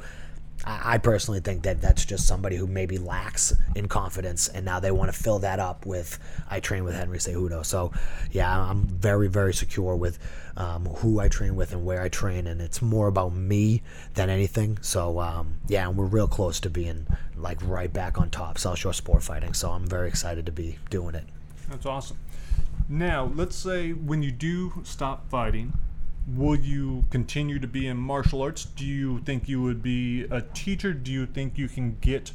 I, 0.69 0.99
personally 0.99 1.41
think 1.41 1.63
that 1.63 1.81
that's 1.81 2.05
just 2.05 2.27
somebody 2.27 2.57
who 2.57 2.67
maybe 2.67 2.99
lacks 2.99 3.55
in 3.75 3.89
confidence, 3.89 4.49
and 4.49 4.65
now 4.65 4.81
they 4.81 4.91
want 4.91 5.11
to 5.11 5.19
fill 5.19 5.39
that 5.39 5.59
up 5.59 5.87
with 5.87 6.19
I 6.51 6.61
train 6.61 6.85
with 6.85 6.95
Henry 6.95 7.19
Cejudo. 7.19 7.65
So, 7.65 7.93
yeah, 8.31 8.71
I'm 8.71 8.87
very 8.87 9.29
very 9.29 9.55
secure 9.55 9.97
with 9.97 10.19
um, 10.57 10.85
who 10.87 11.21
I 11.21 11.29
train 11.29 11.57
with 11.57 11.73
and 11.73 11.87
where 11.87 12.03
I 12.03 12.09
train, 12.09 12.47
and 12.47 12.61
it's 12.61 12.83
more 12.83 13.09
about 13.09 13.33
me 13.33 13.83
than 14.15 14.29
anything. 14.29 14.79
So, 14.83 15.21
um, 15.21 15.57
yeah, 15.69 15.89
and 15.89 15.97
we're 15.97 16.07
real 16.07 16.29
close 16.29 16.61
to 16.61 16.71
being 16.71 17.07
like 17.37 17.59
right 17.63 17.93
back 17.93 18.19
on 18.19 18.29
top, 18.29 18.59
South 18.59 18.79
Shore 18.79 18.93
Sport 18.93 19.23
Fighting. 19.23 19.55
So 19.55 19.71
I'm 19.71 19.87
very 19.87 20.09
excited 20.09 20.45
to 20.47 20.53
be 20.53 20.79
doing 20.91 21.15
it. 21.15 21.25
That's 21.71 21.87
awesome. 21.87 22.19
Now, 22.89 23.31
let's 23.35 23.57
say 23.57 23.93
when 23.93 24.23
you 24.23 24.33
do 24.33 24.81
stop 24.85 25.29
fighting, 25.31 25.73
will 26.37 26.57
you 26.57 27.05
continue 27.11 27.59
to 27.59 27.67
be 27.67 27.87
in 27.87 27.97
martial 27.97 28.43
arts? 28.43 28.65
Do 28.65 28.85
you 28.85 29.21
think 29.21 29.49
you 29.49 29.63
would 29.63 29.83
be 29.83 30.25
a 30.25 30.43
teacher? 30.43 30.93
Do 30.93 31.13
you 31.13 31.27
think 31.27 31.57
you 31.57 31.69
can 31.69 31.97
get 32.01 32.33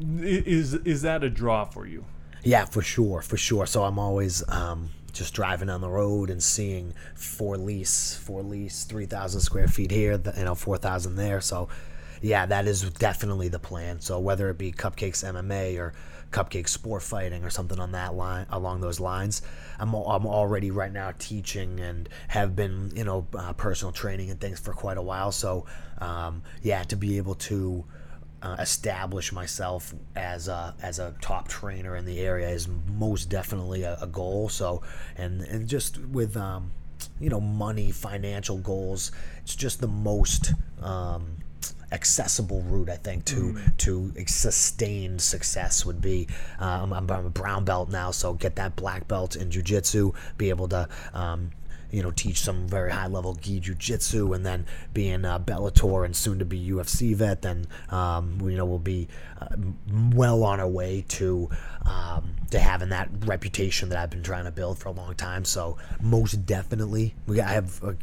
is 0.00 0.74
is 0.74 1.02
that 1.02 1.22
a 1.22 1.30
draw 1.30 1.64
for 1.64 1.86
you? 1.86 2.04
Yeah, 2.42 2.64
for 2.64 2.82
sure, 2.82 3.22
for 3.22 3.36
sure. 3.36 3.66
So 3.66 3.84
I'm 3.84 3.98
always 3.98 4.42
um, 4.48 4.90
just 5.12 5.34
driving 5.34 5.68
on 5.68 5.80
the 5.80 5.88
road 5.88 6.28
and 6.28 6.42
seeing 6.42 6.94
four 7.14 7.56
lease, 7.56 8.16
four 8.16 8.42
lease, 8.42 8.84
three 8.84 9.06
thousand 9.06 9.40
square 9.40 9.68
feet 9.68 9.90
here, 9.90 10.20
you 10.36 10.44
know, 10.44 10.54
four 10.54 10.76
thousand 10.76 11.16
there. 11.16 11.40
So 11.40 11.68
yeah, 12.20 12.46
that 12.46 12.66
is 12.66 12.82
definitely 12.90 13.48
the 13.48 13.58
plan. 13.58 14.00
So 14.00 14.18
whether 14.18 14.48
it 14.50 14.58
be 14.58 14.72
Cupcakes 14.72 15.24
MMA 15.24 15.78
or 15.78 15.92
Cupcake 16.32 16.68
Sport 16.68 17.02
Fighting 17.02 17.44
or 17.44 17.50
something 17.50 17.78
on 17.78 17.92
that 17.92 18.14
line 18.14 18.46
along 18.50 18.80
those 18.80 18.98
lines, 18.98 19.42
I'm 19.78 19.94
I'm 19.94 20.26
already 20.26 20.70
right 20.70 20.92
now 20.92 21.12
teaching 21.18 21.78
and 21.80 22.08
have 22.28 22.56
been 22.56 22.90
you 22.94 23.04
know 23.04 23.26
uh, 23.34 23.52
personal 23.52 23.92
training 23.92 24.30
and 24.30 24.40
things 24.40 24.58
for 24.58 24.72
quite 24.72 24.96
a 24.96 25.02
while. 25.02 25.32
So 25.32 25.66
um, 25.98 26.42
yeah, 26.62 26.82
to 26.84 26.96
be 26.96 27.18
able 27.18 27.34
to 27.36 27.84
uh, 28.42 28.56
establish 28.58 29.32
myself 29.32 29.94
as 30.16 30.48
a 30.48 30.74
as 30.82 30.98
a 30.98 31.14
top 31.20 31.46
trainer 31.46 31.94
in 31.96 32.04
the 32.04 32.18
area 32.18 32.48
is 32.48 32.66
most 32.88 33.28
definitely 33.28 33.84
a, 33.84 33.96
a 34.00 34.06
goal. 34.06 34.48
So 34.48 34.82
and 35.16 35.42
and 35.42 35.68
just 35.68 35.98
with 35.98 36.36
um, 36.36 36.72
you 37.20 37.30
know 37.30 37.40
money, 37.40 37.90
financial 37.92 38.58
goals, 38.58 39.12
it's 39.42 39.54
just 39.54 39.80
the 39.80 39.88
most 39.88 40.54
um, 40.80 41.36
accessible 41.92 42.62
route 42.62 42.90
I 42.90 42.96
think 42.96 43.24
to 43.26 43.54
mm. 43.54 43.76
to 43.78 44.12
sustained 44.26 45.20
success 45.20 45.84
would 45.84 46.00
be. 46.00 46.28
Um, 46.58 46.92
I'm, 46.92 47.10
I'm, 47.10 47.26
a 47.26 47.30
brown 47.30 47.64
belt 47.64 47.90
now, 47.90 48.10
so 48.10 48.34
get 48.34 48.56
that 48.56 48.76
black 48.76 49.06
belt 49.08 49.36
in 49.36 49.50
jujitsu, 49.50 50.14
be 50.38 50.48
able 50.48 50.68
to. 50.68 50.88
Um, 51.12 51.50
you 51.92 52.02
know, 52.02 52.10
teach 52.10 52.40
some 52.40 52.66
very 52.66 52.90
high 52.90 53.06
level 53.06 53.34
gi 53.34 53.60
jiu-jitsu 53.60 54.32
and 54.32 54.46
then 54.46 54.64
being 54.94 55.26
a 55.26 55.38
Bellator 55.38 56.06
and 56.06 56.16
soon 56.16 56.38
to 56.38 56.44
be 56.46 56.70
UFC 56.70 57.14
vet, 57.14 57.42
then, 57.42 57.66
um, 57.90 58.40
you 58.40 58.56
know, 58.56 58.64
we'll 58.64 58.78
be 58.78 59.08
uh, 59.38 59.48
well 60.14 60.42
on 60.42 60.58
our 60.58 60.66
way 60.66 61.04
to, 61.08 61.50
um, 61.84 62.34
to 62.50 62.58
having 62.58 62.88
that 62.88 63.10
reputation 63.26 63.90
that 63.90 63.98
I've 63.98 64.08
been 64.08 64.22
trying 64.22 64.44
to 64.44 64.50
build 64.50 64.78
for 64.78 64.88
a 64.88 64.92
long 64.92 65.14
time. 65.16 65.44
So 65.44 65.76
most 66.00 66.46
definitely, 66.46 67.14
we 67.26 67.42
I 67.42 67.52
have 67.52 67.82
a 67.82 67.94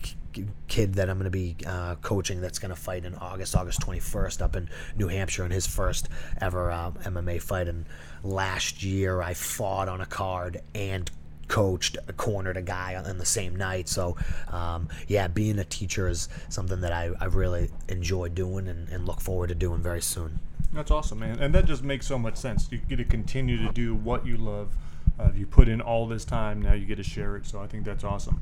kid 0.67 0.95
that 0.95 1.09
I'm 1.09 1.17
going 1.17 1.25
to 1.25 1.29
be 1.29 1.55
uh, 1.65 1.95
coaching 1.95 2.41
that's 2.41 2.59
going 2.59 2.69
to 2.69 2.79
fight 2.79 3.05
in 3.05 3.15
August, 3.15 3.55
August 3.55 3.81
21st, 3.81 4.41
up 4.41 4.55
in 4.55 4.69
New 4.97 5.07
Hampshire 5.07 5.45
in 5.45 5.51
his 5.51 5.67
first 5.67 6.09
ever 6.39 6.71
uh, 6.71 6.91
MMA 6.91 7.41
fight. 7.41 7.67
And 7.67 7.85
last 8.23 8.83
year, 8.83 9.21
I 9.21 9.33
fought 9.33 9.87
on 9.89 10.01
a 10.01 10.05
card 10.05 10.61
and 10.73 11.09
coached, 11.47 11.97
a 12.07 12.13
cornered 12.13 12.55
a 12.55 12.61
guy 12.61 12.95
on 12.95 13.17
the 13.17 13.25
same 13.25 13.55
night. 13.55 13.89
So, 13.89 14.15
um, 14.47 14.87
yeah, 15.07 15.27
being 15.27 15.59
a 15.59 15.65
teacher 15.65 16.07
is 16.07 16.29
something 16.47 16.81
that 16.81 16.93
I, 16.93 17.09
I 17.19 17.25
really 17.25 17.69
enjoy 17.89 18.29
doing 18.29 18.67
and, 18.67 18.87
and 18.89 19.05
look 19.05 19.19
forward 19.19 19.47
to 19.47 19.55
doing 19.55 19.81
very 19.81 20.01
soon. 20.01 20.39
That's 20.71 20.91
awesome, 20.91 21.19
man. 21.19 21.39
And 21.39 21.53
that 21.55 21.65
just 21.65 21.83
makes 21.83 22.05
so 22.05 22.17
much 22.17 22.37
sense. 22.37 22.67
You 22.71 22.77
get 22.77 22.97
to 22.97 23.03
continue 23.03 23.57
to 23.57 23.73
do 23.73 23.95
what 23.95 24.25
you 24.25 24.37
love. 24.37 24.75
Uh, 25.19 25.31
you 25.35 25.45
put 25.45 25.67
in 25.67 25.81
all 25.81 26.07
this 26.07 26.23
time, 26.23 26.61
now 26.61 26.73
you 26.73 26.85
get 26.85 26.95
to 26.95 27.03
share 27.03 27.35
it. 27.35 27.45
So 27.45 27.59
I 27.59 27.67
think 27.67 27.83
that's 27.83 28.03
awesome. 28.03 28.41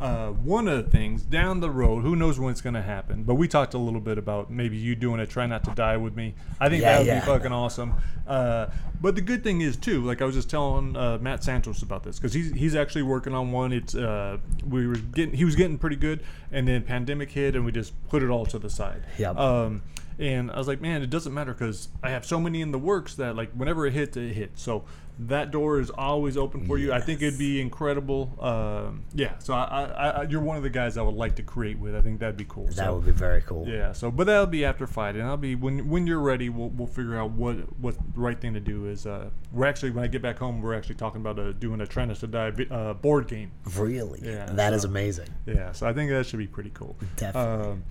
Uh, 0.00 0.30
one 0.30 0.66
of 0.66 0.82
the 0.82 0.90
things 0.90 1.22
down 1.22 1.60
the 1.60 1.70
road, 1.70 2.02
who 2.02 2.16
knows 2.16 2.38
when 2.40 2.50
it's 2.50 2.62
going 2.62 2.74
to 2.74 2.82
happen, 2.82 3.22
but 3.22 3.34
we 3.34 3.46
talked 3.46 3.74
a 3.74 3.78
little 3.78 4.00
bit 4.00 4.16
about 4.16 4.50
maybe 4.50 4.76
you 4.76 4.94
doing 4.96 5.20
a 5.20 5.26
try 5.26 5.46
not 5.46 5.62
to 5.64 5.70
die 5.72 5.98
with 5.98 6.16
me. 6.16 6.34
I 6.58 6.68
think 6.70 6.82
Yeah, 6.82 6.92
that 6.92 6.98
would 7.00 7.06
yeah. 7.06 7.20
be 7.20 7.26
fucking 7.26 7.52
awesome. 7.52 7.94
Uh, 8.26 8.66
but 9.00 9.14
the 9.14 9.20
good 9.20 9.44
thing 9.44 9.60
is 9.60 9.76
too, 9.76 10.02
like 10.04 10.22
I 10.22 10.24
was 10.24 10.34
just 10.34 10.48
telling 10.48 10.96
uh, 10.96 11.18
Matt 11.20 11.44
Santos 11.44 11.82
about 11.82 12.02
this 12.02 12.18
because 12.18 12.32
he's 12.32 12.50
he's 12.52 12.74
actually 12.74 13.02
working 13.02 13.34
on 13.34 13.52
one. 13.52 13.72
It's 13.72 13.94
uh, 13.94 14.38
we 14.66 14.86
were 14.86 14.96
getting 14.96 15.34
he 15.34 15.44
was 15.44 15.56
getting 15.56 15.78
pretty 15.78 15.96
good, 15.96 16.22
and 16.50 16.66
then 16.66 16.82
pandemic 16.82 17.30
hit, 17.30 17.54
and 17.54 17.64
we 17.64 17.72
just 17.72 17.92
put 18.08 18.22
it 18.22 18.30
all 18.30 18.46
to 18.46 18.58
the 18.58 18.70
side. 18.70 19.02
Yeah. 19.18 19.30
Um, 19.30 19.82
and 20.18 20.50
I 20.50 20.58
was 20.58 20.68
like, 20.68 20.80
man, 20.80 21.02
it 21.02 21.10
doesn't 21.10 21.32
matter 21.32 21.52
because 21.52 21.88
I 22.02 22.10
have 22.10 22.24
so 22.24 22.40
many 22.40 22.60
in 22.60 22.72
the 22.72 22.78
works 22.78 23.14
that 23.16 23.36
like 23.36 23.52
whenever 23.52 23.86
it 23.86 23.92
hits, 23.92 24.16
it 24.16 24.32
hits. 24.32 24.62
So 24.62 24.84
that 25.26 25.50
door 25.50 25.80
is 25.80 25.90
always 25.90 26.36
open 26.36 26.66
for 26.66 26.78
you. 26.78 26.92
I 26.92 27.00
think 27.00 27.20
it'd 27.20 27.38
be 27.38 27.60
incredible. 27.60 28.36
Um, 28.40 29.04
yeah. 29.14 29.38
So 29.38 29.52
I, 29.52 29.84
I, 29.84 30.08
I, 30.08 30.22
you're 30.22 30.40
one 30.40 30.56
of 30.56 30.62
the 30.62 30.70
guys 30.70 30.96
I 30.96 31.02
would 31.02 31.14
like 31.14 31.36
to 31.36 31.42
create 31.42 31.78
with. 31.78 31.94
I 31.94 32.00
think 32.00 32.20
that'd 32.20 32.36
be 32.36 32.46
cool. 32.48 32.66
That 32.66 32.76
so, 32.76 32.94
would 32.94 33.04
be 33.04 33.12
very 33.12 33.42
cool. 33.42 33.68
yeah. 33.68 33.92
So, 33.92 34.10
but 34.10 34.26
that'll 34.26 34.46
be 34.46 34.64
after 34.64 34.86
fighting. 34.86 35.22
I'll 35.22 35.36
be 35.36 35.54
when 35.54 35.88
when 35.88 36.06
you're 36.06 36.20
ready. 36.20 36.48
We'll, 36.48 36.70
we'll 36.70 36.86
figure 36.86 37.18
out 37.18 37.32
what 37.32 37.56
what 37.80 37.96
the 37.96 38.20
right 38.20 38.40
thing 38.40 38.54
to 38.54 38.60
do 38.60 38.86
is. 38.86 39.06
Uh, 39.06 39.28
we're 39.52 39.66
actually 39.66 39.90
when 39.90 40.04
I 40.04 40.06
get 40.06 40.22
back 40.22 40.38
home, 40.38 40.62
we're 40.62 40.74
actually 40.74 40.94
talking 40.94 41.20
about 41.20 41.38
uh, 41.38 41.52
doing 41.52 41.80
a 41.82 41.86
Trend 41.86 42.14
to 42.16 42.26
Die 42.26 42.52
uh, 42.70 42.94
board 42.94 43.28
game. 43.28 43.52
Really? 43.76 44.20
Yeah, 44.22 44.46
that 44.46 44.72
is 44.72 44.82
so- 44.82 44.88
amazing. 44.88 45.28
Yeah, 45.46 45.72
so 45.72 45.86
I 45.86 45.92
think 45.92 46.10
that 46.10 46.26
should 46.26 46.38
be 46.38 46.46
pretty 46.46 46.70
cool. 46.72 46.96
Definitely. 47.16 47.72
Um, 47.72 47.84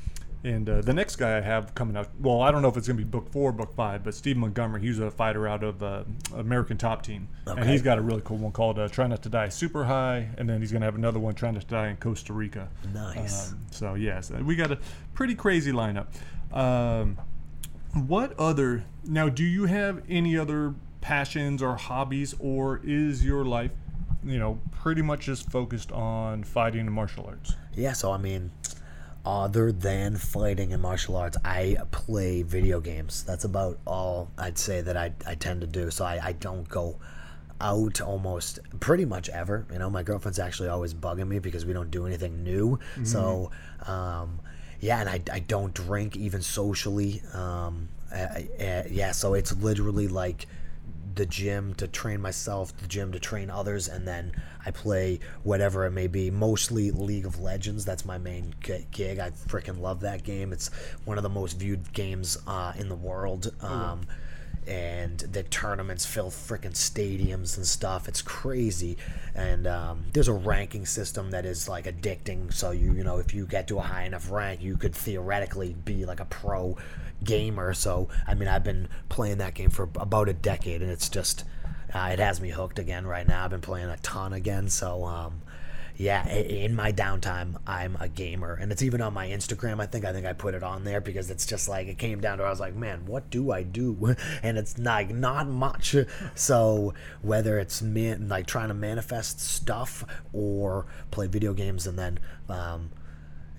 and 0.43 0.69
uh, 0.69 0.81
the 0.81 0.93
next 0.93 1.17
guy 1.17 1.37
I 1.37 1.41
have 1.41 1.75
coming 1.75 1.97
out, 1.97 2.07
well, 2.19 2.41
I 2.41 2.51
don't 2.51 2.61
know 2.61 2.69
if 2.69 2.77
it's 2.77 2.87
going 2.87 2.97
to 2.97 3.03
be 3.03 3.09
book 3.09 3.29
four, 3.31 3.49
or 3.49 3.53
book 3.53 3.75
five, 3.75 4.03
but 4.03 4.13
Steve 4.13 4.37
Montgomery, 4.37 4.81
he's 4.81 4.99
a 4.99 5.11
fighter 5.11 5.47
out 5.47 5.63
of 5.63 5.83
uh, 5.83 6.03
American 6.33 6.77
Top 6.77 7.01
Team, 7.03 7.27
and 7.45 7.69
he's 7.69 7.81
got 7.81 7.97
a 7.97 8.01
really 8.01 8.21
cool 8.23 8.37
one 8.37 8.51
called 8.53 8.79
uh, 8.79 8.87
"Try 8.87 9.07
Not 9.07 9.21
to 9.23 9.29
Die 9.29 9.49
Super 9.49 9.83
High," 9.85 10.29
and 10.37 10.49
then 10.49 10.61
he's 10.61 10.71
going 10.71 10.81
to 10.81 10.85
have 10.85 10.95
another 10.95 11.19
one 11.19 11.33
"Try 11.35 11.51
Not 11.51 11.61
to 11.61 11.67
Die 11.67 11.89
in 11.89 11.97
Costa 11.97 12.31
Rica." 12.33 12.69
Nice. 12.93 13.51
Um, 13.51 13.59
so 13.71 13.93
yes, 13.95 14.31
we 14.31 14.55
got 14.55 14.71
a 14.71 14.77
pretty 15.13 15.35
crazy 15.35 15.71
lineup. 15.71 16.07
Um, 16.53 17.17
what 17.93 18.37
other 18.39 18.85
now? 19.03 19.29
Do 19.29 19.43
you 19.43 19.65
have 19.65 20.03
any 20.07 20.37
other 20.37 20.73
passions 21.01 21.61
or 21.61 21.75
hobbies, 21.75 22.33
or 22.39 22.79
is 22.83 23.25
your 23.25 23.43
life, 23.43 23.71
you 24.23 24.39
know, 24.39 24.59
pretty 24.71 25.01
much 25.01 25.21
just 25.25 25.51
focused 25.51 25.91
on 25.91 26.43
fighting 26.43 26.81
and 26.81 26.91
martial 26.91 27.25
arts? 27.25 27.55
Yeah, 27.75 27.93
so 27.93 28.11
I 28.11 28.17
mean, 28.17 28.51
other 29.25 29.71
than 29.71 30.15
fighting 30.15 30.73
and 30.73 30.81
martial 30.81 31.15
arts, 31.15 31.37
I 31.43 31.77
play 31.91 32.41
video 32.41 32.79
games. 32.79 33.23
That's 33.23 33.43
about 33.43 33.77
all 33.85 34.31
I'd 34.37 34.57
say 34.57 34.81
that 34.81 34.95
I, 34.97 35.13
I 35.27 35.35
tend 35.35 35.61
to 35.61 35.67
do. 35.67 35.91
So 35.91 36.05
I, 36.05 36.19
I 36.23 36.31
don't 36.33 36.67
go 36.67 36.97
out 37.61 37.99
almost 38.01 38.59
pretty 38.79 39.05
much 39.05 39.27
ever. 39.29 39.65
You 39.71 39.79
know, 39.79 39.89
my 39.89 40.01
girlfriend's 40.03 40.39
actually 40.39 40.69
always 40.69 40.93
bugging 40.93 41.27
me 41.27 41.39
because 41.39 41.65
we 41.65 41.73
don't 41.73 41.91
do 41.91 42.05
anything 42.07 42.43
new. 42.43 42.79
So, 43.03 43.51
um, 43.85 44.39
yeah, 44.79 45.01
and 45.01 45.09
I, 45.09 45.21
I 45.31 45.39
don't 45.39 45.73
drink 45.73 46.15
even 46.15 46.41
socially. 46.41 47.21
Um, 47.33 47.89
I, 48.13 48.47
I, 48.59 48.87
yeah, 48.89 49.11
so 49.11 49.33
it's 49.33 49.53
literally 49.57 50.07
like 50.07 50.47
the 51.19 51.25
gym 51.25 51.73
to 51.73 51.85
train 51.85 52.21
myself, 52.21 52.75
the 52.77 52.87
gym 52.87 53.11
to 53.11 53.19
train 53.19 53.49
others, 53.49 53.89
and 53.89 54.07
then 54.07 54.31
I 54.65 54.71
play 54.71 55.19
whatever 55.43 55.85
it 55.85 55.91
may 55.91 56.07
be. 56.07 56.31
Mostly 56.31 56.91
League 56.91 57.25
of 57.25 57.41
Legends. 57.41 57.83
That's 57.83 58.05
my 58.05 58.17
main 58.17 58.55
gig. 58.61 59.19
I 59.19 59.31
freaking 59.31 59.81
love 59.81 59.99
that 59.99 60.23
game. 60.23 60.53
It's 60.53 60.69
one 61.03 61.17
of 61.17 61.23
the 61.23 61.29
most 61.29 61.59
viewed 61.59 61.91
games 61.91 62.37
uh, 62.47 62.71
in 62.77 62.87
the 62.87 62.95
world. 62.95 63.53
Um, 63.59 64.07
and 64.65 65.19
the 65.19 65.43
tournaments 65.43 66.05
fill 66.05 66.29
freaking 66.29 66.73
stadiums 66.73 67.57
and 67.57 67.65
stuff. 67.65 68.07
It's 68.07 68.21
crazy. 68.21 68.97
And 69.35 69.67
um, 69.67 70.05
there's 70.13 70.27
a 70.29 70.33
ranking 70.33 70.85
system 70.85 71.31
that 71.31 71.45
is 71.45 71.67
like 71.67 71.83
addicting. 71.83 72.53
So 72.53 72.71
you 72.71 72.93
you 72.93 73.03
know 73.03 73.17
if 73.17 73.33
you 73.33 73.45
get 73.45 73.67
to 73.69 73.79
a 73.79 73.81
high 73.81 74.03
enough 74.03 74.31
rank, 74.31 74.61
you 74.61 74.77
could 74.77 74.95
theoretically 74.95 75.75
be 75.83 76.05
like 76.05 76.21
a 76.21 76.25
pro 76.25 76.77
gamer. 77.23 77.73
So 77.73 78.09
I 78.27 78.33
mean, 78.33 78.47
I've 78.47 78.63
been 78.63 78.87
playing 79.09 79.37
that 79.39 79.53
game 79.53 79.69
for 79.69 79.89
about 79.95 80.29
a 80.29 80.33
decade, 80.33 80.81
and 80.81 80.91
it's 80.91 81.09
just 81.09 81.43
uh, 81.93 82.09
it 82.11 82.19
has 82.19 82.39
me 82.39 82.49
hooked 82.49 82.79
again 82.79 83.07
right 83.07 83.27
now. 83.27 83.45
I've 83.45 83.51
been 83.51 83.61
playing 83.61 83.89
a 83.89 83.97
ton 83.97 84.33
again. 84.33 84.69
So 84.69 85.05
um, 85.05 85.41
yeah, 85.99 86.25
in 86.29 86.75
my 86.75 86.93
downtime, 86.93 87.57
I'm 87.67 87.97
a 87.99 88.07
gamer, 88.07 88.53
and 88.53 88.71
it's 88.71 88.81
even 88.81 89.01
on 89.01 89.13
my 89.13 89.27
Instagram. 89.27 89.81
I 89.81 89.85
think 89.85 90.05
I 90.05 90.13
think 90.13 90.25
I 90.25 90.31
put 90.31 90.53
it 90.53 90.63
on 90.63 90.85
there 90.85 91.01
because 91.01 91.29
it's 91.29 91.45
just 91.45 91.67
like 91.67 91.87
it 91.87 91.97
came 91.97 92.21
down 92.21 92.37
to 92.37 92.45
I 92.45 92.49
was 92.49 92.61
like, 92.61 92.73
man, 92.73 93.05
what 93.05 93.29
do 93.29 93.51
I 93.51 93.63
do? 93.63 94.15
And 94.43 94.57
it's 94.57 94.77
like 94.77 95.09
not 95.09 95.47
much. 95.47 95.97
So 96.35 96.93
whether 97.21 97.59
it's 97.59 97.81
me 97.81 98.15
like 98.15 98.47
trying 98.47 98.69
to 98.69 98.73
manifest 98.73 99.41
stuff 99.41 100.05
or 100.31 100.85
play 101.11 101.27
video 101.27 101.53
games, 101.53 101.85
and 101.85 101.99
then 101.99 102.19
um, 102.47 102.91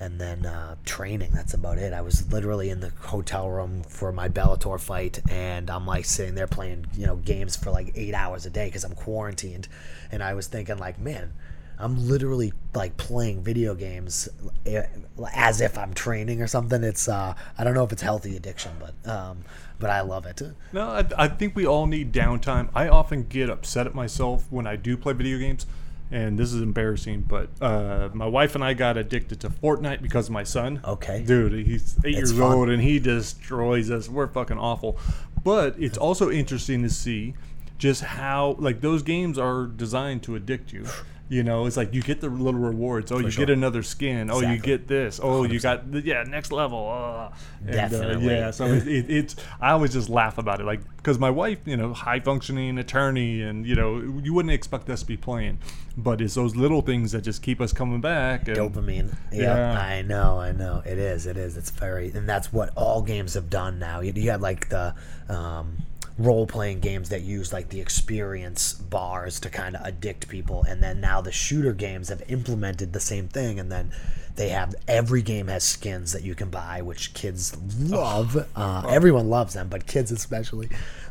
and 0.00 0.18
then 0.18 0.46
uh, 0.46 0.76
training. 0.84 1.30
That's 1.32 1.52
about 1.52 1.78
it. 1.78 1.92
I 1.92 2.00
was 2.00 2.32
literally 2.32 2.70
in 2.70 2.80
the 2.80 2.90
hotel 3.00 3.48
room 3.50 3.82
for 3.82 4.10
my 4.12 4.28
Bellator 4.28 4.80
fight, 4.80 5.20
and 5.30 5.70
I'm 5.70 5.86
like 5.86 6.06
sitting 6.06 6.34
there 6.34 6.46
playing, 6.46 6.86
you 6.94 7.06
know, 7.06 7.16
games 7.16 7.54
for 7.54 7.70
like 7.70 7.92
eight 7.94 8.14
hours 8.14 8.46
a 8.46 8.50
day 8.50 8.66
because 8.66 8.82
I'm 8.82 8.94
quarantined. 8.94 9.68
And 10.10 10.22
I 10.22 10.32
was 10.32 10.46
thinking, 10.46 10.78
like, 10.78 10.98
man, 10.98 11.34
I'm 11.78 12.08
literally 12.08 12.52
like 12.74 12.96
playing 12.96 13.42
video 13.42 13.74
games 13.74 14.28
eh, 14.66 14.86
as 15.34 15.60
if 15.60 15.78
I'm 15.78 15.94
training 15.94 16.40
or 16.40 16.46
something. 16.46 16.82
It's 16.82 17.08
uh, 17.08 17.34
I 17.58 17.64
don't 17.64 17.74
know 17.74 17.84
if 17.84 17.92
it's 17.92 18.02
healthy 18.02 18.36
addiction, 18.36 18.72
but 18.80 19.10
um, 19.10 19.44
but 19.78 19.90
I 19.90 20.02
love 20.02 20.26
it. 20.26 20.42
No, 20.72 20.88
I, 20.88 21.04
I 21.16 21.28
think 21.28 21.56
we 21.56 21.66
all 21.66 21.86
need 21.86 22.12
downtime. 22.12 22.68
I 22.74 22.88
often 22.88 23.24
get 23.24 23.48
upset 23.48 23.86
at 23.86 23.94
myself 23.94 24.46
when 24.50 24.66
I 24.66 24.76
do 24.76 24.96
play 24.96 25.14
video 25.14 25.38
games, 25.38 25.66
and 26.10 26.38
this 26.38 26.52
is 26.52 26.60
embarrassing. 26.62 27.22
But 27.28 27.48
uh, 27.60 28.10
my 28.12 28.26
wife 28.26 28.54
and 28.54 28.64
I 28.64 28.74
got 28.74 28.96
addicted 28.96 29.40
to 29.40 29.50
Fortnite 29.50 30.02
because 30.02 30.26
of 30.26 30.32
my 30.32 30.44
son. 30.44 30.80
Okay. 30.84 31.22
dude, 31.24 31.66
he's 31.66 31.96
eight 32.04 32.16
It's 32.18 32.30
years 32.32 32.38
fun. 32.38 32.52
old 32.52 32.68
and 32.68 32.82
he 32.82 32.98
destroys 32.98 33.90
us. 33.90 34.08
We're 34.08 34.26
fucking 34.28 34.58
awful. 34.58 34.98
But 35.42 35.74
it's 35.78 35.96
also 35.98 36.30
interesting 36.30 36.82
to 36.82 36.90
see 36.90 37.34
just 37.78 38.02
how 38.02 38.56
like 38.58 38.80
those 38.82 39.02
games 39.02 39.38
are 39.38 39.64
designed 39.66 40.22
to 40.24 40.36
addict 40.36 40.72
you. 40.72 40.86
You 41.30 41.44
know, 41.44 41.66
it's 41.66 41.76
like 41.76 41.94
you 41.94 42.02
get 42.02 42.20
the 42.20 42.28
little 42.28 42.58
rewards. 42.58 43.12
Oh, 43.12 43.20
you 43.20 43.30
sure. 43.30 43.46
get 43.46 43.52
another 43.52 43.84
skin. 43.84 44.32
Oh, 44.32 44.40
you 44.40 44.58
get 44.58 44.88
this. 44.88 45.20
Oh, 45.22 45.44
you 45.44 45.60
got 45.60 45.92
the, 45.92 46.00
yeah 46.00 46.24
next 46.24 46.50
level. 46.50 46.90
Uh, 46.90 47.32
and, 47.60 47.70
uh, 47.70 47.72
Definitely. 47.72 48.34
yeah, 48.34 48.50
so 48.50 48.66
it, 48.66 48.88
it, 48.88 49.08
it's 49.08 49.36
I 49.60 49.70
always 49.70 49.92
just 49.92 50.08
laugh 50.08 50.38
about 50.38 50.60
it, 50.60 50.64
like 50.64 50.80
because 50.96 51.20
my 51.20 51.30
wife, 51.30 51.60
you 51.66 51.76
know, 51.76 51.94
high 51.94 52.18
functioning 52.18 52.78
attorney, 52.78 53.42
and 53.42 53.64
you 53.64 53.76
know, 53.76 54.00
you 54.00 54.34
wouldn't 54.34 54.52
expect 54.52 54.90
us 54.90 55.02
to 55.02 55.06
be 55.06 55.16
playing, 55.16 55.60
but 55.96 56.20
it's 56.20 56.34
those 56.34 56.56
little 56.56 56.82
things 56.82 57.12
that 57.12 57.22
just 57.22 57.42
keep 57.42 57.60
us 57.60 57.72
coming 57.72 58.00
back. 58.00 58.48
And, 58.48 58.56
dopamine. 58.56 59.14
Yeah. 59.32 59.72
Yeah, 59.72 59.80
I 59.80 60.02
know, 60.02 60.40
I 60.40 60.50
know. 60.50 60.82
It 60.84 60.98
is, 60.98 61.26
it 61.26 61.36
is. 61.36 61.56
It's 61.56 61.70
very, 61.70 62.10
and 62.10 62.28
that's 62.28 62.52
what 62.52 62.70
all 62.74 63.02
games 63.02 63.34
have 63.34 63.48
done 63.48 63.78
now. 63.78 64.00
You, 64.00 64.12
you 64.16 64.32
have 64.32 64.40
like 64.40 64.68
the 64.68 64.96
um, 65.28 65.76
role 66.20 66.46
playing 66.46 66.80
games 66.80 67.08
that 67.08 67.22
use 67.22 67.52
like 67.52 67.70
the 67.70 67.80
experience 67.80 68.74
bars 68.74 69.40
to 69.40 69.50
kind 69.50 69.74
of 69.74 69.86
addict 69.86 70.28
people, 70.28 70.64
and 70.68 70.82
then 70.82 71.00
now 71.00 71.20
the 71.20 71.32
shooter 71.32 71.72
games 71.72 72.08
have 72.08 72.22
implemented 72.28 72.92
the 72.92 73.00
same 73.00 73.28
thing, 73.28 73.58
and 73.58 73.72
then 73.72 73.90
they 74.36 74.50
have 74.50 74.74
every 74.86 75.22
game 75.22 75.48
has 75.48 75.64
skins 75.64 76.12
that 76.12 76.22
you 76.22 76.34
can 76.34 76.50
buy, 76.50 76.82
which 76.82 77.14
kids 77.14 77.56
love. 77.78 78.46
Uh, 78.54 78.86
everyone 78.88 79.28
loves 79.28 79.54
them, 79.54 79.68
but 79.68 79.86
kids 79.86 80.10
especially 80.10 80.68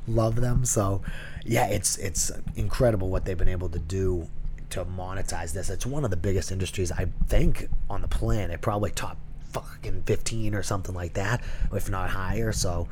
love 0.07 0.35
them. 0.35 0.65
So, 0.65 1.01
yeah, 1.45 1.67
it's 1.67 1.97
it's 1.97 2.31
incredible 2.55 3.09
what 3.09 3.25
they've 3.25 3.37
been 3.37 3.49
able 3.49 3.69
to 3.69 3.79
do 3.79 4.27
to 4.71 4.85
monetize 4.85 5.53
this. 5.53 5.69
It's 5.69 5.85
one 5.85 6.03
of 6.03 6.11
the 6.11 6.17
biggest 6.17 6.51
industries 6.51 6.91
I 6.91 7.07
think 7.27 7.69
on 7.89 8.01
the 8.01 8.07
planet, 8.07 8.61
probably 8.61 8.91
top 8.91 9.17
fucking 9.51 10.03
15 10.03 10.53
or 10.53 10.61
something 10.61 10.93
like 10.93 11.13
that, 11.13 11.43
if 11.73 11.89
not 11.89 12.11
higher. 12.11 12.51
So, 12.51 12.87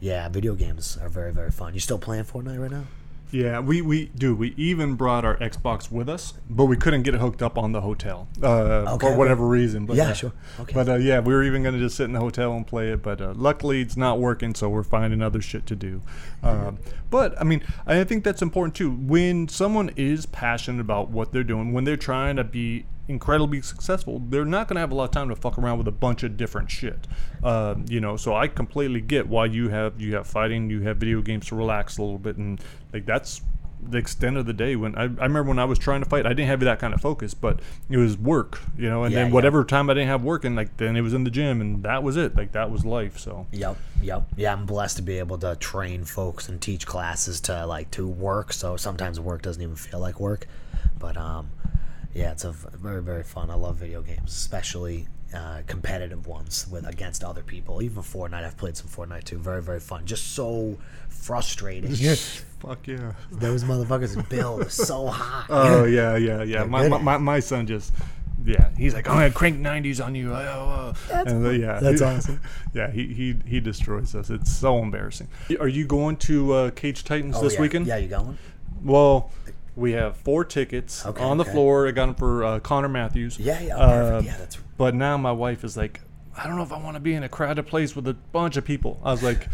yeah, 0.00 0.28
video 0.28 0.54
games 0.54 0.98
are 1.00 1.08
very 1.08 1.32
very 1.32 1.50
fun. 1.50 1.74
You 1.74 1.80
still 1.80 1.98
playing 1.98 2.24
Fortnite 2.24 2.58
right 2.60 2.70
now? 2.70 2.84
Yeah, 3.32 3.58
we 3.58 3.82
we 3.82 4.06
do. 4.16 4.36
We 4.36 4.54
even 4.56 4.94
brought 4.94 5.24
our 5.24 5.36
Xbox 5.38 5.90
with 5.90 6.08
us, 6.08 6.34
but 6.48 6.66
we 6.66 6.76
couldn't 6.76 7.02
get 7.02 7.14
it 7.14 7.20
hooked 7.20 7.42
up 7.42 7.58
on 7.58 7.72
the 7.72 7.80
hotel 7.80 8.28
uh, 8.42 8.94
Okay, 8.94 9.08
for 9.08 9.16
whatever 9.16 9.46
reason. 9.46 9.84
But, 9.84 9.96
Yeah, 9.96 10.10
uh, 10.10 10.12
sure. 10.14 10.32
Okay. 10.60 10.72
But 10.72 10.88
uh, 10.88 10.94
yeah, 10.94 11.18
we 11.20 11.34
were 11.34 11.42
even 11.42 11.62
going 11.62 11.74
to 11.74 11.80
just 11.80 11.96
sit 11.96 12.04
in 12.04 12.12
the 12.12 12.20
hotel 12.20 12.52
and 12.52 12.66
play 12.66 12.92
it, 12.92 13.02
but 13.02 13.20
uh, 13.20 13.32
luckily 13.34 13.80
it's 13.80 13.96
not 13.96 14.20
working, 14.20 14.54
so 14.54 14.68
we're 14.68 14.84
finding 14.84 15.22
other 15.22 15.42
shit 15.42 15.66
to 15.66 15.76
do. 15.76 16.02
Um, 16.42 16.78
but 17.10 17.38
I 17.40 17.44
mean, 17.44 17.64
I 17.84 18.04
think 18.04 18.22
that's 18.22 18.42
important 18.42 18.76
too. 18.76 18.92
When 18.92 19.48
someone 19.48 19.90
is 19.96 20.26
passionate 20.26 20.80
about 20.80 21.10
what 21.10 21.32
they're 21.32 21.44
doing, 21.44 21.72
when 21.72 21.84
they're 21.84 21.96
trying 21.96 22.36
to 22.36 22.44
be 22.44 22.86
incredibly 23.08 23.62
successful, 23.62 24.20
they're 24.28 24.44
not 24.44 24.68
going 24.68 24.74
to 24.76 24.80
have 24.80 24.92
a 24.92 24.94
lot 24.94 25.04
of 25.04 25.10
time 25.10 25.28
to 25.28 25.36
fuck 25.36 25.58
around 25.58 25.78
with 25.78 25.88
a 25.88 25.92
bunch 25.92 26.22
of 26.22 26.36
different 26.36 26.70
shit. 26.70 27.06
Um, 27.42 27.84
you 27.88 28.00
know, 28.00 28.16
so 28.16 28.34
I 28.34 28.48
completely 28.48 29.00
get 29.00 29.28
why 29.28 29.46
you 29.46 29.68
have 29.68 30.00
you 30.00 30.14
have 30.16 30.26
fighting, 30.26 30.70
you 30.70 30.82
have 30.82 30.96
video 30.96 31.22
games 31.22 31.46
to 31.46 31.56
relax 31.56 31.98
a 31.98 32.02
little 32.02 32.18
bit, 32.18 32.36
and 32.36 32.60
like 32.92 33.06
that's 33.06 33.42
the 33.88 33.98
extent 33.98 34.36
of 34.36 34.46
the 34.46 34.52
day. 34.52 34.74
When 34.74 34.96
I, 34.96 35.02
I 35.02 35.04
remember 35.04 35.44
when 35.44 35.58
I 35.58 35.64
was 35.64 35.78
trying 35.78 36.02
to 36.02 36.08
fight, 36.08 36.26
I 36.26 36.30
didn't 36.30 36.48
have 36.48 36.60
that 36.60 36.78
kind 36.78 36.94
of 36.94 37.00
focus, 37.00 37.34
but 37.34 37.60
it 37.88 37.96
was 37.96 38.16
work, 38.16 38.60
you 38.76 38.88
know, 38.88 39.04
and 39.04 39.12
Yeah, 39.12 39.24
then 39.24 39.32
whatever 39.32 39.64
time 39.64 39.88
I 39.90 39.94
didn't 39.94 40.08
have 40.08 40.22
working, 40.22 40.54
like 40.56 40.76
then 40.76 40.96
it 40.96 41.02
was 41.02 41.14
in 41.14 41.24
the 41.24 41.30
gym, 41.30 41.60
and 41.60 41.82
that 41.82 42.02
was 42.02 42.16
it. 42.16 42.36
Like 42.36 42.52
that 42.52 42.70
was 42.70 42.84
life. 42.84 43.18
So 43.18 43.46
Yep, 43.52 43.76
yep. 44.02 44.28
Yeah, 44.36 44.52
I'm 44.52 44.66
blessed 44.66 44.96
to 44.96 45.02
be 45.02 45.18
able 45.18 45.38
to 45.38 45.56
train 45.56 46.04
folks 46.04 46.48
and 46.48 46.60
teach 46.60 46.86
classes 46.86 47.40
to 47.42 47.66
like 47.66 47.90
to 47.92 48.06
work. 48.06 48.52
So 48.52 48.76
sometimes 48.76 49.20
work 49.20 49.42
doesn't 49.42 49.62
even 49.62 49.76
feel 49.76 50.00
like 50.00 50.18
work, 50.18 50.46
but 50.98 51.16
um, 51.16 51.50
Yeah, 52.16 52.32
it's 52.32 52.44
a 52.44 52.52
very 52.52 53.02
very 53.02 53.22
fun. 53.22 53.50
I 53.50 53.54
love 53.54 53.76
video 53.76 54.00
games, 54.02 54.32
especially 54.32 55.06
uh, 55.34 55.60
competitive 55.66 56.26
ones 56.26 56.66
with 56.70 56.86
against 56.86 57.22
other 57.22 57.42
people. 57.42 57.82
Even 57.82 58.02
Fortnite, 58.02 58.44
I've 58.44 58.56
played 58.56 58.76
some 58.76 58.88
Fortnite 58.88 59.24
too. 59.24 59.38
Very 59.38 59.62
very 59.62 59.80
fun. 59.80 60.06
Just 60.06 60.32
so 60.32 60.78
frustrating. 61.08 61.94
Fuck 62.60 62.86
yeah. 62.86 63.12
Those 63.30 63.64
motherfuckers 63.64 64.26
build 64.30 64.70
so 64.72 65.08
high. 65.08 65.44
Oh 65.50 65.84
yeah, 65.84 66.16
yeah, 66.16 66.42
yeah. 66.42 66.64
My, 66.74 66.88
my, 66.88 66.98
my 66.98 67.18
my 67.18 67.40
son 67.40 67.66
just. 67.66 67.92
Yeah, 68.44 68.68
he's 68.78 68.94
like, 68.94 69.08
I'm 69.08 69.16
gonna 69.16 69.30
crank 69.32 69.58
90s 69.58 70.04
on 70.04 70.14
you. 70.14 70.32
Oh, 70.32 70.36
oh. 70.36 70.92
That's- 71.08 71.32
And, 71.32 71.44
uh, 71.44 71.50
yeah, 71.50 71.80
that's 71.80 71.98
he- 72.00 72.06
awesome. 72.06 72.40
Yeah, 72.74 72.92
he, 72.92 73.06
he 73.12 73.34
he 73.44 73.58
destroys 73.58 74.14
us. 74.14 74.30
It's 74.30 74.54
so 74.54 74.78
embarrassing. 74.78 75.26
Are 75.58 75.66
you 75.66 75.84
going 75.84 76.16
to 76.18 76.52
uh, 76.52 76.70
Cage 76.70 77.02
Titans 77.02 77.34
Oh, 77.36 77.42
this 77.42 77.54
yeah. 77.54 77.60
weekend? 77.62 77.86
Yeah, 77.88 77.96
you 77.96 78.06
going? 78.08 78.38
Well, 78.84 79.32
we 79.76 79.92
have 79.92 80.16
four 80.16 80.44
tickets 80.44 81.04
Okay, 81.06 81.22
on 81.22 81.36
the 81.36 81.44
okay. 81.44 81.52
floor. 81.52 81.86
I 81.86 81.90
got 81.92 82.06
them 82.06 82.14
for 82.16 82.42
uh, 82.42 82.60
Connor 82.60 82.88
Matthews. 82.88 83.38
Yeah, 83.38 83.60
yeah, 83.60 83.76
Uh, 83.76 83.86
perfect. 84.20 84.26
Yeah, 84.26 84.36
that's 84.38 84.56
But 84.78 84.94
now 84.94 85.16
my 85.18 85.32
wife 85.32 85.62
is 85.64 85.76
like, 85.76 86.00
I 86.36 86.46
don't 86.46 86.56
know 86.56 86.62
if 86.62 86.72
I 86.72 86.78
want 86.82 86.96
to 86.96 87.00
be 87.00 87.14
in 87.14 87.22
a 87.22 87.28
crowded 87.28 87.64
place 87.66 87.94
with 87.94 88.08
a 88.08 88.14
bunch 88.14 88.56
of 88.56 88.64
people. 88.64 89.00
I 89.04 89.10
was 89.12 89.22
like, 89.22 89.48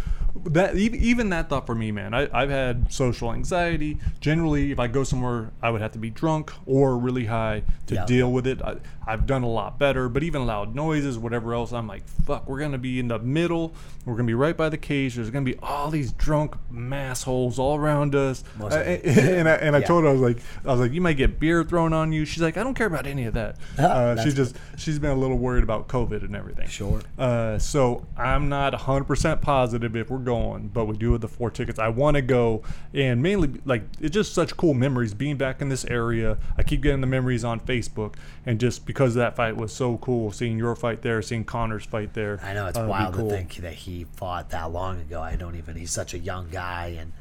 that 0.47 0.76
even, 0.76 1.28
that 1.30 1.49
thought 1.49 1.66
for 1.66 1.74
me, 1.74 1.93
man. 1.93 2.14
I, 2.14 2.28
I've 2.33 2.51
had 2.51 2.93
social 2.93 3.33
anxiety. 3.33 3.99
Generally, 4.20 4.72
if 4.72 4.78
I 4.78 4.87
go 4.87 5.05
somewhere, 5.05 5.51
I 5.62 5.70
would 5.70 5.80
have 5.83 5.93
to 5.93 5.99
be 5.99 6.11
drunk 6.11 6.53
or 6.66 6.97
really 6.97 7.26
high 7.26 7.62
to 7.87 7.95
Yeah. 7.97 8.07
deal 8.07 8.33
with 8.33 8.47
it. 8.47 8.62
I, 8.62 8.76
I've 9.07 9.26
done 9.26 9.43
a 9.43 9.49
lot 9.49 9.78
better, 9.78 10.09
but 10.09 10.22
even 10.22 10.47
loud 10.47 10.74
noises, 10.74 11.18
whatever 11.18 11.53
else, 11.55 11.72
I'm 11.72 11.87
like, 11.87 12.07
fuck, 12.07 12.49
we're 12.49 12.61
gonna 12.61 12.78
be 12.78 12.99
in 12.99 13.09
the 13.09 13.18
middle. 13.18 13.74
We're 14.07 14.14
gonna 14.14 14.26
be 14.26 14.35
right 14.35 14.57
by 14.57 14.68
the 14.68 14.78
cage. 14.78 15.16
There's 15.16 15.30
gonna 15.30 15.45
be 15.45 15.59
all 15.59 15.91
these 15.91 16.12
drunk 16.12 16.55
mass 16.70 17.24
holes 17.24 17.59
all 17.59 17.76
around 17.76 18.14
us. 18.14 18.43
It. 18.61 19.05
and 19.18 19.49
I, 19.49 19.55
and 19.57 19.76
I 19.76 19.80
Yeah. 19.80 19.87
told 19.87 20.05
her 20.05 20.11
I 20.11 20.12
was 20.12 20.20
like, 20.22 20.39
I 20.64 20.68
was 20.68 20.80
like, 20.80 20.93
you 20.93 21.01
might 21.01 21.16
get 21.18 21.39
beer 21.41 21.62
thrown 21.64 21.93
on 21.93 22.12
you. 22.12 22.24
She's 22.24 22.43
like, 22.43 22.57
I 22.57 22.62
don't 22.62 22.74
care 22.74 22.87
about 22.87 23.07
any 23.07 23.24
of 23.24 23.35
that. 23.35 23.57
Uh, 23.93 24.22
she's 24.22 24.35
just 24.35 24.57
she's 24.76 24.99
been 24.99 25.11
a 25.11 25.14
little 25.16 25.37
worried 25.37 25.62
about 25.64 25.87
COVID 25.89 26.22
and 26.24 26.35
everything. 26.37 26.66
Sure. 26.68 27.01
Uh, 27.18 27.59
so 27.59 28.07
I'm 28.16 28.49
not 28.49 28.72
100% 28.72 29.41
positive 29.43 29.95
if 29.97 30.09
we're 30.11 30.18
going, 30.23 30.68
but 30.68 30.87
we 30.87 30.97
do 30.97 31.12
have 31.12 31.20
the 31.20 31.29
four 31.29 31.51
tickets. 31.51 31.79
I 31.79 31.89
want 31.89 32.16
to 32.16 32.23
go, 32.23 32.62
and 32.95 33.23
mainly 33.23 33.61
like 33.64 33.83
it's 34.01 34.14
just 34.14 34.35
such 34.35 34.57
cool 34.57 34.75
memories 34.75 35.14
being 35.14 35.37
back 35.37 35.61
in 35.61 35.68
this 35.68 35.85
area. 35.85 36.39
I 36.57 36.62
keep 36.62 36.83
getting 36.83 37.01
the 37.01 37.07
memories 37.07 37.45
on 37.45 37.61
Facebook, 37.61 38.14
and 38.47 38.59
just 38.59 38.87
because 38.87 39.14
that 39.14 39.37
fight 39.37 39.57
was 39.57 39.73
so 39.73 39.99
cool, 39.99 40.33
seeing 40.33 40.59
your 40.59 40.75
fight 40.75 41.03
there, 41.03 41.20
seeing 41.23 41.45
Connor's 41.45 41.85
fight 41.85 42.14
there. 42.14 42.41
I 42.43 42.55
know 42.55 42.66
it's 42.66 42.79
uh, 42.79 42.87
wild 42.89 43.14
cool. 43.14 43.29
to 43.29 43.37
think 43.37 43.57
that 43.57 43.75
he 43.75 44.07
fought 44.16 44.51
that 44.51 44.73
long 44.73 45.01
ago. 45.01 45.20
I 45.20 45.37
don't 45.37 45.57
even. 45.57 45.77
He's 45.77 45.91
such 45.91 46.14
a 46.14 46.18
young 46.18 46.49
guy 46.51 46.97
and 46.99 47.12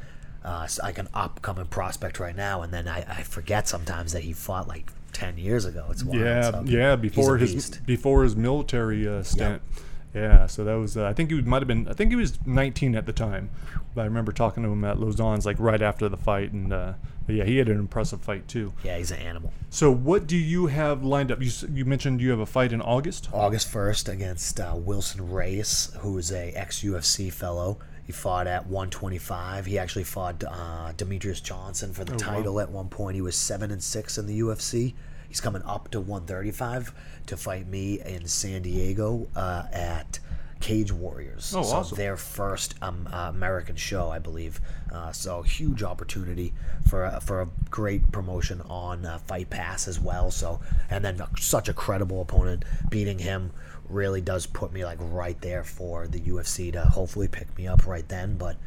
uh, 0.44 0.68
like 0.82 0.98
an 0.98 1.08
upcoming 1.14 1.66
prospect 1.66 2.20
right 2.20 2.36
now. 2.36 2.62
And 2.62 2.74
then 2.74 2.88
I, 2.88 3.06
I 3.08 3.24
forget 3.24 3.68
sometimes 3.68 4.14
that 4.14 4.24
he 4.24 4.34
fought 4.34 4.68
like 4.68 4.92
ten 5.14 5.38
years 5.38 5.66
ago. 5.66 5.88
It's 5.90 6.04
wild. 6.04 6.22
Yeah, 6.22 6.52
so 6.52 6.64
yeah. 6.66 6.96
Before 6.96 7.38
his 7.38 7.54
beast. 7.54 7.86
before 7.86 8.24
his 8.24 8.36
military 8.36 9.08
uh, 9.08 9.24
stint. 9.24 9.62
Yeah, 10.14 10.46
so 10.48 10.64
that 10.66 10.74
was. 10.74 10.98
Uh, 10.98 11.06
I 11.06 11.14
think 11.14 11.32
he 11.32 11.42
might 11.42 11.62
have 11.62 11.68
been. 11.68 11.88
I 11.88 11.94
think 11.94 12.12
he 12.12 12.16
was 12.18 12.38
19 12.46 12.96
at 12.96 13.06
the 13.06 13.14
time, 13.14 13.50
but 13.96 14.02
I 14.02 14.06
remember 14.06 14.32
talking 14.32 14.64
to 14.64 14.70
him 14.70 14.84
at 14.84 14.98
Lauzon's 14.98 15.46
like 15.46 15.58
right 15.60 15.82
after 15.82 16.10
the 16.10 16.18
fight, 16.18 16.52
and 16.52 16.74
uh, 16.74 16.94
but 17.26 17.36
yeah, 17.36 17.46
he 17.46 17.58
had 17.58 17.70
an 17.70 17.80
impressive 17.80 18.22
fight 18.22 18.48
too. 18.48 18.74
Yeah, 18.84 18.98
he's 18.98 19.12
an 19.12 19.20
animal. 19.20 19.54
So 19.70 19.90
what 19.90 20.28
do 20.28 20.36
you 20.36 20.68
have 20.68 21.04
lined 21.04 21.32
up? 21.32 21.42
You 21.42 21.52
you 21.72 21.86
mentioned 21.86 22.20
you 22.20 22.32
have 22.32 22.40
a 22.40 22.46
fight 22.46 22.74
in 22.74 22.82
August. 22.82 23.30
August 23.32 23.70
first 23.70 24.10
against 24.10 24.60
uh, 24.60 24.74
Wilson 24.76 25.32
Reis, 25.32 25.94
who 26.00 26.18
is 26.18 26.32
a 26.32 26.52
ex 26.52 26.82
UFC 26.84 27.32
fellow. 27.32 27.80
He 28.04 28.12
fought 28.12 28.48
at 28.48 28.66
125. 28.66 29.68
He 29.68 29.80
actually 29.80 30.04
fought 30.04 30.44
uh, 30.44 30.92
Demetrious 30.98 31.42
Johnson 31.42 31.94
for 31.94 32.04
the 32.04 32.18
title 32.18 32.60
at 32.60 32.70
one 32.70 32.90
point. 32.90 33.16
He 33.16 33.22
was 33.22 33.38
seven 33.38 33.72
and 33.72 33.82
six 33.82 34.18
in 34.18 34.26
the 34.26 34.42
UFC. 34.42 34.96
He's 35.32 35.40
coming 35.40 35.62
up 35.62 35.90
to 35.92 36.02
135 36.02 36.94
to 37.28 37.38
fight 37.38 37.66
me 37.66 38.02
in 38.02 38.28
San 38.28 38.64
Diego 38.64 39.30
uh, 39.34 39.64
at 39.72 40.20
Cage 40.60 40.92
Warriors. 40.92 41.54
Oh, 41.56 41.64
so 41.64 41.76
awesome. 41.78 41.98
their 41.98 42.18
first 42.18 42.76
um, 42.82 43.08
uh, 43.10 43.30
American 43.30 43.78
show, 43.78 44.10
I 44.10 44.20
believe. 44.20 44.60
Uh, 44.92 45.14
so 45.14 45.42
huge 45.42 45.84
opportunity 45.84 46.52
for 46.90 47.06
a, 47.06 47.22
for 47.22 47.44
a 47.44 47.48
great 47.70 48.12
promotion 48.12 48.60
on 48.70 49.06
uh, 49.06 49.20
Fight 49.20 49.50
Pass 49.50 49.88
as 49.88 50.02
well. 50.02 50.32
So 50.32 50.60
and 50.90 51.02
then 51.06 51.22
such 51.40 51.70
a 51.70 51.74
credible 51.74 52.20
opponent 52.20 52.66
beating 52.90 53.18
him 53.18 53.54
really 53.88 54.20
does 54.20 54.46
put 54.46 54.74
me 54.74 54.84
like 54.84 54.98
right 55.00 55.40
there 55.40 55.64
for 55.64 56.10
the 56.10 56.20
UFC 56.20 56.74
to 56.74 56.82
hopefully 56.82 57.30
pick 57.30 57.58
me 57.58 57.70
up 57.70 57.88
right 57.88 58.08
then. 58.10 58.36
But 58.36 58.58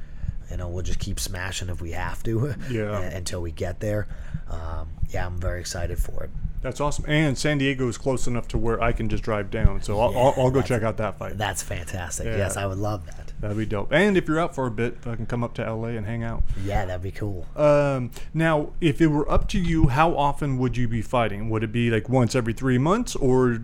you 0.50 0.56
know 0.56 0.68
we'll 0.68 0.82
just 0.82 0.98
keep 0.98 1.20
smashing 1.20 1.68
if 1.68 1.82
we 1.82 1.90
have 1.90 2.22
to. 2.22 2.54
Yeah. 2.70 3.00
until 3.02 3.42
we 3.42 3.52
get 3.52 3.80
there. 3.80 4.08
Um, 4.48 4.88
yeah, 5.10 5.26
I'm 5.26 5.38
very 5.38 5.60
excited 5.60 5.98
for 5.98 6.24
it. 6.24 6.30
That's 6.64 6.80
awesome. 6.80 7.04
And 7.06 7.36
San 7.36 7.58
Diego 7.58 7.86
is 7.88 7.98
close 7.98 8.26
enough 8.26 8.48
to 8.48 8.56
where 8.58 8.82
I 8.82 8.92
can 8.92 9.10
just 9.10 9.22
drive 9.22 9.50
down. 9.50 9.82
So 9.82 10.00
I'll, 10.00 10.16
I'll, 10.16 10.34
I'll 10.38 10.50
go 10.50 10.62
check 10.62 10.82
out 10.82 10.96
that 10.96 11.18
fight. 11.18 11.36
That's 11.36 11.62
fantastic. 11.62 12.24
Yeah. 12.24 12.38
Yes, 12.38 12.56
I 12.56 12.64
would 12.64 12.78
love 12.78 13.04
that. 13.04 13.34
That'd 13.38 13.58
be 13.58 13.66
dope. 13.66 13.92
And 13.92 14.16
if 14.16 14.26
you're 14.26 14.40
out 14.40 14.54
for 14.54 14.66
a 14.66 14.70
bit, 14.70 14.96
I 15.04 15.14
can 15.14 15.26
come 15.26 15.44
up 15.44 15.52
to 15.54 15.74
LA 15.74 15.88
and 15.88 16.06
hang 16.06 16.22
out. 16.22 16.42
Yeah, 16.64 16.86
that'd 16.86 17.02
be 17.02 17.10
cool. 17.10 17.46
Um, 17.54 18.12
now, 18.32 18.70
if 18.80 19.02
it 19.02 19.08
were 19.08 19.30
up 19.30 19.46
to 19.48 19.58
you, 19.60 19.88
how 19.88 20.16
often 20.16 20.56
would 20.56 20.78
you 20.78 20.88
be 20.88 21.02
fighting? 21.02 21.50
Would 21.50 21.64
it 21.64 21.70
be 21.70 21.90
like 21.90 22.08
once 22.08 22.34
every 22.34 22.54
three 22.54 22.78
months, 22.78 23.14
or 23.14 23.60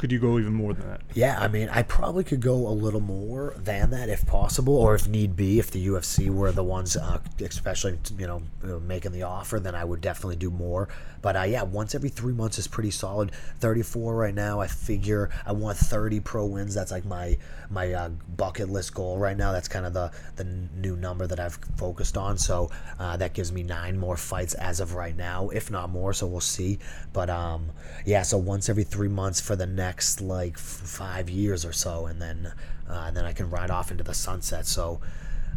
could 0.00 0.10
you 0.10 0.18
go 0.18 0.38
even 0.38 0.54
more 0.54 0.72
than 0.72 0.88
that? 0.88 1.02
Yeah, 1.12 1.38
I 1.38 1.46
mean, 1.46 1.68
I 1.68 1.82
probably 1.82 2.24
could 2.24 2.40
go 2.40 2.66
a 2.66 2.72
little 2.72 3.02
more 3.02 3.52
than 3.58 3.90
that 3.90 4.08
if 4.08 4.26
possible, 4.26 4.74
or 4.74 4.94
if 4.94 5.06
need 5.06 5.36
be, 5.36 5.58
if 5.58 5.70
the 5.70 5.88
UFC 5.88 6.30
were 6.30 6.52
the 6.52 6.64
ones, 6.64 6.96
uh, 6.96 7.20
especially 7.38 7.98
you 8.16 8.26
know, 8.26 8.40
making 8.80 9.12
the 9.12 9.24
offer, 9.24 9.60
then 9.60 9.74
I 9.74 9.84
would 9.84 10.00
definitely 10.00 10.36
do 10.36 10.50
more. 10.50 10.88
But 11.20 11.36
uh, 11.36 11.42
yeah, 11.42 11.64
once 11.64 11.94
every 11.94 12.08
three 12.08 12.32
months 12.32 12.58
is 12.58 12.66
pretty 12.66 12.90
solid. 12.90 13.32
Thirty-four 13.58 14.16
right 14.16 14.34
now. 14.34 14.60
I 14.60 14.68
figure 14.68 15.28
I 15.44 15.52
want 15.52 15.76
thirty 15.76 16.18
pro 16.18 16.46
wins. 16.46 16.72
That's 16.72 16.90
like 16.90 17.04
my 17.04 17.36
my 17.68 17.92
uh, 17.92 18.08
bucket 18.38 18.70
list 18.70 18.94
goal 18.94 19.18
right 19.18 19.36
now. 19.36 19.52
That's 19.52 19.68
kind 19.68 19.84
of 19.84 19.92
the 19.92 20.10
the 20.36 20.44
new 20.44 20.96
number 20.96 21.26
that 21.26 21.38
I've 21.38 21.58
focused 21.76 22.16
on. 22.16 22.38
So 22.38 22.70
uh, 22.98 23.18
that 23.18 23.34
gives 23.34 23.52
me 23.52 23.62
nine 23.62 23.98
more 23.98 24.16
fights 24.16 24.54
as 24.54 24.80
of 24.80 24.94
right 24.94 25.14
now, 25.14 25.50
if 25.50 25.70
not 25.70 25.90
more. 25.90 26.14
So 26.14 26.26
we'll 26.26 26.40
see. 26.40 26.78
But 27.12 27.28
um, 27.28 27.70
yeah, 28.06 28.22
so 28.22 28.38
once 28.38 28.70
every 28.70 28.84
three 28.84 29.08
months 29.08 29.42
for 29.42 29.56
the 29.56 29.66
next 29.66 29.89
like 30.20 30.54
f- 30.54 30.60
five 30.60 31.28
years 31.30 31.64
or 31.64 31.72
so, 31.72 32.06
and 32.06 32.20
then 32.20 32.52
uh, 32.88 33.04
and 33.06 33.16
then 33.16 33.24
I 33.24 33.32
can 33.32 33.50
ride 33.50 33.70
off 33.70 33.90
into 33.90 34.04
the 34.04 34.14
sunset. 34.14 34.66
So. 34.66 35.00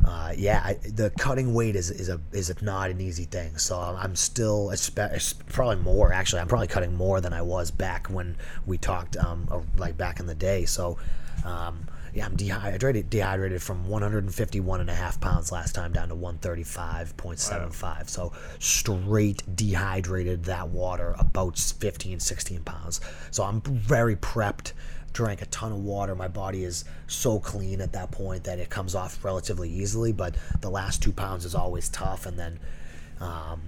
Uh, 0.05 0.33
yeah, 0.35 0.61
I, 0.63 0.73
the 0.73 1.11
cutting 1.11 1.53
weight 1.53 1.75
is, 1.75 1.89
is 1.89 2.09
a 2.09 2.19
is 2.33 2.49
a, 2.49 2.63
not 2.63 2.89
an 2.89 2.99
easy 2.99 3.23
thing. 3.23 3.57
So 3.57 3.79
I'm 3.79 4.15
still 4.15 4.73
probably 5.49 5.77
more 5.77 6.11
actually. 6.11 6.41
I'm 6.41 6.47
probably 6.47 6.67
cutting 6.67 6.93
more 6.95 7.21
than 7.21 7.31
I 7.33 7.41
was 7.41 7.71
back 7.71 8.07
when 8.07 8.35
we 8.65 8.77
talked 8.77 9.15
um, 9.17 9.47
like 9.77 9.97
back 9.97 10.19
in 10.19 10.25
the 10.25 10.35
day. 10.35 10.65
So 10.65 10.97
um, 11.45 11.87
yeah, 12.13 12.25
I'm 12.25 12.35
dehydrated 12.35 13.09
dehydrated 13.09 13.61
from 13.61 13.87
151 13.87 14.81
and 14.81 14.89
a 14.89 14.93
half 14.93 15.19
pounds 15.19 15.51
last 15.51 15.73
time 15.73 15.93
down 15.93 16.09
to 16.09 16.15
135.75. 16.15 18.09
So 18.09 18.33
straight 18.59 19.55
dehydrated 19.55 20.43
that 20.45 20.69
water 20.69 21.15
about 21.17 21.57
15 21.57 22.19
16 22.19 22.63
pounds. 22.63 23.01
So 23.31 23.43
I'm 23.43 23.61
very 23.61 24.15
prepped 24.15 24.73
drank 25.13 25.41
a 25.41 25.45
ton 25.45 25.71
of 25.71 25.79
water. 25.79 26.15
My 26.15 26.27
body 26.27 26.63
is 26.63 26.85
so 27.07 27.39
clean 27.39 27.81
at 27.81 27.93
that 27.93 28.11
point 28.11 28.43
that 28.43 28.59
it 28.59 28.69
comes 28.69 28.95
off 28.95 29.23
relatively 29.23 29.69
easily. 29.69 30.11
But 30.11 30.35
the 30.61 30.69
last 30.69 31.01
two 31.01 31.11
pounds 31.13 31.45
is 31.45 31.55
always 31.55 31.89
tough, 31.89 32.25
and 32.25 32.37
then, 32.37 32.59
um, 33.19 33.61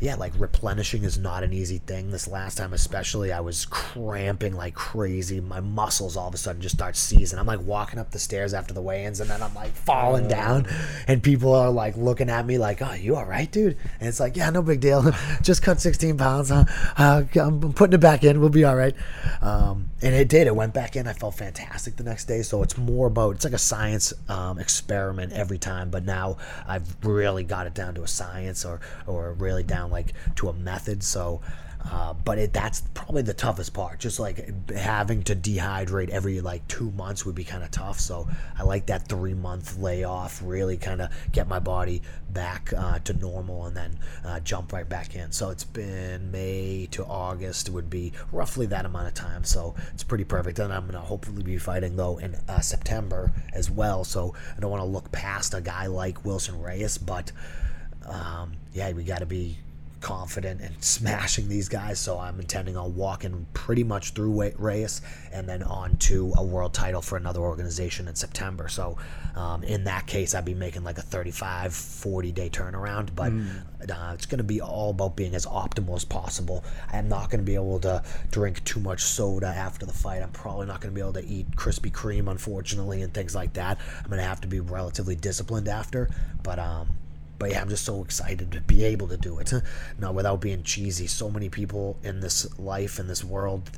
yeah, 0.00 0.14
like 0.14 0.32
replenishing 0.38 1.04
is 1.04 1.18
not 1.18 1.44
an 1.44 1.52
easy 1.52 1.76
thing. 1.76 2.10
This 2.10 2.26
last 2.26 2.56
time, 2.56 2.72
especially, 2.72 3.32
I 3.32 3.40
was 3.40 3.66
cramping 3.66 4.54
like 4.56 4.74
crazy. 4.74 5.40
My 5.40 5.60
muscles 5.60 6.16
all 6.16 6.28
of 6.28 6.34
a 6.34 6.38
sudden 6.38 6.62
just 6.62 6.74
start 6.74 6.96
seizing. 6.96 7.38
I'm 7.38 7.46
like 7.46 7.60
walking 7.60 7.98
up 7.98 8.10
the 8.10 8.18
stairs 8.18 8.54
after 8.54 8.72
the 8.72 8.80
weigh-ins, 8.80 9.20
and 9.20 9.28
then 9.28 9.42
I'm 9.42 9.54
like 9.54 9.72
falling 9.72 10.26
down, 10.26 10.66
and 11.06 11.22
people 11.22 11.54
are 11.54 11.70
like 11.70 11.98
looking 11.98 12.30
at 12.30 12.46
me 12.46 12.56
like, 12.56 12.80
"Oh, 12.80 12.94
you 12.94 13.14
all 13.14 13.26
right, 13.26 13.50
dude?" 13.50 13.76
And 14.00 14.08
it's 14.08 14.20
like, 14.20 14.36
"Yeah, 14.36 14.48
no 14.48 14.62
big 14.62 14.80
deal. 14.80 15.12
just 15.42 15.62
cut 15.62 15.82
16 15.82 16.16
pounds. 16.16 16.48
Huh? 16.48 16.64
Uh, 16.96 17.24
I'm 17.34 17.72
putting 17.74 17.94
it 17.94 18.00
back 18.00 18.24
in. 18.24 18.40
We'll 18.40 18.48
be 18.48 18.64
all 18.64 18.76
right." 18.76 18.96
Um, 19.42 19.90
and 20.00 20.14
it 20.14 20.30
did. 20.30 20.46
It 20.46 20.56
went 20.56 20.72
back 20.72 20.96
in. 20.96 21.06
I 21.06 21.12
felt 21.12 21.34
fantastic 21.34 21.96
the 21.96 22.04
next 22.04 22.24
day. 22.24 22.40
So 22.40 22.62
it's 22.62 22.78
more 22.78 23.08
about 23.08 23.34
it's 23.34 23.44
like 23.44 23.52
a 23.52 23.58
science 23.58 24.14
um, 24.30 24.58
experiment 24.58 25.34
every 25.34 25.58
time. 25.58 25.90
But 25.90 26.04
now 26.04 26.38
I've 26.66 26.96
really 27.04 27.44
got 27.44 27.66
it 27.66 27.74
down 27.74 27.94
to 27.96 28.02
a 28.02 28.08
science 28.08 28.64
or 28.64 28.80
or 29.06 29.34
really 29.34 29.62
down 29.62 29.89
like 29.90 30.14
to 30.36 30.48
a 30.48 30.52
method. 30.52 31.02
So. 31.02 31.40
Uh, 31.90 32.12
but 32.12 32.36
it, 32.38 32.52
that's 32.52 32.82
probably 32.92 33.22
the 33.22 33.32
toughest 33.32 33.72
part. 33.72 33.98
Just 33.98 34.20
like 34.20 34.70
having 34.70 35.22
to 35.22 35.34
dehydrate 35.34 36.10
every 36.10 36.40
like 36.40 36.66
two 36.68 36.90
months 36.90 37.24
would 37.24 37.34
be 37.34 37.44
kind 37.44 37.64
of 37.64 37.70
tough. 37.70 37.98
So 37.98 38.28
I 38.58 38.64
like 38.64 38.86
that 38.86 39.08
three 39.08 39.32
month 39.32 39.78
layoff, 39.78 40.42
really 40.44 40.76
kind 40.76 41.00
of 41.00 41.10
get 41.32 41.48
my 41.48 41.58
body 41.58 42.02
back 42.28 42.72
uh, 42.76 42.98
to 43.00 43.14
normal 43.14 43.64
and 43.64 43.76
then 43.76 43.98
uh, 44.24 44.40
jump 44.40 44.72
right 44.72 44.88
back 44.88 45.14
in. 45.14 45.32
So 45.32 45.50
it's 45.50 45.64
been 45.64 46.30
May 46.30 46.86
to 46.90 47.04
August 47.04 47.70
would 47.70 47.88
be 47.88 48.12
roughly 48.30 48.66
that 48.66 48.84
amount 48.84 49.08
of 49.08 49.14
time. 49.14 49.44
So 49.44 49.74
it's 49.94 50.04
pretty 50.04 50.24
perfect. 50.24 50.58
And 50.58 50.72
I'm 50.72 50.84
gonna 50.84 51.00
hopefully 51.00 51.42
be 51.42 51.56
fighting 51.56 51.96
though 51.96 52.18
in 52.18 52.34
uh, 52.46 52.60
September 52.60 53.32
as 53.54 53.70
well. 53.70 54.04
So 54.04 54.34
I 54.54 54.60
don't 54.60 54.70
want 54.70 54.82
to 54.82 54.88
look 54.88 55.10
past 55.12 55.54
a 55.54 55.62
guy 55.62 55.86
like 55.86 56.26
Wilson 56.26 56.60
Reis, 56.60 56.98
but 56.98 57.32
um, 58.06 58.52
yeah, 58.72 58.92
we 58.92 59.04
got 59.04 59.20
to 59.20 59.26
be 59.26 59.58
confident 60.00 60.60
and 60.60 60.82
smashing 60.82 61.48
these 61.48 61.68
guys. 61.68 61.98
So 61.98 62.18
I'm 62.18 62.40
intending 62.40 62.76
on 62.76 62.96
walking 62.96 63.46
pretty 63.52 63.84
much 63.84 64.12
through 64.12 64.52
Reis 64.58 65.02
and 65.32 65.48
then 65.48 65.62
on 65.62 65.96
to 65.98 66.32
a 66.36 66.44
world 66.44 66.74
title 66.74 67.02
for 67.02 67.16
another 67.16 67.40
organization 67.40 68.08
in 68.08 68.14
September. 68.14 68.68
So 68.68 68.96
um, 69.36 69.62
in 69.62 69.84
that 69.84 70.06
case, 70.06 70.34
I'd 70.34 70.44
be 70.44 70.54
making 70.54 70.84
like 70.84 70.98
a 70.98 71.02
35, 71.02 71.74
40 71.74 72.32
day 72.32 72.48
turnaround. 72.48 73.14
But 73.14 73.32
mm. 73.32 73.62
uh, 73.90 74.12
it's 74.14 74.26
going 74.26 74.38
to 74.38 74.44
be 74.44 74.60
all 74.60 74.90
about 74.90 75.16
being 75.16 75.34
as 75.34 75.46
optimal 75.46 75.96
as 75.96 76.04
possible. 76.04 76.64
I'm 76.92 77.08
not 77.08 77.30
going 77.30 77.40
to 77.40 77.46
be 77.46 77.54
able 77.54 77.80
to 77.80 78.02
drink 78.30 78.64
too 78.64 78.80
much 78.80 79.02
soda 79.02 79.48
after 79.48 79.86
the 79.86 79.92
fight. 79.92 80.22
I'm 80.22 80.30
probably 80.30 80.66
not 80.66 80.80
going 80.80 80.92
to 80.92 80.94
be 80.94 81.02
able 81.02 81.14
to 81.14 81.24
eat 81.24 81.50
Krispy 81.52 81.92
Kreme, 81.92 82.30
unfortunately, 82.30 83.02
and 83.02 83.12
things 83.12 83.34
like 83.34 83.52
that. 83.54 83.78
I'm 83.98 84.08
going 84.08 84.18
to 84.18 84.26
have 84.26 84.40
to 84.42 84.48
be 84.48 84.60
relatively 84.60 85.14
disciplined 85.14 85.68
after. 85.68 86.08
But 86.42 86.58
um, 86.58 86.88
but 87.40 87.50
yeah, 87.50 87.62
I'm 87.62 87.70
just 87.70 87.86
so 87.86 88.04
excited 88.04 88.52
to 88.52 88.60
be 88.60 88.84
able 88.84 89.08
to 89.08 89.16
do 89.16 89.38
it. 89.40 89.52
Now, 89.98 90.12
without 90.12 90.40
being 90.40 90.62
cheesy, 90.62 91.06
so 91.06 91.30
many 91.30 91.48
people 91.48 91.96
in 92.02 92.20
this 92.20 92.58
life, 92.58 92.98
in 92.98 93.08
this 93.08 93.24
world, 93.24 93.70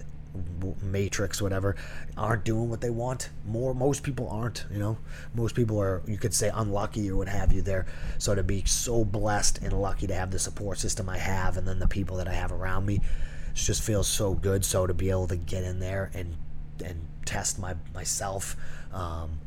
matrix 0.81 1.43
whatever 1.43 1.77
aren't 2.17 2.45
doing 2.45 2.69
what 2.71 2.81
they 2.81 2.91
want. 2.91 3.29
More 3.47 3.75
most 3.75 4.03
people 4.03 4.29
aren't 4.31 4.65
you 4.71 4.79
know? 4.79 4.97
Most 5.35 5.55
people 5.55 5.79
are 5.81 6.03
you 6.07 6.17
could 6.17 6.35
say 6.35 6.51
unlucky 6.55 7.11
or 7.11 7.17
what 7.17 7.29
have 7.29 7.53
you. 7.53 7.63
There 7.63 7.87
so 8.19 8.35
to 8.35 8.43
be 8.43 8.65
so 8.65 9.05
blessed 9.05 9.59
and 9.59 9.73
lucky 9.73 10.07
to 10.07 10.15
have 10.15 10.31
the 10.31 10.39
support 10.39 10.79
system 10.79 11.09
i 11.09 11.19
have 11.19 11.59
and 11.59 11.69
then 11.69 11.79
the 11.79 11.87
people 11.87 12.17
that 12.17 12.29
i 12.29 12.33
have 12.33 12.51
around 12.51 12.87
me. 12.87 12.97
It 12.97 13.57
just 13.57 13.83
feels 13.83 14.09
so 14.09 14.33
good 14.35 14.65
so 14.65 14.87
to 14.87 14.95
be 14.95 15.11
able 15.11 15.29
to 15.29 15.37
get 15.37 15.65
in 15.65 15.81
there 15.81 16.11
and 16.15 16.37
and 16.83 17.07
test 17.27 17.59
my 17.59 17.75
myself 17.95 18.57
um, 18.93 19.39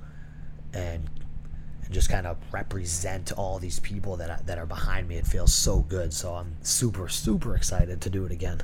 and 0.73 1.09
and 1.85 1.93
just 1.93 2.09
kind 2.09 2.27
of 2.27 2.37
represent 2.51 3.31
all 3.31 3.59
these 3.59 3.79
people 3.79 4.17
that 4.17 4.45
that 4.45 4.57
are 4.57 4.65
behind 4.65 5.07
me. 5.07 5.15
It 5.15 5.27
feels 5.27 5.53
so 5.53 5.79
good. 5.79 6.13
So 6.13 6.35
I'm 6.35 6.57
super 6.61 7.07
super 7.07 7.55
excited 7.55 8.01
to 8.01 8.09
do 8.09 8.25
it 8.25 8.31
again. 8.31 8.61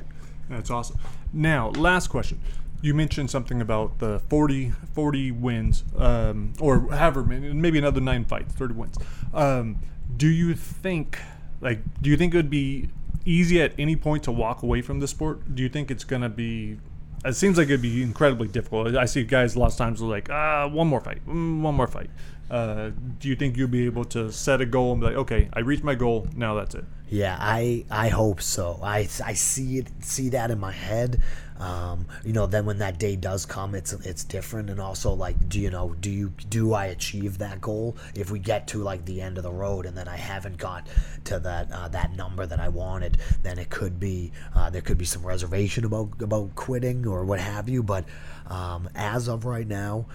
That's 0.48 0.70
awesome. 0.70 0.98
Now, 1.32 1.70
last 1.70 2.08
question. 2.08 2.40
You 2.82 2.94
mentioned 2.94 3.30
something 3.30 3.60
about 3.60 4.00
the 4.00 4.18
40, 4.28 4.72
40 4.92 5.30
wins, 5.30 5.84
um, 5.96 6.52
or 6.58 6.90
however, 6.90 7.22
many, 7.22 7.52
maybe 7.52 7.78
another 7.78 8.00
nine 8.00 8.24
fights, 8.24 8.54
30 8.54 8.74
wins. 8.74 8.98
Um, 9.32 9.78
do 10.16 10.26
you 10.26 10.54
think, 10.54 11.20
like, 11.60 11.78
do 12.02 12.10
you 12.10 12.16
think 12.16 12.34
it 12.34 12.38
would 12.38 12.50
be 12.50 12.88
easy 13.24 13.62
at 13.62 13.72
any 13.78 13.94
point 13.94 14.24
to 14.24 14.32
walk 14.32 14.64
away 14.64 14.82
from 14.82 14.98
the 14.98 15.06
sport? 15.06 15.54
Do 15.54 15.62
you 15.62 15.68
think 15.68 15.92
it's 15.92 16.02
going 16.02 16.22
to 16.22 16.28
be 16.28 16.78
it 17.24 17.34
seems 17.34 17.56
like 17.56 17.68
it'd 17.68 17.82
be 17.82 18.02
incredibly 18.02 18.48
difficult. 18.48 18.96
I 18.96 19.04
see 19.04 19.22
guys 19.22 19.54
a 19.54 19.58
lot 19.58 19.70
of 19.70 19.78
times 19.78 20.02
are 20.02 20.06
like, 20.06 20.28
ah, 20.30 20.66
one 20.66 20.88
more 20.88 21.00
fight, 21.00 21.24
mm, 21.26 21.60
one 21.60 21.74
more 21.74 21.86
fight. 21.86 22.10
Uh, 22.52 22.90
do 23.18 23.30
you 23.30 23.34
think 23.34 23.56
you'll 23.56 23.66
be 23.66 23.86
able 23.86 24.04
to 24.04 24.30
set 24.30 24.60
a 24.60 24.66
goal 24.66 24.92
and 24.92 25.00
be 25.00 25.06
like, 25.06 25.16
okay, 25.16 25.48
I 25.54 25.60
reached 25.60 25.84
my 25.84 25.94
goal, 25.94 26.26
now 26.36 26.54
that's 26.54 26.74
it? 26.74 26.84
Yeah, 27.08 27.36
I 27.38 27.86
I 27.90 28.08
hope 28.08 28.42
so. 28.42 28.78
I, 28.82 29.08
I 29.24 29.32
see 29.34 29.78
it 29.78 29.88
see 30.00 30.28
that 30.30 30.50
in 30.50 30.60
my 30.60 30.72
head. 30.72 31.20
Um, 31.58 32.06
you 32.24 32.32
know, 32.32 32.46
then 32.46 32.64
when 32.64 32.78
that 32.78 32.98
day 32.98 33.16
does 33.16 33.46
come, 33.46 33.74
it's 33.74 33.92
it's 33.92 34.24
different. 34.24 34.68
And 34.68 34.80
also, 34.80 35.12
like, 35.12 35.48
do 35.48 35.60
you 35.60 35.70
know, 35.70 35.94
do 36.00 36.10
you 36.10 36.30
do 36.48 36.72
I 36.72 36.86
achieve 36.86 37.38
that 37.38 37.60
goal? 37.60 37.96
If 38.14 38.30
we 38.30 38.38
get 38.38 38.66
to 38.68 38.82
like 38.82 39.04
the 39.04 39.20
end 39.20 39.36
of 39.36 39.44
the 39.44 39.52
road 39.52 39.86
and 39.86 39.96
then 39.96 40.08
I 40.08 40.16
haven't 40.16 40.56
got 40.56 40.88
to 41.24 41.38
that 41.38 41.70
uh, 41.70 41.88
that 41.88 42.16
number 42.16 42.46
that 42.46 42.60
I 42.60 42.68
wanted, 42.68 43.18
then 43.42 43.58
it 43.58 43.70
could 43.70 44.00
be 44.00 44.32
uh, 44.54 44.70
there 44.70 44.82
could 44.82 44.98
be 44.98 45.04
some 45.04 45.24
reservation 45.24 45.84
about 45.84 46.20
about 46.20 46.54
quitting 46.54 47.06
or 47.06 47.24
what 47.24 47.40
have 47.40 47.68
you. 47.68 47.82
But 47.82 48.06
um, 48.46 48.88
as 48.94 49.28
of 49.28 49.44
right 49.44 49.66
now, 49.66 50.06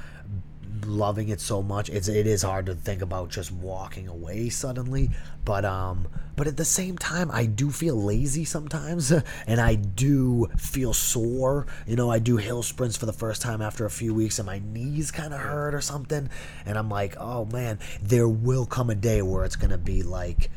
loving 0.85 1.29
it 1.29 1.39
so 1.39 1.61
much. 1.61 1.89
It's 1.89 2.07
it 2.07 2.27
is 2.27 2.41
hard 2.41 2.65
to 2.67 2.75
think 2.75 3.01
about 3.01 3.29
just 3.29 3.51
walking 3.51 4.07
away 4.07 4.49
suddenly, 4.49 5.09
but 5.45 5.65
um 5.65 6.07
but 6.35 6.47
at 6.47 6.57
the 6.57 6.65
same 6.65 6.97
time 6.97 7.29
I 7.31 7.45
do 7.45 7.71
feel 7.71 7.95
lazy 7.95 8.45
sometimes 8.45 9.11
and 9.47 9.59
I 9.59 9.75
do 9.75 10.47
feel 10.57 10.93
sore. 10.93 11.67
You 11.85 11.95
know, 11.95 12.11
I 12.11 12.19
do 12.19 12.37
hill 12.37 12.63
sprints 12.63 12.97
for 12.97 13.05
the 13.05 13.13
first 13.13 13.41
time 13.41 13.61
after 13.61 13.85
a 13.85 13.89
few 13.89 14.13
weeks 14.13 14.39
and 14.39 14.45
my 14.45 14.59
knees 14.59 15.11
kind 15.11 15.33
of 15.33 15.39
hurt 15.39 15.73
or 15.73 15.81
something 15.81 16.29
and 16.65 16.77
I'm 16.77 16.89
like, 16.89 17.15
"Oh 17.19 17.45
man, 17.45 17.79
there 18.01 18.27
will 18.27 18.65
come 18.65 18.89
a 18.89 18.95
day 18.95 19.21
where 19.21 19.45
it's 19.45 19.55
to 19.71 19.77
be 19.77 20.03
like 20.03 20.49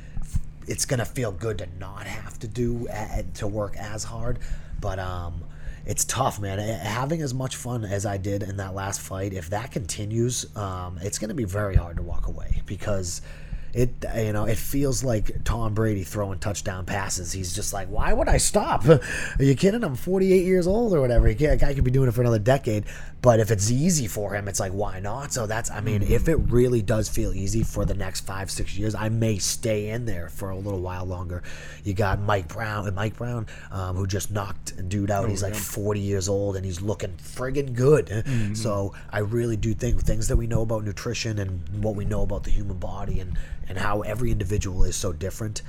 it's 0.67 0.85
to 0.99 1.05
feel 1.05 1.33
good 1.33 1.59
to 1.59 1.69
not 1.79 2.07
have 2.07 2.39
to 2.41 2.49
do 2.49 2.87
to 3.35 3.47
work 3.47 3.77
as 3.77 4.05
hard." 4.05 4.39
But 4.81 4.99
um 4.99 5.45
it's 5.87 6.05
tough, 6.05 6.39
man. 6.41 6.59
Having 6.59 7.23
as 7.23 7.35
much 7.35 7.57
fun 7.57 7.85
as 7.85 8.07
I 8.07 8.17
did 8.17 8.43
in 8.43 8.57
that 8.59 8.75
last 8.75 9.01
fight, 9.01 9.33
if 9.33 9.51
that 9.51 9.71
continues, 9.73 10.55
um, 10.57 10.99
it's 11.03 11.19
going 11.19 11.29
to 11.31 11.35
be 11.35 11.45
very 11.45 11.77
hard 11.77 11.97
to 11.97 12.03
walk 12.03 12.27
away 12.27 12.63
because 12.67 13.23
it 13.73 14.05
you 14.17 14.33
know 14.33 14.45
it 14.45 14.59
feels 14.59 15.05
like 15.05 15.45
Tom 15.45 15.75
Brady 15.75 16.05
throwing 16.05 16.39
touchdown 16.39 16.87
passes. 16.87 17.33
He's 17.33 17.55
just 17.55 17.73
like, 17.73 17.89
why 17.89 18.13
would 18.13 18.29
I 18.29 18.37
stop? 18.37 18.87
Are 18.87 19.01
you 19.39 19.55
kidding? 19.55 19.85
I'm 19.85 19.95
48 19.95 20.45
years 20.45 20.67
old 20.67 20.93
or 20.93 21.01
whatever. 21.01 21.27
A 21.29 21.35
guy 21.35 21.75
could 21.75 21.85
be 21.85 21.91
doing 21.91 22.09
it 22.09 22.13
for 22.13 22.21
another 22.21 22.39
decade. 22.39 22.85
But 23.23 23.39
if 23.39 23.51
it's 23.51 23.71
easy 23.71 24.07
for 24.07 24.35
him, 24.35 24.49
it's 24.49 24.61
like, 24.61 24.73
why 24.73 24.99
not? 24.99 25.33
So 25.33 25.47
that's, 25.47 25.71
I 25.71 25.81
mean, 25.81 26.03
if 26.03 26.27
it 26.27 26.37
really 26.37 26.81
does 26.81 27.09
feel 27.09 27.35
easy 27.35 27.63
for 27.63 27.85
the 27.85 27.95
next 27.95 28.23
five, 28.23 28.51
six 28.51 28.77
years, 28.77 28.95
I 28.95 29.11
may 29.11 29.37
stay 29.37 29.91
in 29.91 30.07
there 30.07 30.29
for 30.31 30.51
a 30.51 30.57
little 30.57 30.81
while 30.81 31.05
longer. 31.05 31.43
You 31.85 31.93
got 31.93 32.21
Mike 32.21 32.49
Brown, 32.49 32.87
and 32.87 32.97
Mike 32.97 33.17
Brown, 33.17 33.47
um, 33.71 33.97
who 33.97 34.07
just 34.07 34.31
knocked 34.31 34.73
a 34.79 34.83
dude 34.83 35.11
out. 35.11 35.27
Oh, 35.27 35.29
he's 35.29 35.43
like 35.43 35.55
40 35.55 36.01
years 36.01 36.29
old 36.29 36.57
and 36.57 36.65
he's 36.65 36.81
looking 36.81 37.15
friggin' 37.19 37.75
good. 37.75 38.07
Mm-hmm. 38.07 38.55
So 38.55 38.95
I 39.13 39.19
really 39.19 39.57
do 39.57 39.75
think 39.75 40.01
things 40.01 40.29
that 40.29 40.37
we 40.37 40.47
know 40.47 40.63
about 40.63 40.85
nutrition 40.85 41.39
and 41.39 41.85
what 41.85 41.97
we 41.97 42.07
know 42.07 42.23
about 42.23 42.45
the 42.45 42.51
human 42.51 42.79
body 42.79 43.21
and 43.21 43.37
and 43.71 43.79
how 43.79 44.03
every 44.03 44.33
individual 44.33 44.83
is 44.83 44.97
so 44.97 45.13
different. 45.13 45.63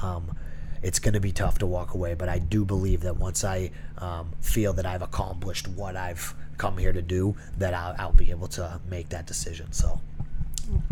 Um, 0.00 0.38
it's 0.80 1.00
going 1.00 1.14
to 1.14 1.20
be 1.20 1.32
tough 1.32 1.58
to 1.58 1.66
walk 1.66 1.92
away, 1.92 2.14
but 2.14 2.28
I 2.28 2.38
do 2.38 2.64
believe 2.64 3.00
that 3.00 3.16
once 3.16 3.42
I 3.42 3.72
um, 3.98 4.30
feel 4.40 4.72
that 4.74 4.86
I've 4.86 5.02
accomplished 5.02 5.66
what 5.66 5.96
I've 5.96 6.34
come 6.56 6.78
here 6.78 6.92
to 6.92 7.02
do, 7.02 7.34
that 7.58 7.74
I'll, 7.74 7.96
I'll 7.98 8.12
be 8.12 8.30
able 8.30 8.46
to 8.48 8.80
make 8.88 9.08
that 9.08 9.26
decision. 9.26 9.72
So. 9.72 10.00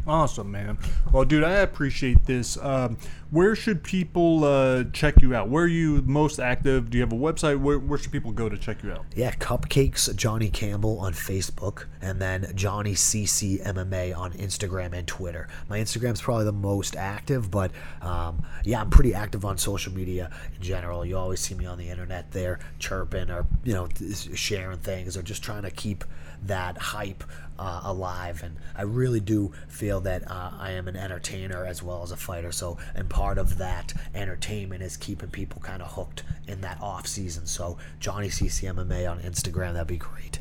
Awesome, 0.07 0.53
man. 0.53 0.79
Well, 1.13 1.25
dude, 1.25 1.43
I 1.43 1.55
appreciate 1.55 2.27
this. 2.27 2.57
Um, 2.59 2.97
where 3.31 3.57
should 3.57 3.83
people 3.83 4.45
uh, 4.45 4.85
check 4.93 5.21
you 5.21 5.35
out? 5.35 5.49
Where 5.49 5.65
are 5.65 5.69
you 5.69 6.01
most 6.03 6.39
active? 6.39 6.91
Do 6.91 6.99
you 6.99 7.03
have 7.03 7.13
a 7.13 7.17
website? 7.17 7.61
Where, 7.61 7.79
where 7.79 7.99
should 7.99 8.13
people 8.13 8.31
go 8.31 8.49
to 8.49 8.57
check 8.57 8.85
you 8.85 8.93
out? 8.93 9.05
Yeah, 9.17 9.33
Cupcakes 9.33 10.15
Johnny 10.15 10.49
Campbell 10.49 11.01
on 11.01 11.13
Facebook, 11.13 11.87
and 12.01 12.23
then 12.23 12.53
Johnny 12.55 12.93
CC 12.93 13.61
MMA 13.65 14.17
on 14.17 14.33
Instagram 14.35 14.93
and 14.93 15.09
Twitter. 15.09 15.49
My 15.69 15.81
Instagram's 15.81 16.21
probably 16.21 16.45
the 16.45 16.53
most 16.53 16.95
active, 16.95 17.51
but 17.51 17.73
um, 18.01 18.47
yeah, 18.65 18.81
I'm 18.81 18.91
pretty 18.91 19.13
active 19.13 19.45
on 19.45 19.59
social 19.59 19.93
media 19.93 20.31
in 20.55 20.63
general. 20.63 21.05
You 21.05 21.19
always 21.19 21.41
see 21.41 21.57
me 21.57 21.67
on 21.67 21.79
the 21.79 21.89
internet 21.89 22.31
there, 22.31 22.61
chirping 22.79 23.31
or 23.31 23.47
you 23.65 23.73
know 23.73 23.89
sharing 24.35 24.79
things 24.79 25.17
or 25.17 25.23
just 25.23 25.43
trying 25.43 25.63
to 25.63 25.71
keep 25.73 26.05
that 26.47 26.79
hype 26.79 27.25
uh, 27.59 27.81
alive. 27.85 28.43
And 28.43 28.57
I 28.77 28.83
really 28.83 29.21
do 29.21 29.53
feel 29.69 30.01
that 30.03 30.31
uh, 30.31 30.53
I 30.59 30.73
am 30.73 30.89
an 30.89 30.97
entertainer 30.97 31.65
as 31.65 31.83
well 31.83 32.03
as 32.03 32.13
a 32.13 32.17
fighter. 32.17 32.53
So, 32.53 32.79
and 32.95 33.09
part 33.09 33.39
of 33.39 33.59
that 33.59 33.93
entertainment 34.15 34.83
is 34.83 34.97
keeping 34.97 35.31
people 35.31 35.61
kind 35.61 35.83
of 35.83 35.93
hooked 35.93 36.25
in 36.47 36.61
that 36.63 36.81
off 36.81 37.07
season. 37.07 37.47
So, 37.47 37.79
Johnny 38.01 38.29
CCMMA 38.29 39.11
on 39.11 39.21
Instagram, 39.21 39.75
that'd 39.75 39.87
be 39.87 39.97
great. 39.97 40.41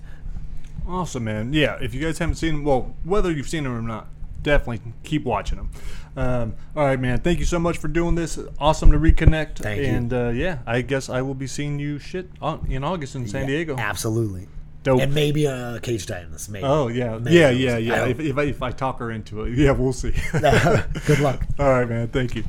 Awesome, 0.88 1.24
man. 1.24 1.54
Yeah, 1.54 1.78
if 1.82 1.94
you 1.94 2.02
guys 2.02 2.20
haven't 2.20 2.36
seen, 2.36 2.64
well, 2.64 2.96
whether 3.04 3.32
you've 3.32 3.50
seen 3.50 3.64
them 3.64 3.76
or 3.76 3.82
not, 3.82 4.08
definitely 4.44 4.94
keep 5.04 5.26
watching 5.26 5.58
them. 5.58 5.72
Um, 6.16 6.56
all 6.76 6.86
right, 6.86 7.00
man. 7.00 7.20
Thank 7.20 7.40
you 7.40 7.46
so 7.46 7.58
much 7.58 7.78
for 7.78 7.88
doing 7.88 8.16
this. 8.16 8.40
Awesome 8.60 8.92
to 8.92 9.00
reconnect. 9.00 9.58
Thank 9.58 9.82
you. 9.82 9.88
And 9.88 10.14
uh, 10.14 10.30
yeah, 10.30 10.60
I 10.66 10.82
guess 10.82 11.10
I 11.10 11.24
will 11.24 11.34
be 11.34 11.48
seeing 11.48 11.80
you 11.80 11.98
shit 11.98 12.30
in 12.70 12.84
August 12.84 13.16
in 13.16 13.28
San 13.28 13.42
yeah, 13.42 13.48
Diego. 13.48 13.76
Absolutely. 13.78 14.48
Dope. 14.86 15.02
And 15.02 15.16
maybe 15.16 15.46
a 15.46 15.80
cage 15.82 16.06
Titans. 16.06 16.48
Maybe. 16.48 16.64
Oh 16.64 16.90
yeah, 16.90 17.18
maybe 17.18 17.36
yeah, 17.36 17.50
yeah, 17.50 17.78
yeah. 17.78 18.06
If, 18.06 18.20
if 18.20 18.38
I, 18.38 18.44
if 18.44 18.62
I 18.62 18.70
talk 18.70 19.00
her 19.00 19.10
into 19.10 19.42
it, 19.42 19.54
yeah, 19.58 19.72
we'll 19.72 19.94
see. 19.94 20.14
Good 20.32 21.20
luck. 21.22 21.44
All 21.60 21.72
right, 21.72 21.90
man. 21.90 22.08
Thank 22.10 22.36
you. 22.36 22.44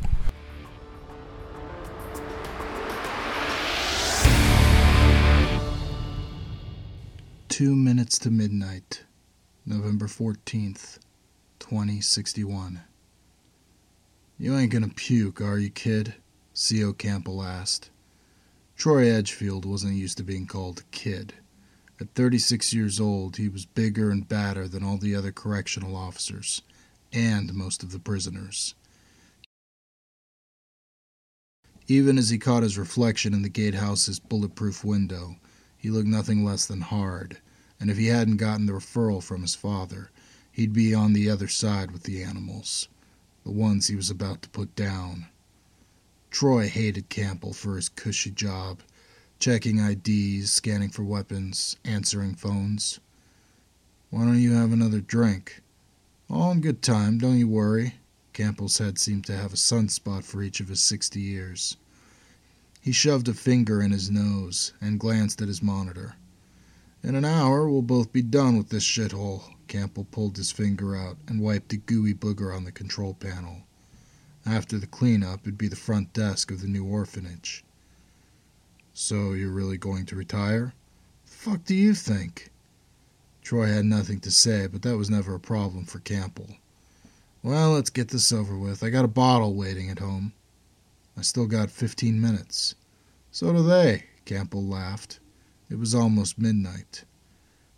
Two 7.48 7.74
minutes 7.74 8.18
to 8.18 8.30
midnight, 8.30 9.04
November 9.64 10.06
fourteenth, 10.06 10.98
twenty 11.58 12.02
sixty 12.02 12.44
one. 12.44 12.82
You 14.38 14.58
ain't 14.58 14.70
gonna 14.70 14.90
puke, 14.94 15.40
are 15.40 15.56
you, 15.56 15.70
kid? 15.70 16.16
C.O. 16.52 16.92
Campbell 16.92 17.42
asked. 17.42 17.88
Troy 18.76 19.08
Edgefield 19.10 19.64
wasn't 19.64 19.94
used 19.94 20.18
to 20.18 20.22
being 20.22 20.46
called 20.46 20.84
kid. 20.90 21.32
At 21.98 22.14
36 22.14 22.74
years 22.74 23.00
old, 23.00 23.38
he 23.38 23.48
was 23.48 23.64
bigger 23.64 24.10
and 24.10 24.28
badder 24.28 24.68
than 24.68 24.82
all 24.82 24.98
the 24.98 25.14
other 25.14 25.32
correctional 25.32 25.96
officers, 25.96 26.60
and 27.10 27.54
most 27.54 27.82
of 27.82 27.90
the 27.90 27.98
prisoners. 27.98 28.74
Even 31.88 32.18
as 32.18 32.28
he 32.28 32.38
caught 32.38 32.64
his 32.64 32.76
reflection 32.76 33.32
in 33.32 33.40
the 33.42 33.48
gatehouse's 33.48 34.18
bulletproof 34.18 34.84
window, 34.84 35.36
he 35.78 35.88
looked 35.88 36.08
nothing 36.08 36.44
less 36.44 36.66
than 36.66 36.82
hard, 36.82 37.38
and 37.80 37.90
if 37.90 37.96
he 37.96 38.08
hadn't 38.08 38.36
gotten 38.36 38.66
the 38.66 38.72
referral 38.72 39.22
from 39.22 39.40
his 39.40 39.54
father, 39.54 40.10
he'd 40.52 40.74
be 40.74 40.92
on 40.92 41.14
the 41.14 41.30
other 41.30 41.48
side 41.48 41.92
with 41.92 42.02
the 42.02 42.22
animals, 42.22 42.88
the 43.44 43.50
ones 43.50 43.86
he 43.86 43.96
was 43.96 44.10
about 44.10 44.42
to 44.42 44.48
put 44.50 44.74
down. 44.74 45.26
Troy 46.30 46.68
hated 46.68 47.08
Campbell 47.08 47.54
for 47.54 47.76
his 47.76 47.88
cushy 47.88 48.30
job, 48.30 48.80
checking 49.38 49.78
IDs, 49.78 50.50
scanning 50.50 50.88
for 50.88 51.04
weapons, 51.04 51.76
answering 51.84 52.34
phones. 52.34 53.00
Why 54.10 54.24
don't 54.24 54.40
you 54.40 54.52
have 54.54 54.72
another 54.72 55.00
drink? 55.00 55.62
All 56.30 56.52
in 56.52 56.60
good 56.60 56.82
time, 56.82 57.18
don't 57.18 57.38
you 57.38 57.48
worry. 57.48 57.94
Campbell's 58.32 58.78
head 58.78 58.98
seemed 58.98 59.26
to 59.26 59.36
have 59.36 59.52
a 59.52 59.56
sunspot 59.56 60.24
for 60.24 60.42
each 60.42 60.60
of 60.60 60.68
his 60.68 60.82
sixty 60.82 61.20
years. 61.20 61.76
He 62.80 62.92
shoved 62.92 63.28
a 63.28 63.34
finger 63.34 63.82
in 63.82 63.90
his 63.90 64.10
nose 64.10 64.72
and 64.80 65.00
glanced 65.00 65.42
at 65.42 65.48
his 65.48 65.62
monitor. 65.62 66.16
In 67.02 67.14
an 67.14 67.24
hour, 67.24 67.68
we'll 67.68 67.82
both 67.82 68.12
be 68.12 68.22
done 68.22 68.56
with 68.56 68.70
this 68.70 68.84
shithole. 68.84 69.54
Campbell 69.68 70.06
pulled 70.10 70.36
his 70.36 70.52
finger 70.52 70.96
out 70.96 71.18
and 71.26 71.40
wiped 71.40 71.72
a 71.72 71.76
gooey 71.76 72.14
booger 72.14 72.54
on 72.54 72.64
the 72.64 72.72
control 72.72 73.14
panel. 73.14 73.62
After 74.44 74.78
the 74.78 74.86
cleanup, 74.86 75.40
it'd 75.42 75.58
be 75.58 75.68
the 75.68 75.76
front 75.76 76.12
desk 76.12 76.50
of 76.50 76.60
the 76.60 76.68
new 76.68 76.84
orphanage. 76.84 77.64
So 78.98 79.34
you're 79.34 79.50
really 79.50 79.76
going 79.76 80.06
to 80.06 80.16
retire? 80.16 80.72
The 81.26 81.30
fuck 81.30 81.64
do 81.66 81.74
you 81.74 81.92
think? 81.92 82.48
Troy 83.42 83.66
had 83.66 83.84
nothing 83.84 84.20
to 84.20 84.30
say, 84.30 84.68
but 84.68 84.80
that 84.82 84.96
was 84.96 85.10
never 85.10 85.34
a 85.34 85.38
problem 85.38 85.84
for 85.84 85.98
Campbell. 85.98 86.48
Well, 87.42 87.72
let's 87.72 87.90
get 87.90 88.08
this 88.08 88.32
over 88.32 88.56
with. 88.56 88.82
I 88.82 88.88
got 88.88 89.04
a 89.04 89.08
bottle 89.08 89.52
waiting 89.52 89.90
at 89.90 89.98
home. 89.98 90.32
I 91.14 91.20
still 91.20 91.44
got 91.44 91.70
fifteen 91.70 92.22
minutes. 92.22 92.74
So 93.32 93.52
do 93.52 93.62
they, 93.62 94.04
Campbell 94.24 94.64
laughed. 94.64 95.20
It 95.68 95.78
was 95.78 95.94
almost 95.94 96.38
midnight. 96.38 97.04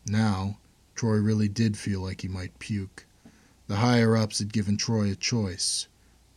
Now, 0.07 0.59
Troy 0.95 1.17
really 1.17 1.49
did 1.49 1.77
feel 1.77 2.01
like 2.01 2.21
he 2.21 2.29
might 2.29 2.61
puke. 2.61 3.07
The 3.67 3.77
higher 3.77 4.17
ups 4.17 4.39
had 4.39 4.53
given 4.53 4.77
Troy 4.77 5.11
a 5.11 5.17
choice 5.17 5.89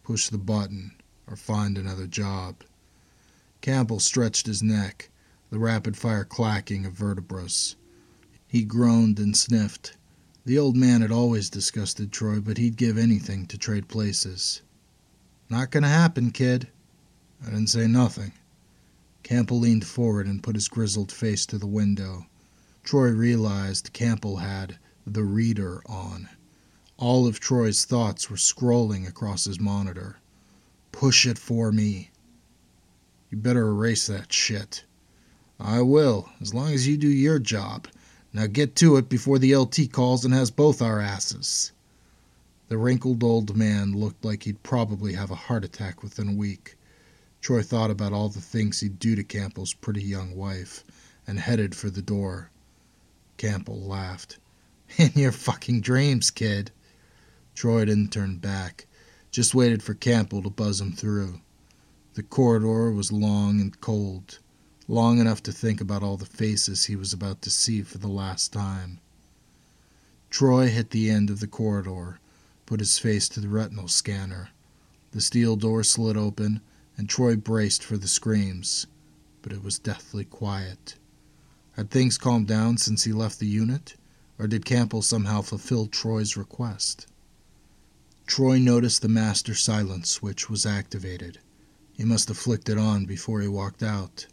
push 0.03 0.29
the 0.29 0.39
button 0.39 0.93
or 1.27 1.35
find 1.35 1.77
another 1.77 2.07
job. 2.07 2.63
Campbell 3.61 3.99
stretched 3.99 4.47
his 4.47 4.63
neck, 4.63 5.09
the 5.49 5.59
rapid 5.59 5.95
fire 5.95 6.25
clacking 6.25 6.85
of 6.85 6.93
vertebras. 6.93 7.75
He 8.47 8.63
groaned 8.63 9.19
and 9.19 9.37
sniffed. 9.37 9.95
The 10.45 10.57
old 10.57 10.75
man 10.75 11.01
had 11.01 11.11
always 11.11 11.49
disgusted 11.49 12.11
Troy, 12.11 12.39
but 12.39 12.57
he'd 12.57 12.75
give 12.75 12.97
anything 12.97 13.45
to 13.47 13.57
trade 13.57 13.87
places. 13.87 14.61
Not 15.49 15.71
gonna 15.71 15.89
happen, 15.89 16.31
kid. 16.31 16.67
I 17.41 17.45
didn't 17.45 17.67
say 17.67 17.87
nothing. 17.87 18.33
Campbell 19.23 19.59
leaned 19.59 19.85
forward 19.85 20.27
and 20.27 20.43
put 20.43 20.55
his 20.55 20.67
grizzled 20.67 21.11
face 21.11 21.45
to 21.45 21.57
the 21.57 21.67
window. 21.67 22.25
Troy 22.83 23.09
realized 23.09 23.93
Campbell 23.93 24.37
had 24.37 24.79
the 25.05 25.23
reader 25.23 25.81
on. 25.85 26.29
All 26.97 27.27
of 27.27 27.39
Troy's 27.39 27.85
thoughts 27.85 28.29
were 28.29 28.37
scrolling 28.37 29.07
across 29.07 29.45
his 29.45 29.59
monitor. 29.59 30.17
Push 30.91 31.25
it 31.25 31.37
for 31.37 31.71
me. 31.71 32.10
You 33.31 33.37
better 33.37 33.69
erase 33.69 34.07
that 34.07 34.33
shit. 34.33 34.83
I 35.57 35.81
will, 35.81 36.29
as 36.41 36.53
long 36.53 36.73
as 36.73 36.85
you 36.85 36.97
do 36.97 37.07
your 37.07 37.39
job. 37.39 37.87
Now 38.33 38.45
get 38.45 38.75
to 38.77 38.97
it 38.97 39.07
before 39.07 39.39
the 39.39 39.55
LT 39.55 39.89
calls 39.89 40.25
and 40.25 40.33
has 40.33 40.51
both 40.51 40.81
our 40.81 40.99
asses. 40.99 41.71
The 42.67 42.77
wrinkled 42.77 43.23
old 43.23 43.55
man 43.55 43.93
looked 43.93 44.25
like 44.25 44.43
he'd 44.43 44.63
probably 44.63 45.13
have 45.13 45.31
a 45.31 45.35
heart 45.35 45.63
attack 45.63 46.03
within 46.03 46.27
a 46.27 46.33
week. 46.33 46.75
Troy 47.39 47.63
thought 47.63 47.89
about 47.89 48.11
all 48.11 48.27
the 48.27 48.41
things 48.41 48.81
he'd 48.81 48.99
do 48.99 49.15
to 49.15 49.23
Campbell's 49.23 49.73
pretty 49.73 50.03
young 50.03 50.35
wife 50.35 50.83
and 51.25 51.39
headed 51.39 51.73
for 51.73 51.89
the 51.89 52.01
door. 52.01 52.49
Campbell 53.37 53.79
laughed. 53.79 54.39
In 54.97 55.11
your 55.15 55.31
fucking 55.31 55.79
dreams, 55.79 56.31
kid. 56.31 56.71
Troy 57.55 57.85
didn't 57.85 58.11
turn 58.11 58.39
back, 58.39 58.87
just 59.31 59.55
waited 59.55 59.81
for 59.81 59.93
Campbell 59.93 60.43
to 60.43 60.49
buzz 60.49 60.81
him 60.81 60.91
through. 60.91 61.39
The 62.13 62.23
corridor 62.23 62.91
was 62.91 63.13
long 63.13 63.61
and 63.61 63.79
cold, 63.79 64.39
long 64.89 65.19
enough 65.19 65.41
to 65.43 65.53
think 65.53 65.79
about 65.79 66.03
all 66.03 66.17
the 66.17 66.25
faces 66.25 66.85
he 66.85 66.95
was 66.97 67.13
about 67.13 67.41
to 67.43 67.49
see 67.49 67.83
for 67.83 67.99
the 67.99 68.09
last 68.09 68.51
time. 68.51 68.99
Troy 70.29 70.67
hit 70.67 70.89
the 70.89 71.09
end 71.09 71.29
of 71.29 71.39
the 71.39 71.47
corridor, 71.47 72.19
put 72.65 72.81
his 72.81 72.97
face 72.97 73.29
to 73.29 73.39
the 73.39 73.47
retinal 73.47 73.87
scanner. 73.87 74.49
The 75.11 75.21
steel 75.21 75.55
door 75.55 75.85
slid 75.85 76.17
open, 76.17 76.59
and 76.97 77.07
Troy 77.07 77.37
braced 77.37 77.81
for 77.81 77.97
the 77.97 78.09
screams, 78.09 78.87
but 79.41 79.53
it 79.53 79.63
was 79.63 79.79
deathly 79.79 80.25
quiet. 80.25 80.95
Had 81.77 81.89
things 81.89 82.17
calmed 82.17 82.47
down 82.47 82.77
since 82.77 83.05
he 83.05 83.13
left 83.13 83.39
the 83.39 83.47
unit, 83.47 83.95
or 84.37 84.47
did 84.47 84.65
Campbell 84.65 85.01
somehow 85.01 85.41
fulfill 85.41 85.87
Troy's 85.87 86.35
request? 86.35 87.07
Troy 88.25 88.59
noticed 88.59 89.01
the 89.01 89.07
master 89.07 89.55
silence 89.55 90.09
switch 90.09 90.49
was 90.49 90.65
activated. 90.65 91.39
He 92.01 92.07
must 92.07 92.29
have 92.29 92.37
flicked 92.39 92.67
it 92.67 92.79
on 92.79 93.05
before 93.05 93.41
he 93.41 93.47
walked 93.47 93.83
out. 93.83 94.25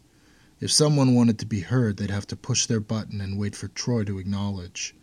If 0.59 0.71
someone 0.71 1.13
wanted 1.13 1.37
to 1.37 1.45
be 1.45 1.59
heard, 1.59 1.97
they'd 1.97 2.09
have 2.09 2.25
to 2.25 2.35
push 2.35 2.65
their 2.65 2.79
button 2.79 3.21
and 3.21 3.37
wait 3.37 3.55
for 3.55 3.67
Troy 3.67 4.03
to 4.05 4.17
acknowledge. 4.17 4.95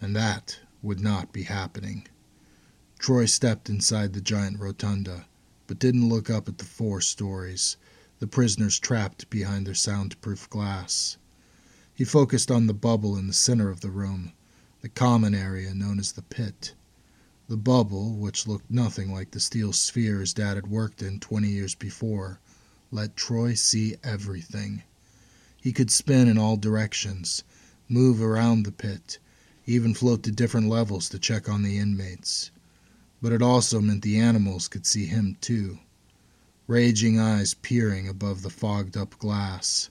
And 0.00 0.16
that 0.16 0.60
would 0.80 0.98
not 0.98 1.30
be 1.30 1.42
happening. 1.42 2.08
Troy 2.98 3.26
stepped 3.26 3.68
inside 3.68 4.14
the 4.14 4.22
giant 4.22 4.60
rotunda, 4.60 5.26
but 5.66 5.78
didn't 5.78 6.08
look 6.08 6.30
up 6.30 6.48
at 6.48 6.56
the 6.56 6.64
four 6.64 7.02
stories, 7.02 7.76
the 8.18 8.26
prisoners 8.26 8.78
trapped 8.78 9.28
behind 9.28 9.66
their 9.66 9.74
soundproof 9.74 10.48
glass. 10.48 11.18
He 11.94 12.04
focused 12.04 12.50
on 12.50 12.66
the 12.66 12.72
bubble 12.72 13.14
in 13.14 13.26
the 13.26 13.34
center 13.34 13.68
of 13.68 13.82
the 13.82 13.90
room, 13.90 14.32
the 14.80 14.88
common 14.88 15.34
area 15.34 15.74
known 15.74 15.98
as 15.98 16.12
the 16.12 16.22
pit. 16.22 16.72
The 17.48 17.56
bubble, 17.56 18.14
which 18.14 18.46
looked 18.46 18.70
nothing 18.70 19.12
like 19.12 19.32
the 19.32 19.40
steel 19.40 19.72
sphere 19.72 20.20
his 20.20 20.32
dad 20.32 20.56
had 20.56 20.68
worked 20.68 21.02
in 21.02 21.18
twenty 21.18 21.48
years 21.48 21.74
before, 21.74 22.38
let 22.90 23.16
Troy 23.16 23.54
see 23.54 23.96
everything. 24.04 24.84
He 25.60 25.72
could 25.72 25.90
spin 25.90 26.28
in 26.28 26.38
all 26.38 26.56
directions, 26.56 27.42
move 27.88 28.22
around 28.22 28.62
the 28.62 28.72
pit, 28.72 29.18
even 29.66 29.92
float 29.92 30.22
to 30.22 30.30
different 30.30 30.68
levels 30.68 31.08
to 31.08 31.18
check 31.18 31.48
on 31.48 31.62
the 31.62 31.78
inmates. 31.78 32.50
But 33.20 33.32
it 33.32 33.42
also 33.42 33.80
meant 33.80 34.02
the 34.02 34.18
animals 34.18 34.68
could 34.68 34.86
see 34.86 35.06
him 35.06 35.36
too. 35.40 35.78
Raging 36.66 37.18
eyes 37.18 37.54
peering 37.54 38.08
above 38.08 38.42
the 38.42 38.50
fogged 38.50 38.96
up 38.96 39.18
glass. 39.18 39.90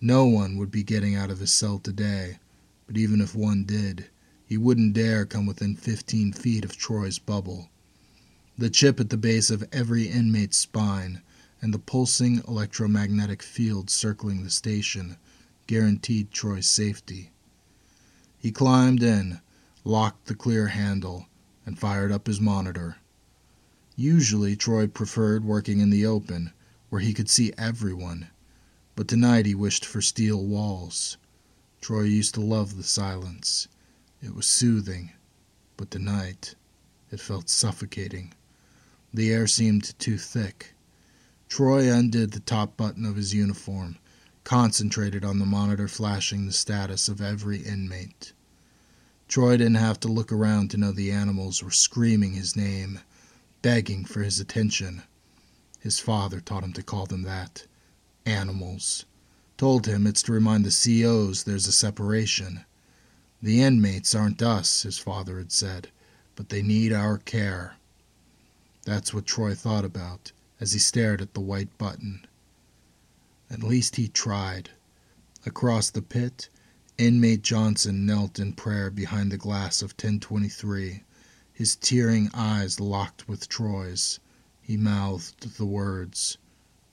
No 0.00 0.26
one 0.26 0.58
would 0.58 0.70
be 0.70 0.82
getting 0.82 1.14
out 1.14 1.30
of 1.30 1.40
his 1.40 1.52
cell 1.52 1.78
today, 1.78 2.38
but 2.86 2.96
even 2.96 3.20
if 3.20 3.34
one 3.34 3.64
did, 3.64 4.10
he 4.54 4.58
wouldn't 4.58 4.92
dare 4.92 5.26
come 5.26 5.46
within 5.46 5.74
15 5.74 6.32
feet 6.32 6.64
of 6.64 6.76
Troy's 6.76 7.18
bubble. 7.18 7.70
The 8.56 8.70
chip 8.70 9.00
at 9.00 9.10
the 9.10 9.16
base 9.16 9.50
of 9.50 9.68
every 9.72 10.06
inmate's 10.06 10.58
spine 10.58 11.22
and 11.60 11.74
the 11.74 11.80
pulsing 11.80 12.40
electromagnetic 12.46 13.42
field 13.42 13.90
circling 13.90 14.44
the 14.44 14.50
station 14.50 15.16
guaranteed 15.66 16.30
Troy's 16.30 16.70
safety. 16.70 17.32
He 18.38 18.52
climbed 18.52 19.02
in, 19.02 19.40
locked 19.82 20.26
the 20.26 20.36
clear 20.36 20.68
handle, 20.68 21.26
and 21.66 21.76
fired 21.76 22.12
up 22.12 22.28
his 22.28 22.40
monitor. 22.40 22.98
Usually, 23.96 24.54
Troy 24.54 24.86
preferred 24.86 25.44
working 25.44 25.80
in 25.80 25.90
the 25.90 26.06
open, 26.06 26.52
where 26.90 27.00
he 27.00 27.12
could 27.12 27.28
see 27.28 27.52
everyone, 27.58 28.28
but 28.94 29.08
tonight 29.08 29.46
he 29.46 29.54
wished 29.56 29.84
for 29.84 30.00
steel 30.00 30.46
walls. 30.46 31.16
Troy 31.80 32.02
used 32.02 32.34
to 32.34 32.40
love 32.40 32.76
the 32.76 32.84
silence. 32.84 33.66
It 34.26 34.34
was 34.34 34.46
soothing, 34.46 35.12
but 35.76 35.90
the 35.90 35.98
night, 35.98 36.54
it 37.10 37.20
felt 37.20 37.50
suffocating. 37.50 38.32
The 39.12 39.30
air 39.30 39.46
seemed 39.46 39.98
too 39.98 40.16
thick. 40.16 40.72
Troy 41.50 41.92
undid 41.92 42.30
the 42.30 42.40
top 42.40 42.74
button 42.74 43.04
of 43.04 43.16
his 43.16 43.34
uniform, 43.34 43.98
concentrated 44.42 45.26
on 45.26 45.40
the 45.40 45.44
monitor 45.44 45.88
flashing 45.88 46.46
the 46.46 46.54
status 46.54 47.06
of 47.06 47.20
every 47.20 47.58
inmate. 47.58 48.32
Troy 49.28 49.58
didn't 49.58 49.74
have 49.74 50.00
to 50.00 50.08
look 50.08 50.32
around 50.32 50.70
to 50.70 50.78
know 50.78 50.90
the 50.90 51.12
animals 51.12 51.62
were 51.62 51.70
screaming 51.70 52.32
his 52.32 52.56
name, 52.56 53.00
begging 53.60 54.06
for 54.06 54.22
his 54.22 54.40
attention. 54.40 55.02
His 55.80 55.98
father 55.98 56.40
taught 56.40 56.64
him 56.64 56.72
to 56.72 56.82
call 56.82 57.04
them 57.04 57.24
that 57.24 57.66
animals. 58.24 59.04
Told 59.58 59.86
him 59.86 60.06
it's 60.06 60.22
to 60.22 60.32
remind 60.32 60.64
the 60.64 60.70
COs 60.70 61.44
there's 61.44 61.66
a 61.66 61.72
separation. 61.72 62.64
The 63.44 63.60
inmates 63.60 64.14
aren't 64.14 64.40
us, 64.40 64.84
his 64.84 64.96
father 64.96 65.36
had 65.36 65.52
said, 65.52 65.90
but 66.34 66.48
they 66.48 66.62
need 66.62 66.94
our 66.94 67.18
care. 67.18 67.76
That's 68.86 69.12
what 69.12 69.26
Troy 69.26 69.54
thought 69.54 69.84
about 69.84 70.32
as 70.60 70.72
he 70.72 70.78
stared 70.78 71.20
at 71.20 71.34
the 71.34 71.42
white 71.42 71.76
button. 71.76 72.26
At 73.50 73.62
least 73.62 73.96
he 73.96 74.08
tried. 74.08 74.70
Across 75.44 75.90
the 75.90 76.00
pit, 76.00 76.48
inmate 76.96 77.42
Johnson 77.42 78.06
knelt 78.06 78.38
in 78.38 78.54
prayer 78.54 78.90
behind 78.90 79.30
the 79.30 79.36
glass 79.36 79.82
of 79.82 79.90
1023, 79.90 81.02
his 81.52 81.76
tearing 81.76 82.30
eyes 82.32 82.80
locked 82.80 83.28
with 83.28 83.50
Troy's. 83.50 84.20
He 84.62 84.78
mouthed 84.78 85.58
the 85.58 85.66
words, 85.66 86.38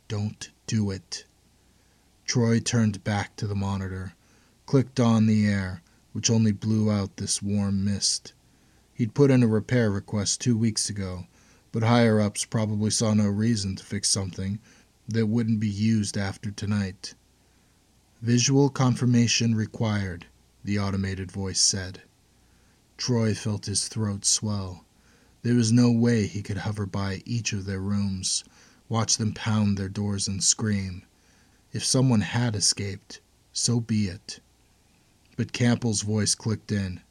Don't 0.10 0.50
do 0.68 0.92
it. 0.92 1.24
Troy 2.26 2.60
turned 2.60 3.06
back 3.06 3.38
to 3.38 3.48
the 3.48 3.56
monitor, 3.56 4.16
clicked 4.66 5.00
on 5.00 5.28
the 5.28 5.48
air, 5.48 5.82
which 6.14 6.30
only 6.30 6.52
blew 6.52 6.92
out 6.92 7.18
this 7.18 7.42
warm 7.42 7.84
mist. 7.84 8.34
He'd 8.94 9.14
put 9.14 9.32
in 9.32 9.44
a 9.44 9.48
repair 9.48 9.90
request 9.90 10.42
two 10.42 10.58
weeks 10.58 10.90
ago, 10.90 11.28
but 11.72 11.84
higher 11.84 12.20
ups 12.20 12.46
probably 12.46 12.92
saw 12.92 13.14
no 13.14 13.28
reason 13.28 13.76
to 13.78 13.84
fix 13.84 14.10
something 14.10 14.60
that 15.08 15.28
wouldn't 15.28 15.60
be 15.60 15.70
used 15.70 16.18
after 16.18 16.52
tonight. 16.52 17.16
Visual 18.22 18.70
confirmation 18.70 19.56
required, 19.56 20.28
the 20.64 20.78
automated 20.78 21.32
voice 21.32 21.60
said. 21.60 22.02
Troy 22.98 23.34
felt 23.34 23.66
his 23.66 23.88
throat 23.88 24.26
swell. 24.26 24.86
There 25.42 25.56
was 25.56 25.72
no 25.72 25.92
way 25.92 26.28
he 26.28 26.44
could 26.44 26.58
hover 26.60 26.86
by 26.86 27.24
each 27.26 27.52
of 27.54 27.66
their 27.66 27.80
rooms, 27.80 28.44
watch 28.90 29.18
them 29.18 29.34
pound 29.34 29.78
their 29.78 29.90
doors 29.90 30.28
and 30.28 30.44
scream. 30.44 31.04
If 31.74 31.84
someone 31.84 32.22
had 32.22 32.56
escaped, 32.56 33.22
so 33.52 33.80
be 33.80 34.08
it. 34.08 34.40
But 35.42 35.54
Campbell's 35.54 36.04
voice 36.04 36.36
clicked 36.36 36.72
in. 36.72 37.02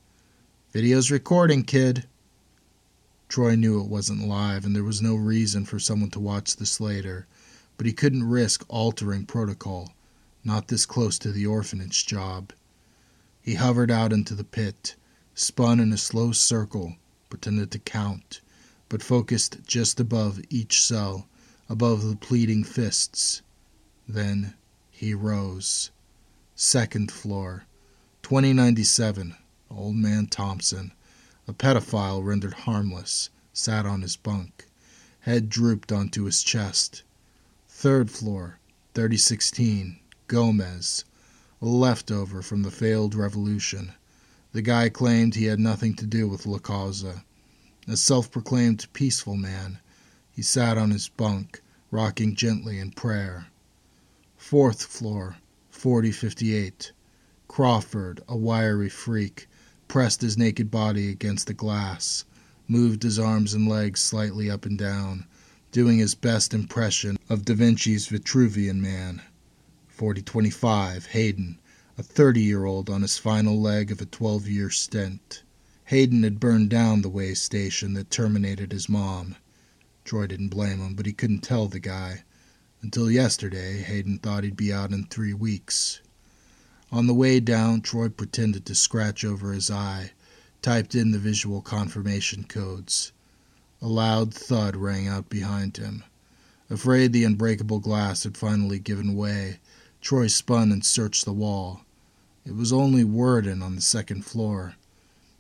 Video's 0.71 1.11
recording, 1.11 1.65
kid. 1.65 2.07
Troy 3.29 3.57
knew 3.57 3.81
it 3.81 3.89
wasn't 3.89 4.29
live 4.29 4.65
and 4.65 4.73
there 4.73 4.85
was 4.85 5.03
no 5.03 5.17
reason 5.17 5.65
for 5.65 5.81
someone 5.81 6.11
to 6.11 6.21
watch 6.21 6.55
this 6.55 6.79
later, 6.79 7.27
but 7.77 7.87
he 7.87 7.93
couldn't 7.93 8.23
risk 8.23 8.65
altering 8.69 9.27
protocol, 9.27 9.95
not 10.45 10.69
this 10.69 10.87
close 10.87 11.19
to 11.19 11.33
the 11.33 11.45
orphanage 11.45 12.07
job. 12.07 12.53
He 13.43 13.55
hovered 13.55 13.91
out 13.91 14.13
into 14.13 14.37
the 14.37 14.45
pit, 14.45 14.95
spun 15.35 15.81
in 15.81 15.93
a 15.93 15.99
slow 15.99 16.31
circle, 16.31 16.95
pretended 17.31 17.73
to 17.73 17.81
count, 17.81 18.41
but 18.89 19.03
focused 19.03 19.59
just 19.67 19.99
above 19.99 20.41
each 20.49 20.85
cell, 20.85 21.27
above 21.69 22.05
the 22.09 22.15
pleading 22.15 22.63
fists. 22.63 23.43
Then 24.07 24.55
he 24.89 25.15
rose. 25.15 25.91
Second 26.55 27.11
floor, 27.11 27.65
2097. 28.31 29.35
Old 29.73 29.97
man 29.97 30.29
Thompson, 30.29 30.93
a 31.49 31.53
pedophile 31.53 32.25
rendered 32.25 32.53
harmless, 32.53 33.29
sat 33.53 33.85
on 33.85 34.03
his 34.03 34.15
bunk, 34.15 34.69
head 35.23 35.49
drooped 35.49 35.91
onto 35.91 36.27
his 36.27 36.45
chest. 36.45 37.03
Third 37.69 38.09
floor, 38.09 38.61
3016. 38.95 39.99
Gomez, 40.29 41.05
a 41.61 41.67
leftover 41.67 42.41
from 42.41 42.63
the 42.63 42.71
failed 42.71 43.17
revolution. 43.17 43.95
The 44.53 44.63
guy 44.63 44.91
claimed 44.91 45.35
he 45.35 45.47
had 45.47 45.59
nothing 45.59 45.97
to 45.97 46.07
do 46.07 46.29
with 46.29 46.47
La 46.47 46.59
Causa. 46.59 47.25
A 47.89 47.97
self 47.97 48.31
proclaimed 48.31 48.87
peaceful 48.93 49.35
man, 49.35 49.81
he 50.31 50.43
sat 50.43 50.79
on 50.79 50.93
his 50.93 51.09
bunk, 51.09 51.63
rocking 51.91 52.37
gently 52.37 52.79
in 52.79 52.93
prayer. 52.93 53.49
Fourth 54.37 54.85
floor, 54.85 55.39
4058. 55.71 56.93
Crawford, 57.53 58.23
a 58.29 58.37
wiry 58.37 58.89
freak, 58.89 59.49
pressed 59.89 60.21
his 60.21 60.39
naked 60.39 60.71
body 60.71 61.09
against 61.11 61.49
the 61.49 61.53
glass, 61.53 62.25
moved 62.69 63.03
his 63.03 63.19
arms 63.19 63.55
and 63.55 63.69
legs 63.69 64.01
slightly 64.01 64.49
up 64.49 64.65
and 64.65 64.79
down, 64.79 65.27
doing 65.73 65.99
his 65.99 66.15
best 66.15 66.55
impression 66.55 67.19
of 67.29 67.45
Da 67.45 67.55
Vinci's 67.55 68.07
Vitruvian 68.07 68.81
Man. 68.81 69.21
4025, 69.89 71.07
Hayden, 71.07 71.59
a 71.99 72.05
30 72.05 72.41
year 72.41 72.67
old 72.67 72.89
on 72.89 73.03
his 73.03 73.19
final 73.19 73.61
leg 73.61 73.91
of 73.91 74.01
a 74.01 74.07
12 74.07 74.47
year 74.47 74.71
stint. 74.71 75.43
Hayden 75.87 76.23
had 76.23 76.39
burned 76.39 76.71
down 76.71 77.03
the 77.03 77.09
way 77.09 77.35
station 77.35 77.95
that 77.95 78.13
terminated 78.13 78.71
his 78.71 78.89
mom. 78.89 79.35
Troy 80.05 80.29
didn't 80.29 80.51
blame 80.51 80.79
him, 80.79 80.95
but 80.95 81.05
he 81.05 81.13
couldn't 81.13 81.41
tell 81.41 81.67
the 81.67 81.81
guy. 81.81 82.23
Until 82.81 83.11
yesterday, 83.11 83.83
Hayden 83.83 84.21
thought 84.21 84.45
he'd 84.45 84.57
be 84.57 84.73
out 84.73 84.93
in 84.93 85.07
three 85.07 85.35
weeks. 85.35 86.01
On 86.93 87.07
the 87.07 87.15
way 87.15 87.39
down, 87.39 87.83
Troy 87.83 88.09
pretended 88.09 88.67
to 88.67 88.75
scratch 88.75 89.25
over 89.25 89.53
his 89.53 89.71
eye, 89.71 90.11
typed 90.61 90.95
in 90.95 91.13
the 91.13 91.19
visual 91.19 91.63
confirmation 91.63 92.43
codes. 92.45 93.13
A 93.81 93.87
loud 93.87 94.35
thud 94.35 94.75
rang 94.77 95.07
out 95.07 95.29
behind 95.29 95.77
him. 95.77 96.03
Afraid 96.69 97.13
the 97.13 97.25
unbreakable 97.25 97.79
glass 97.79 98.25
had 98.25 98.37
finally 98.37 98.79
given 98.79 99.15
way, 99.15 99.61
Troy 100.01 100.27
spun 100.27 100.73
and 100.73 100.85
searched 100.85 101.25
the 101.25 101.33
wall. 101.33 101.85
It 102.45 102.57
was 102.57 102.73
only 102.73 103.05
Worden 103.05 103.63
on 103.63 103.77
the 103.77 103.83
second 103.83 104.25
floor. 104.25 104.75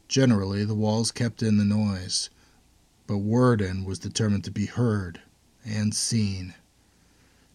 Generally, 0.07 0.67
the 0.67 0.75
walls 0.75 1.11
kept 1.11 1.43
in 1.43 1.57
the 1.57 1.65
noise, 1.65 2.31
but 3.07 3.19
Worden 3.19 3.85
was 3.85 3.99
determined 3.99 4.45
to 4.45 4.51
be 4.51 4.67
heard 4.67 5.21
and 5.65 5.95
seen. 5.95 6.55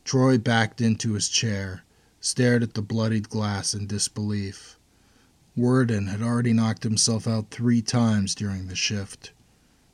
Troy 0.04 0.38
backed 0.38 0.82
into 0.82 1.14
his 1.14 1.30
chair, 1.30 1.84
stared 2.26 2.64
at 2.64 2.74
the 2.74 2.82
bloodied 2.82 3.30
glass 3.30 3.76
in 3.76 3.86
disbelief. 3.86 4.80
Worden 5.56 6.08
had 6.08 6.24
already 6.24 6.54
knocked 6.54 6.82
himself 6.82 7.28
out 7.28 7.52
three 7.52 7.84
times 7.84 8.34
during 8.34 8.66
the 8.66 8.76
shift. 8.76 9.32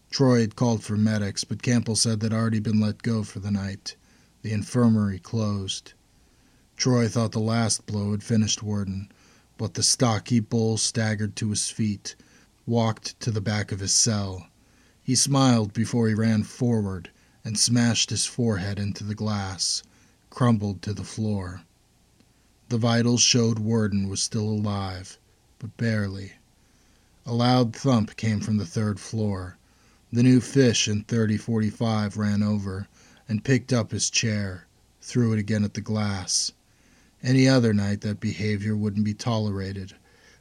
Troy 0.09 0.39
had 0.39 0.55
called 0.55 0.81
for 0.81 0.95
medics, 0.95 1.43
but 1.43 1.61
Campbell 1.61 1.97
said 1.97 2.21
they'd 2.21 2.31
already 2.31 2.61
been 2.61 2.79
let 2.79 3.01
go 3.01 3.23
for 3.23 3.39
the 3.39 3.51
night. 3.51 3.97
The 4.43 4.53
infirmary 4.53 5.19
closed. 5.19 5.91
Troy 6.77 7.09
thought 7.09 7.33
the 7.33 7.41
last 7.41 7.85
blow 7.85 8.11
had 8.11 8.23
finished 8.23 8.63
Worden, 8.63 9.11
but 9.57 9.73
the 9.73 9.83
stocky 9.83 10.39
bull 10.39 10.77
staggered 10.77 11.35
to 11.35 11.49
his 11.49 11.69
feet, 11.69 12.15
walked 12.65 13.19
to 13.19 13.31
the 13.31 13.41
back 13.41 13.73
of 13.73 13.81
his 13.81 13.93
cell. 13.93 14.47
He 15.03 15.15
smiled 15.15 15.73
before 15.73 16.07
he 16.07 16.13
ran 16.13 16.43
forward 16.43 17.11
and 17.43 17.59
smashed 17.59 18.09
his 18.09 18.25
forehead 18.25 18.79
into 18.79 19.03
the 19.03 19.15
glass, 19.15 19.83
crumbled 20.29 20.81
to 20.83 20.93
the 20.93 21.03
floor. 21.03 21.63
The 22.71 22.77
vitals 22.77 23.19
showed 23.19 23.59
Worden 23.59 24.07
was 24.07 24.21
still 24.21 24.47
alive, 24.47 25.19
but 25.59 25.75
barely. 25.75 26.35
A 27.25 27.33
loud 27.33 27.75
thump 27.75 28.15
came 28.15 28.39
from 28.39 28.55
the 28.55 28.65
third 28.65 28.97
floor. 28.97 29.57
The 30.09 30.23
new 30.23 30.39
fish 30.39 30.87
in 30.87 31.03
3045 31.03 32.15
ran 32.15 32.41
over 32.41 32.87
and 33.27 33.43
picked 33.43 33.73
up 33.73 33.91
his 33.91 34.09
chair, 34.09 34.67
threw 35.01 35.33
it 35.33 35.37
again 35.37 35.65
at 35.65 35.73
the 35.73 35.81
glass. 35.81 36.53
Any 37.21 37.45
other 37.45 37.73
night 37.73 37.99
that 38.01 38.21
behavior 38.21 38.77
wouldn't 38.77 39.03
be 39.03 39.15
tolerated, 39.15 39.95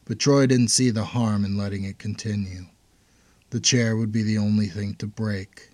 but 0.04 0.20
Troy 0.20 0.46
didn't 0.46 0.68
see 0.68 0.90
the 0.90 1.06
harm 1.06 1.44
in 1.44 1.56
letting 1.56 1.82
it 1.82 1.98
continue. 1.98 2.66
The 3.50 3.58
chair 3.58 3.96
would 3.96 4.12
be 4.12 4.22
the 4.22 4.38
only 4.38 4.68
thing 4.68 4.94
to 5.00 5.08
break. 5.08 5.70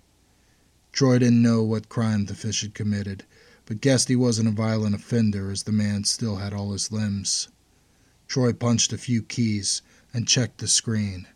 Troy 0.91 1.19
didn't 1.19 1.43
know 1.43 1.61
what 1.61 1.87
crime 1.87 2.25
the 2.25 2.33
fish 2.33 2.61
had 2.61 2.73
committed, 2.73 3.25
but 3.67 3.81
guessed 3.81 4.07
he 4.07 4.15
wasn't 4.15 4.47
a 4.47 4.51
violent 4.51 4.95
offender 4.95 5.51
as 5.51 5.63
the 5.63 5.73
man 5.73 6.05
still 6.05 6.37
had 6.37 6.53
all 6.53 6.71
his 6.71 6.89
limbs. 6.89 7.49
Troy 8.25 8.53
punched 8.53 8.93
a 8.93 8.97
few 8.97 9.21
keys 9.21 9.81
and 10.13 10.25
checked 10.25 10.59
the 10.59 10.67
screen. 10.69 11.27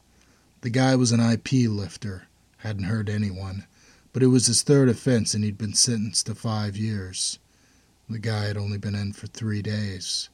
The 0.62 0.70
guy 0.70 0.96
was 0.96 1.12
an 1.12 1.20
IP 1.20 1.70
lifter, 1.70 2.28
hadn't 2.60 2.86
hurt 2.86 3.10
anyone, 3.10 3.66
but 4.14 4.24
it 4.24 4.28
was 4.28 4.48
his 4.48 4.62
third 4.62 4.88
offense 4.88 5.34
and 5.34 5.44
he'd 5.44 5.58
been 5.58 5.74
sentenced 5.74 6.28
to 6.28 6.36
five 6.36 6.78
years. 6.78 7.38
The 8.10 8.18
guy 8.18 8.46
had 8.46 8.58
only 8.58 8.78
been 8.78 8.96
in 8.96 9.12
for 9.12 9.28
three 9.28 9.62
days. 9.62 10.30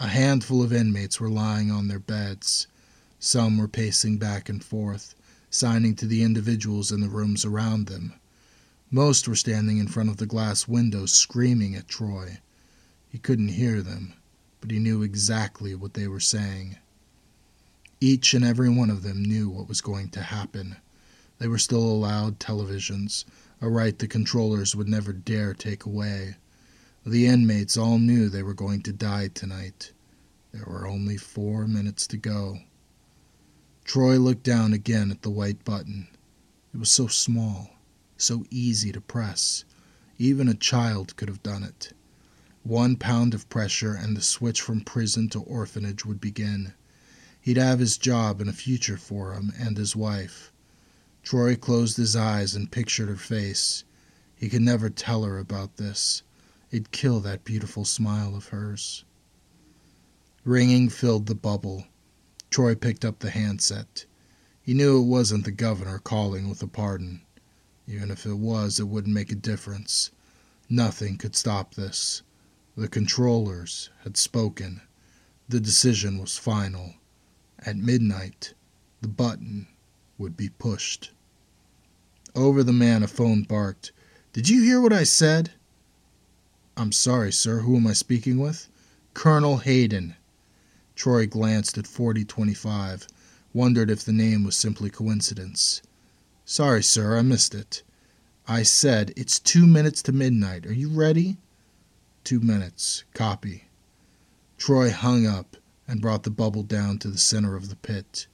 A 0.00 0.08
handful 0.08 0.62
of 0.62 0.72
inmates 0.72 1.20
were 1.20 1.28
lying 1.28 1.70
on 1.70 1.88
their 1.88 1.98
beds. 1.98 2.66
Some 3.18 3.58
were 3.58 3.68
pacing 3.68 4.16
back 4.16 4.48
and 4.48 4.64
forth, 4.64 5.14
signing 5.50 5.96
to 5.96 6.06
the 6.06 6.22
individuals 6.22 6.90
in 6.92 7.02
the 7.02 7.08
rooms 7.10 7.44
around 7.44 7.88
them. 7.88 8.14
Most 8.90 9.28
were 9.28 9.36
standing 9.36 9.76
in 9.76 9.86
front 9.86 10.08
of 10.08 10.16
the 10.16 10.24
glass 10.24 10.66
windows 10.66 11.12
screaming 11.12 11.74
at 11.74 11.88
Troy. 11.88 12.38
He 13.10 13.18
couldn't 13.18 13.48
hear 13.48 13.82
them, 13.82 14.14
but 14.62 14.70
he 14.70 14.78
knew 14.78 15.02
exactly 15.02 15.74
what 15.74 15.92
they 15.92 16.08
were 16.08 16.20
saying. 16.20 16.76
Each 18.00 18.32
and 18.32 18.42
every 18.42 18.70
one 18.70 18.88
of 18.88 19.02
them 19.02 19.22
knew 19.22 19.50
what 19.50 19.68
was 19.68 19.82
going 19.82 20.08
to 20.10 20.22
happen. 20.22 20.76
They 21.38 21.48
were 21.48 21.58
still 21.58 21.82
allowed 21.82 22.38
televisions, 22.38 23.26
a 23.60 23.68
right 23.68 23.98
the 23.98 24.08
controllers 24.08 24.74
would 24.74 24.88
never 24.88 25.12
dare 25.12 25.52
take 25.52 25.84
away. 25.84 26.36
The 27.04 27.26
inmates 27.26 27.76
all 27.76 27.98
knew 27.98 28.28
they 28.28 28.42
were 28.42 28.54
going 28.54 28.82
to 28.82 28.92
die 28.92 29.28
tonight. 29.28 29.92
There 30.52 30.64
were 30.66 30.86
only 30.86 31.18
four 31.18 31.66
minutes 31.66 32.06
to 32.06 32.16
go. 32.16 32.60
Troy 33.84 34.16
looked 34.16 34.44
down 34.44 34.72
again 34.72 35.10
at 35.10 35.20
the 35.20 35.30
white 35.30 35.62
button. 35.64 36.08
It 36.72 36.78
was 36.78 36.90
so 36.90 37.06
small, 37.06 37.70
so 38.18 38.44
easy 38.50 38.92
to 38.92 39.00
press. 39.00 39.64
Even 40.18 40.48
a 40.48 40.54
child 40.54 41.16
could 41.16 41.28
have 41.28 41.42
done 41.42 41.62
it. 41.62 41.92
One 42.64 42.96
pound 42.96 43.32
of 43.32 43.48
pressure 43.48 43.94
and 43.94 44.16
the 44.16 44.20
switch 44.20 44.60
from 44.60 44.82
prison 44.82 45.28
to 45.30 45.40
orphanage 45.40 46.04
would 46.04 46.20
begin. 46.20 46.74
He'd 47.40 47.56
have 47.56 47.78
his 47.78 47.96
job 47.96 48.40
and 48.40 48.50
a 48.50 48.52
future 48.52 48.98
for 48.98 49.32
him 49.32 49.52
and 49.58 49.78
his 49.78 49.96
wife. 49.96 50.52
Troy 51.22 51.56
closed 51.56 51.96
his 51.96 52.16
eyes 52.16 52.54
and 52.54 52.70
pictured 52.70 53.08
her 53.08 53.16
face. 53.16 53.84
He 54.34 54.48
could 54.48 54.62
never 54.62 54.90
tell 54.90 55.22
her 55.24 55.38
about 55.38 55.76
this. 55.76 56.22
It'd 56.70 56.90
kill 56.90 57.20
that 57.20 57.44
beautiful 57.44 57.84
smile 57.84 58.36
of 58.36 58.48
hers. 58.48 59.04
Ringing 60.44 60.88
filled 60.88 61.26
the 61.26 61.34
bubble. 61.34 61.86
Troy 62.50 62.74
picked 62.74 63.04
up 63.04 63.20
the 63.20 63.30
handset. 63.30 64.04
He 64.60 64.74
knew 64.74 64.98
it 65.00 65.06
wasn't 65.06 65.44
the 65.44 65.50
governor 65.50 65.98
calling 65.98 66.48
with 66.48 66.62
a 66.62 66.66
pardon. 66.66 67.22
Even 67.90 68.10
if 68.10 68.26
it 68.26 68.34
was, 68.34 68.78
it 68.78 68.86
wouldn't 68.86 69.14
make 69.14 69.32
a 69.32 69.34
difference. 69.34 70.10
Nothing 70.68 71.16
could 71.16 71.34
stop 71.34 71.74
this. 71.74 72.20
The 72.76 72.86
controllers 72.86 73.88
had 74.04 74.18
spoken. 74.18 74.82
The 75.48 75.58
decision 75.58 76.18
was 76.18 76.36
final. 76.36 76.96
At 77.58 77.78
midnight, 77.78 78.52
the 79.00 79.08
button 79.08 79.68
would 80.18 80.36
be 80.36 80.50
pushed. 80.50 81.12
Over 82.34 82.62
the 82.62 82.74
man, 82.74 83.02
a 83.02 83.08
phone 83.08 83.42
barked. 83.44 83.92
Did 84.34 84.50
you 84.50 84.62
hear 84.62 84.82
what 84.82 84.92
I 84.92 85.04
said? 85.04 85.52
I'm 86.76 86.92
sorry, 86.92 87.32
sir. 87.32 87.60
Who 87.60 87.76
am 87.76 87.86
I 87.86 87.94
speaking 87.94 88.38
with? 88.38 88.68
Colonel 89.14 89.56
Hayden. 89.56 90.14
Troy 90.94 91.26
glanced 91.26 91.78
at 91.78 91.86
4025, 91.86 93.08
wondered 93.54 93.90
if 93.90 94.04
the 94.04 94.12
name 94.12 94.44
was 94.44 94.56
simply 94.56 94.90
coincidence. 94.90 95.80
Sorry, 96.50 96.82
sir, 96.82 97.18
I 97.18 97.20
missed 97.20 97.54
it. 97.54 97.82
I 98.46 98.62
said 98.62 99.12
it's 99.16 99.38
two 99.38 99.66
minutes 99.66 100.00
to 100.04 100.12
midnight. 100.12 100.64
Are 100.64 100.72
you 100.72 100.88
ready? 100.88 101.36
Two 102.24 102.40
minutes. 102.40 103.04
Copy. 103.12 103.64
Troy 104.56 104.90
hung 104.90 105.26
up 105.26 105.58
and 105.86 106.00
brought 106.00 106.22
the 106.22 106.30
bubble 106.30 106.62
down 106.62 107.00
to 107.00 107.08
the 107.08 107.18
center 107.18 107.54
of 107.54 107.68
the 107.68 107.76
pit. 107.76 108.28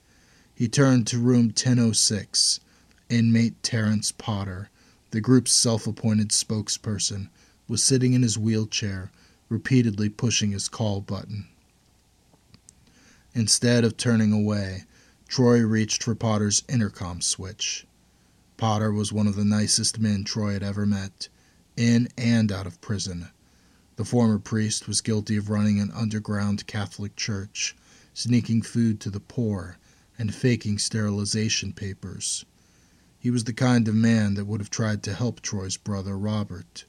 He 0.54 0.68
turned 0.68 1.08
to 1.08 1.18
room 1.18 1.46
1006. 1.46 2.60
Inmate 3.08 3.60
Terence 3.64 4.12
Potter, 4.12 4.70
the 5.10 5.20
group's 5.20 5.50
self 5.50 5.84
appointed 5.84 6.28
spokesperson, 6.28 7.30
was 7.66 7.82
sitting 7.82 8.12
in 8.12 8.22
his 8.22 8.38
wheelchair, 8.38 9.10
repeatedly 9.48 10.08
pushing 10.08 10.52
his 10.52 10.68
call 10.68 11.00
button. 11.00 11.48
Instead 13.34 13.82
of 13.82 13.96
turning 13.96 14.32
away, 14.32 14.84
Troy 15.26 15.62
reached 15.62 16.04
for 16.04 16.14
Potter's 16.14 16.62
intercom 16.68 17.20
switch. 17.20 17.84
Potter 18.56 18.92
was 18.92 19.12
one 19.12 19.26
of 19.26 19.34
the 19.34 19.44
nicest 19.44 19.98
men 19.98 20.22
Troy 20.22 20.52
had 20.52 20.62
ever 20.62 20.86
met, 20.86 21.28
in 21.76 22.08
and 22.16 22.52
out 22.52 22.68
of 22.68 22.80
prison. 22.80 23.30
The 23.96 24.04
former 24.04 24.38
priest 24.38 24.86
was 24.86 25.00
guilty 25.00 25.36
of 25.36 25.50
running 25.50 25.80
an 25.80 25.90
underground 25.90 26.66
Catholic 26.66 27.16
church, 27.16 27.74
sneaking 28.12 28.62
food 28.62 29.00
to 29.00 29.10
the 29.10 29.18
poor, 29.18 29.76
and 30.16 30.32
faking 30.32 30.78
sterilization 30.78 31.72
papers. 31.72 32.44
He 33.18 33.30
was 33.30 33.44
the 33.44 33.52
kind 33.52 33.88
of 33.88 33.94
man 33.96 34.34
that 34.34 34.44
would 34.44 34.60
have 34.60 34.70
tried 34.70 35.02
to 35.02 35.14
help 35.14 35.40
Troy's 35.40 35.76
brother 35.76 36.16
Robert, 36.16 36.84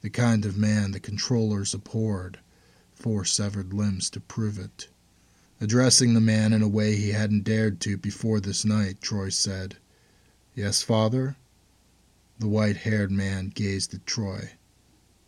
the 0.00 0.10
kind 0.10 0.44
of 0.44 0.56
man 0.56 0.90
the 0.90 0.98
controllers 0.98 1.72
abhorred, 1.72 2.40
four 2.94 3.24
severed 3.24 3.72
limbs 3.72 4.10
to 4.10 4.20
prove 4.20 4.58
it. 4.58 4.88
Addressing 5.60 6.14
the 6.14 6.20
man 6.20 6.52
in 6.52 6.62
a 6.62 6.68
way 6.68 6.96
he 6.96 7.10
hadn't 7.10 7.44
dared 7.44 7.80
to 7.82 7.96
before 7.96 8.40
this 8.40 8.64
night, 8.64 9.00
Troy 9.00 9.28
said, 9.28 9.76
Yes, 10.56 10.80
father? 10.80 11.36
The 12.38 12.48
white 12.48 12.78
haired 12.78 13.10
man 13.10 13.52
gazed 13.54 13.92
at 13.92 14.06
Troy. 14.06 14.52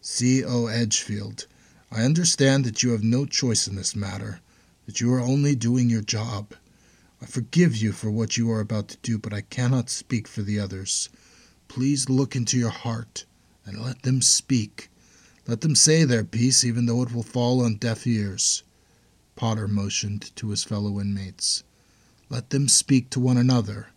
C.O. 0.01 0.69
Edgefield, 0.69 1.47
I 1.93 2.01
understand 2.01 2.65
that 2.65 2.83
you 2.83 2.93
have 2.93 3.05
no 3.05 3.27
choice 3.27 3.69
in 3.69 3.77
this 3.77 3.95
matter, 3.95 4.41
that 4.87 5.03
you 5.03 5.13
are 5.13 5.21
only 5.21 5.55
doing 5.55 5.91
your 5.91 6.01
job. 6.01 6.55
I 7.21 7.27
forgive 7.27 7.77
you 7.77 7.93
for 7.93 8.11
what 8.11 8.39
you 8.39 8.51
are 8.51 8.61
about 8.61 8.89
to 8.89 8.97
do, 9.03 9.19
but 9.19 9.35
I 9.35 9.43
cannot 9.43 9.91
speak 9.91 10.27
for 10.27 10.41
the 10.41 10.59
others. 10.59 11.11
Please 11.69 12.09
look 12.09 12.35
into 12.35 12.57
your 12.57 12.71
heart 12.71 13.27
and 13.67 13.85
let 13.85 14.05
them 14.05 14.23
speak. 14.23 14.89
Let 15.47 15.61
them 15.61 15.75
say 15.75 16.05
their 16.05 16.25
piece, 16.25 16.65
even 16.65 16.87
though 16.87 17.03
it 17.03 17.13
will 17.13 17.23
fall 17.23 17.63
on 17.63 17.75
deaf 17.75 18.07
ears. 18.07 18.63
Potter 19.37 19.69
motioned 19.69 20.35
to 20.37 20.49
his 20.49 20.65
fellow 20.65 20.99
inmates. 20.99 21.65
Let 22.31 22.49
them 22.49 22.67
speak 22.67 23.11
to 23.11 23.21
one 23.21 23.37
another. 23.37 23.89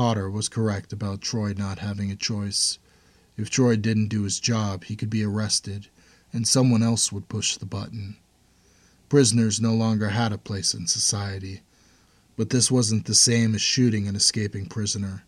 Potter 0.00 0.30
was 0.30 0.48
correct 0.48 0.94
about 0.94 1.20
Troy 1.20 1.52
not 1.52 1.80
having 1.80 2.10
a 2.10 2.16
choice. 2.16 2.78
If 3.36 3.50
Troy 3.50 3.76
didn't 3.76 4.08
do 4.08 4.22
his 4.22 4.40
job, 4.40 4.84
he 4.84 4.96
could 4.96 5.10
be 5.10 5.22
arrested, 5.22 5.88
and 6.32 6.48
someone 6.48 6.82
else 6.82 7.12
would 7.12 7.28
push 7.28 7.58
the 7.58 7.66
button. 7.66 8.16
Prisoners 9.10 9.60
no 9.60 9.74
longer 9.74 10.08
had 10.08 10.32
a 10.32 10.38
place 10.38 10.72
in 10.72 10.86
society. 10.86 11.60
But 12.34 12.48
this 12.48 12.70
wasn't 12.70 13.04
the 13.04 13.14
same 13.14 13.54
as 13.54 13.60
shooting 13.60 14.08
an 14.08 14.16
escaping 14.16 14.64
prisoner. 14.64 15.24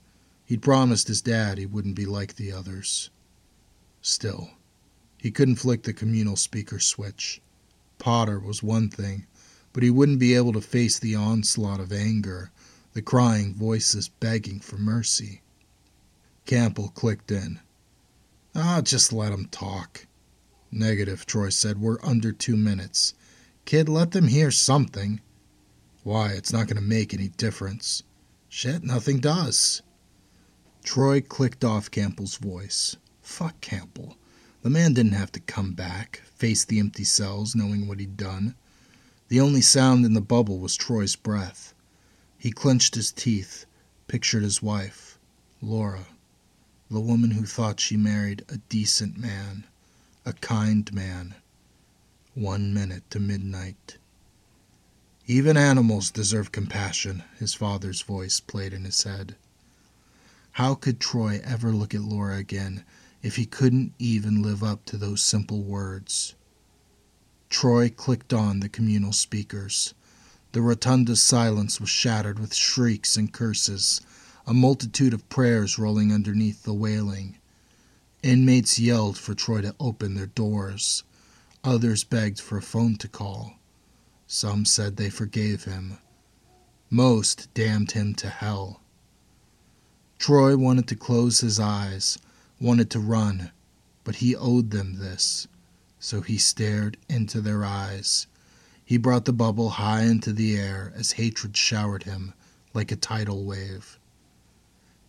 He'd 0.46 0.62
promised 0.62 1.06
his 1.06 1.20
dad 1.20 1.58
he 1.58 1.66
wouldn't 1.66 1.94
be 1.94 2.06
like 2.06 2.36
the 2.36 2.50
others. 2.50 3.10
Still, 4.00 4.52
he 5.18 5.30
couldn't 5.30 5.56
flick 5.56 5.82
the 5.82 5.92
communal 5.92 6.36
speaker 6.36 6.80
switch. 6.80 7.42
Potter 7.98 8.40
was 8.40 8.62
one 8.62 8.88
thing, 8.88 9.26
but 9.74 9.82
he 9.82 9.90
wouldn't 9.90 10.18
be 10.18 10.32
able 10.32 10.54
to 10.54 10.62
face 10.62 10.98
the 10.98 11.14
onslaught 11.14 11.78
of 11.78 11.92
anger, 11.92 12.50
the 12.92 13.02
crying 13.02 13.54
voices 13.54 14.08
begging 14.08 14.60
for 14.60 14.76
mercy. 14.76 15.40
Campbell 16.44 16.88
clicked 16.88 17.30
in. 17.30 17.60
Ah, 18.54 18.80
just 18.82 19.12
let 19.12 19.32
'em 19.32 19.46
talk. 19.46 20.06
Negative, 20.70 21.24
Troy 21.24 21.48
said. 21.50 21.80
We're 21.80 22.02
under 22.02 22.32
two 22.32 22.56
minutes. 22.56 23.14
Kid, 23.64 23.88
let 23.88 24.10
them 24.10 24.28
hear 24.28 24.50
something. 24.50 25.20
Why, 26.02 26.32
it's 26.32 26.52
not 26.52 26.66
going 26.66 26.76
to 26.76 26.82
make 26.82 27.14
any 27.14 27.28
difference. 27.28 28.02
Shit, 28.48 28.82
nothing 28.82 29.20
does. 29.20 29.82
Troy 30.82 31.20
clicked 31.20 31.64
off 31.64 31.90
Campbell's 31.90 32.36
voice. 32.36 32.96
Fuck 33.22 33.60
Campbell. 33.60 34.16
The 34.62 34.70
man 34.70 34.94
didn't 34.94 35.12
have 35.12 35.32
to 35.32 35.40
come 35.40 35.72
back, 35.72 36.22
face 36.34 36.64
the 36.64 36.78
empty 36.78 37.04
cells, 37.04 37.54
knowing 37.54 37.86
what 37.86 38.00
he'd 38.00 38.16
done. 38.16 38.54
The 39.28 39.40
only 39.40 39.60
sound 39.60 40.04
in 40.04 40.14
the 40.14 40.20
bubble 40.20 40.58
was 40.58 40.76
Troy's 40.76 41.16
breath. 41.16 41.72
He 42.42 42.50
clenched 42.50 42.96
his 42.96 43.12
teeth, 43.12 43.66
pictured 44.08 44.42
his 44.42 44.60
wife, 44.60 45.16
Laura 45.60 46.08
the 46.92 47.00
woman 47.00 47.30
who 47.30 47.46
thought 47.46 47.80
she 47.80 47.96
married 47.96 48.44
a 48.50 48.58
decent 48.68 49.16
man, 49.16 49.64
a 50.26 50.32
kind 50.34 50.92
man. 50.92 51.34
One 52.34 52.74
minute 52.74 53.08
to 53.10 53.18
midnight. 53.18 53.96
Even 55.26 55.56
animals 55.56 56.10
deserve 56.10 56.52
compassion, 56.52 57.22
his 57.38 57.54
father's 57.54 58.02
voice 58.02 58.40
played 58.40 58.74
in 58.74 58.84
his 58.84 59.04
head. 59.04 59.36
How 60.52 60.74
could 60.74 61.00
Troy 61.00 61.40
ever 61.42 61.72
look 61.72 61.94
at 61.94 62.02
Laura 62.02 62.36
again 62.36 62.84
if 63.22 63.36
he 63.36 63.46
couldn't 63.46 63.94
even 63.98 64.42
live 64.42 64.62
up 64.62 64.84
to 64.86 64.98
those 64.98 65.22
simple 65.22 65.62
words? 65.62 66.34
Troy 67.48 67.88
clicked 67.88 68.34
on 68.34 68.60
the 68.60 68.68
communal 68.68 69.12
speakers. 69.12 69.94
The 70.52 70.60
rotunda's 70.60 71.22
silence 71.22 71.80
was 71.80 71.88
shattered 71.88 72.38
with 72.38 72.54
shrieks 72.54 73.16
and 73.16 73.32
curses 73.32 74.02
a 74.46 74.52
multitude 74.52 75.14
of 75.14 75.28
prayers 75.28 75.78
rolling 75.78 76.12
underneath 76.12 76.64
the 76.64 76.74
wailing. 76.74 77.38
Inmates 78.22 78.78
yelled 78.78 79.16
for 79.16 79.34
Troy 79.34 79.62
to 79.62 79.74
open 79.80 80.14
their 80.14 80.26
doors. 80.26 81.04
Others 81.64 82.04
begged 82.04 82.40
for 82.40 82.58
a 82.58 82.62
phone 82.62 82.96
to 82.96 83.08
call. 83.08 83.54
Some 84.26 84.64
said 84.64 84.96
they 84.96 85.10
forgave 85.10 85.64
him. 85.64 85.98
Most 86.90 87.48
damned 87.54 87.92
him 87.92 88.14
to 88.16 88.28
hell. 88.28 88.80
Troy 90.18 90.56
wanted 90.56 90.86
to 90.88 90.96
close 90.96 91.40
his 91.40 91.58
eyes, 91.58 92.18
wanted 92.60 92.90
to 92.90 93.00
run, 93.00 93.52
but 94.04 94.16
he 94.16 94.36
owed 94.36 94.70
them 94.70 94.98
this, 94.98 95.48
so 95.98 96.20
he 96.20 96.36
stared 96.36 96.96
into 97.08 97.40
their 97.40 97.64
eyes. 97.64 98.26
He 98.92 98.98
brought 98.98 99.24
the 99.24 99.32
bubble 99.32 99.70
high 99.70 100.02
into 100.02 100.34
the 100.34 100.54
air 100.54 100.92
as 100.94 101.12
hatred 101.12 101.56
showered 101.56 102.02
him 102.02 102.34
like 102.74 102.92
a 102.92 102.96
tidal 102.96 103.42
wave. 103.42 103.98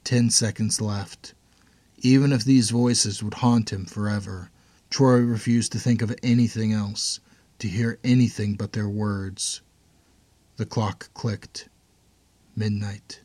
Ten 0.05 0.29
seconds 0.29 0.79
left. 0.79 1.33
Even 1.97 2.31
if 2.31 2.45
these 2.45 2.69
voices 2.69 3.21
would 3.21 3.33
haunt 3.33 3.73
him 3.73 3.83
forever, 3.83 4.49
Troy 4.89 5.19
refused 5.19 5.73
to 5.73 5.79
think 5.79 6.01
of 6.01 6.15
anything 6.23 6.71
else, 6.71 7.19
to 7.59 7.67
hear 7.67 7.99
anything 8.05 8.53
but 8.53 8.71
their 8.71 8.87
words. 8.87 9.59
The 10.55 10.65
clock 10.65 11.13
clicked. 11.13 11.67
Midnight. 12.55 13.19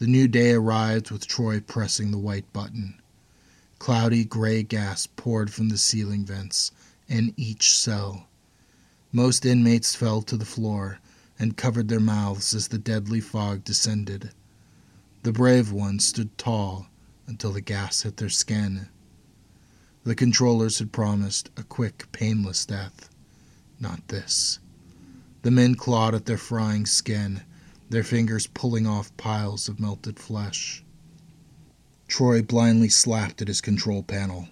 The 0.00 0.08
new 0.08 0.26
day 0.26 0.54
arrived 0.54 1.12
with 1.12 1.28
Troy 1.28 1.60
pressing 1.60 2.10
the 2.10 2.18
white 2.18 2.52
button. 2.52 3.00
Cloudy 3.78 4.24
gray 4.24 4.64
gas 4.64 5.06
poured 5.06 5.52
from 5.52 5.68
the 5.68 5.78
ceiling 5.78 6.24
vents 6.24 6.72
in 7.08 7.32
each 7.36 7.78
cell. 7.78 8.27
Most 9.12 9.46
inmates 9.46 9.94
fell 9.94 10.20
to 10.22 10.36
the 10.36 10.44
floor 10.44 10.98
and 11.38 11.56
covered 11.56 11.88
their 11.88 12.00
mouths 12.00 12.54
as 12.54 12.68
the 12.68 12.78
deadly 12.78 13.20
fog 13.20 13.64
descended. 13.64 14.32
The 15.22 15.32
brave 15.32 15.72
ones 15.72 16.06
stood 16.06 16.36
tall 16.36 16.88
until 17.26 17.52
the 17.52 17.62
gas 17.62 18.02
hit 18.02 18.18
their 18.18 18.28
skin. 18.28 18.88
The 20.04 20.14
controllers 20.14 20.78
had 20.78 20.92
promised 20.92 21.50
a 21.56 21.62
quick, 21.62 22.06
painless 22.12 22.66
death. 22.66 23.08
Not 23.80 24.08
this. 24.08 24.58
The 25.42 25.50
men 25.50 25.74
clawed 25.74 26.14
at 26.14 26.26
their 26.26 26.36
frying 26.36 26.84
skin, 26.84 27.42
their 27.88 28.04
fingers 28.04 28.46
pulling 28.46 28.86
off 28.86 29.16
piles 29.16 29.68
of 29.68 29.80
melted 29.80 30.18
flesh. 30.18 30.84
Troy 32.08 32.42
blindly 32.42 32.88
slapped 32.90 33.40
at 33.40 33.48
his 33.48 33.60
control 33.62 34.02
panel. 34.02 34.48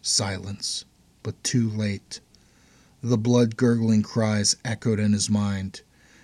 Silence, 0.00 0.86
but 1.22 1.42
too 1.44 1.68
late. 1.68 2.20
The 3.02 3.16
blood 3.16 3.56
gurgling 3.56 4.02
cries 4.02 4.56
echoed 4.64 4.98
in 4.98 5.12
his 5.12 5.30
mind. 5.30 5.82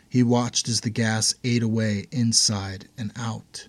He 0.08 0.24
watched 0.24 0.68
as 0.68 0.80
the 0.80 0.90
gas 0.90 1.34
ate 1.44 1.62
away 1.62 2.06
inside 2.10 2.88
and 2.98 3.12
out. 3.14 3.68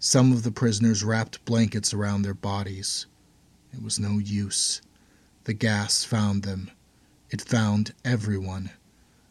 Some 0.00 0.32
of 0.32 0.42
the 0.42 0.50
prisoners 0.50 1.04
wrapped 1.04 1.44
blankets 1.44 1.94
around 1.94 2.22
their 2.22 2.34
bodies. 2.34 3.06
It 3.72 3.82
was 3.82 4.00
no 4.00 4.18
use. 4.18 4.82
The 5.44 5.54
gas 5.54 6.02
found 6.02 6.42
them. 6.42 6.72
It 7.30 7.40
found 7.40 7.94
everyone. 8.04 8.70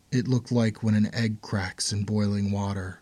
It 0.09 0.27
looked 0.27 0.51
like 0.51 0.81
when 0.81 0.95
an 0.95 1.13
egg 1.13 1.41
cracks 1.41 1.91
in 1.91 2.05
boiling 2.05 2.51
water. 2.51 3.01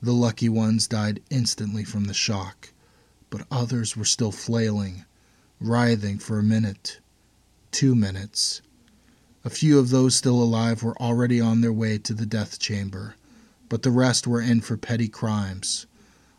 The 0.00 0.12
lucky 0.12 0.48
ones 0.48 0.86
died 0.86 1.20
instantly 1.30 1.82
from 1.82 2.04
the 2.04 2.14
shock, 2.14 2.72
but 3.28 3.46
others 3.50 3.96
were 3.96 4.04
still 4.04 4.32
flailing, 4.32 5.04
writhing 5.60 6.18
for 6.18 6.38
a 6.38 6.44
minute, 6.44 7.00
two 7.72 7.96
minutes. 7.96 8.62
A 9.42 9.48
few 9.48 9.78
of 9.78 9.88
those 9.88 10.14
still 10.14 10.42
alive 10.42 10.82
were 10.82 11.00
already 11.00 11.40
on 11.40 11.62
their 11.62 11.72
way 11.72 11.96
to 11.96 12.12
the 12.12 12.26
death 12.26 12.58
chamber, 12.58 13.14
but 13.70 13.82
the 13.82 13.90
rest 13.90 14.26
were 14.26 14.40
in 14.40 14.60
for 14.60 14.76
petty 14.76 15.08
crimes. 15.08 15.86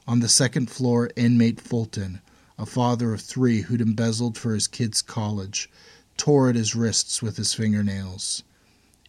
On 0.07 0.19
the 0.19 0.29
second 0.29 0.69
floor, 0.69 1.09
inmate 1.15 1.59
Fulton, 1.59 2.21
a 2.59 2.65
father 2.67 3.11
of 3.11 3.21
three 3.21 3.61
who'd 3.61 3.81
embezzled 3.81 4.37
for 4.37 4.53
his 4.53 4.67
kids' 4.67 5.01
college, 5.01 5.67
tore 6.15 6.49
at 6.49 6.55
his 6.55 6.75
wrists 6.75 7.23
with 7.23 7.37
his 7.37 7.55
fingernails. 7.55 8.43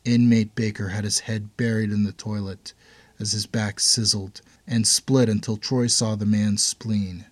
Inmate 0.06 0.54
Baker 0.54 0.88
had 0.88 1.04
his 1.04 1.20
head 1.20 1.54
buried 1.58 1.92
in 1.92 2.04
the 2.04 2.12
toilet 2.12 2.72
as 3.18 3.32
his 3.32 3.44
back 3.44 3.78
sizzled 3.78 4.40
and 4.66 4.88
split 4.88 5.28
until 5.28 5.58
Troy 5.58 5.86
saw 5.86 6.16
the 6.16 6.24
man's 6.24 6.62
spleen. 6.62 7.26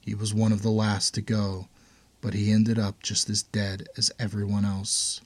He 0.00 0.14
was 0.16 0.34
one 0.34 0.50
of 0.50 0.62
the 0.62 0.72
last 0.72 1.14
to 1.14 1.20
go, 1.22 1.68
but 2.20 2.34
he 2.34 2.50
ended 2.50 2.80
up 2.80 3.00
just 3.00 3.30
as 3.30 3.44
dead 3.44 3.86
as 3.96 4.10
everyone 4.18 4.64
else. 4.64 5.20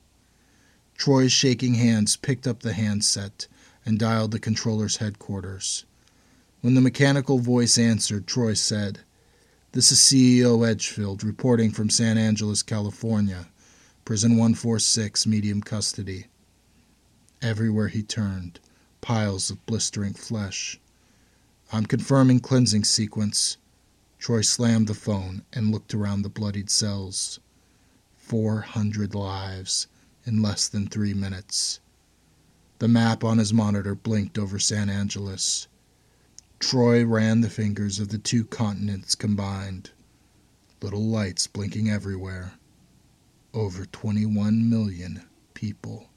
Troy's 0.99 1.31
shaking 1.31 1.75
hands 1.75 2.17
picked 2.17 2.45
up 2.45 2.59
the 2.59 2.73
handset 2.73 3.47
and 3.85 3.97
dialed 3.97 4.31
the 4.31 4.39
controller's 4.39 4.97
headquarters. 4.97 5.85
When 6.59 6.73
the 6.73 6.81
mechanical 6.81 7.39
voice 7.39 7.77
answered, 7.77 8.27
Troy 8.27 8.53
said, 8.53 8.99
This 9.71 9.93
is 9.93 10.01
C.O. 10.01 10.61
Edgefield 10.61 11.23
reporting 11.23 11.71
from 11.71 11.89
San 11.89 12.17
Angeles, 12.17 12.61
California, 12.61 13.47
Prison 14.03 14.31
146, 14.31 15.25
medium 15.25 15.61
custody. 15.61 16.25
Everywhere 17.41 17.87
he 17.87 18.03
turned, 18.03 18.59
piles 18.99 19.49
of 19.49 19.65
blistering 19.65 20.13
flesh. 20.13 20.81
I'm 21.71 21.85
confirming 21.85 22.41
cleansing 22.41 22.83
sequence. 22.83 23.55
Troy 24.17 24.41
slammed 24.41 24.87
the 24.87 24.93
phone 24.93 25.43
and 25.53 25.71
looked 25.71 25.93
around 25.93 26.23
the 26.23 26.29
bloodied 26.29 26.69
cells. 26.69 27.39
Four 28.17 28.59
hundred 28.59 29.15
lives 29.15 29.87
in 30.29 30.43
less 30.43 30.67
than 30.67 30.85
three 30.85 31.15
minutes. 31.15 31.79
The 32.77 32.87
map 32.87 33.23
on 33.23 33.39
his 33.39 33.51
monitor 33.51 33.95
blinked 33.95 34.37
over 34.37 34.59
San 34.59 34.87
Angeles. 34.87 35.67
Troy 36.59 37.03
ran 37.03 37.41
the 37.41 37.49
fingers 37.49 37.99
of 37.99 38.09
the 38.09 38.19
two 38.19 38.45
continents 38.45 39.15
combined. 39.15 39.89
Little 40.81 41.03
lights 41.03 41.47
blinking 41.47 41.89
everywhere. 41.89 42.53
Over 43.55 43.87
21 43.87 44.69
million 44.69 45.27
people. 45.55 46.08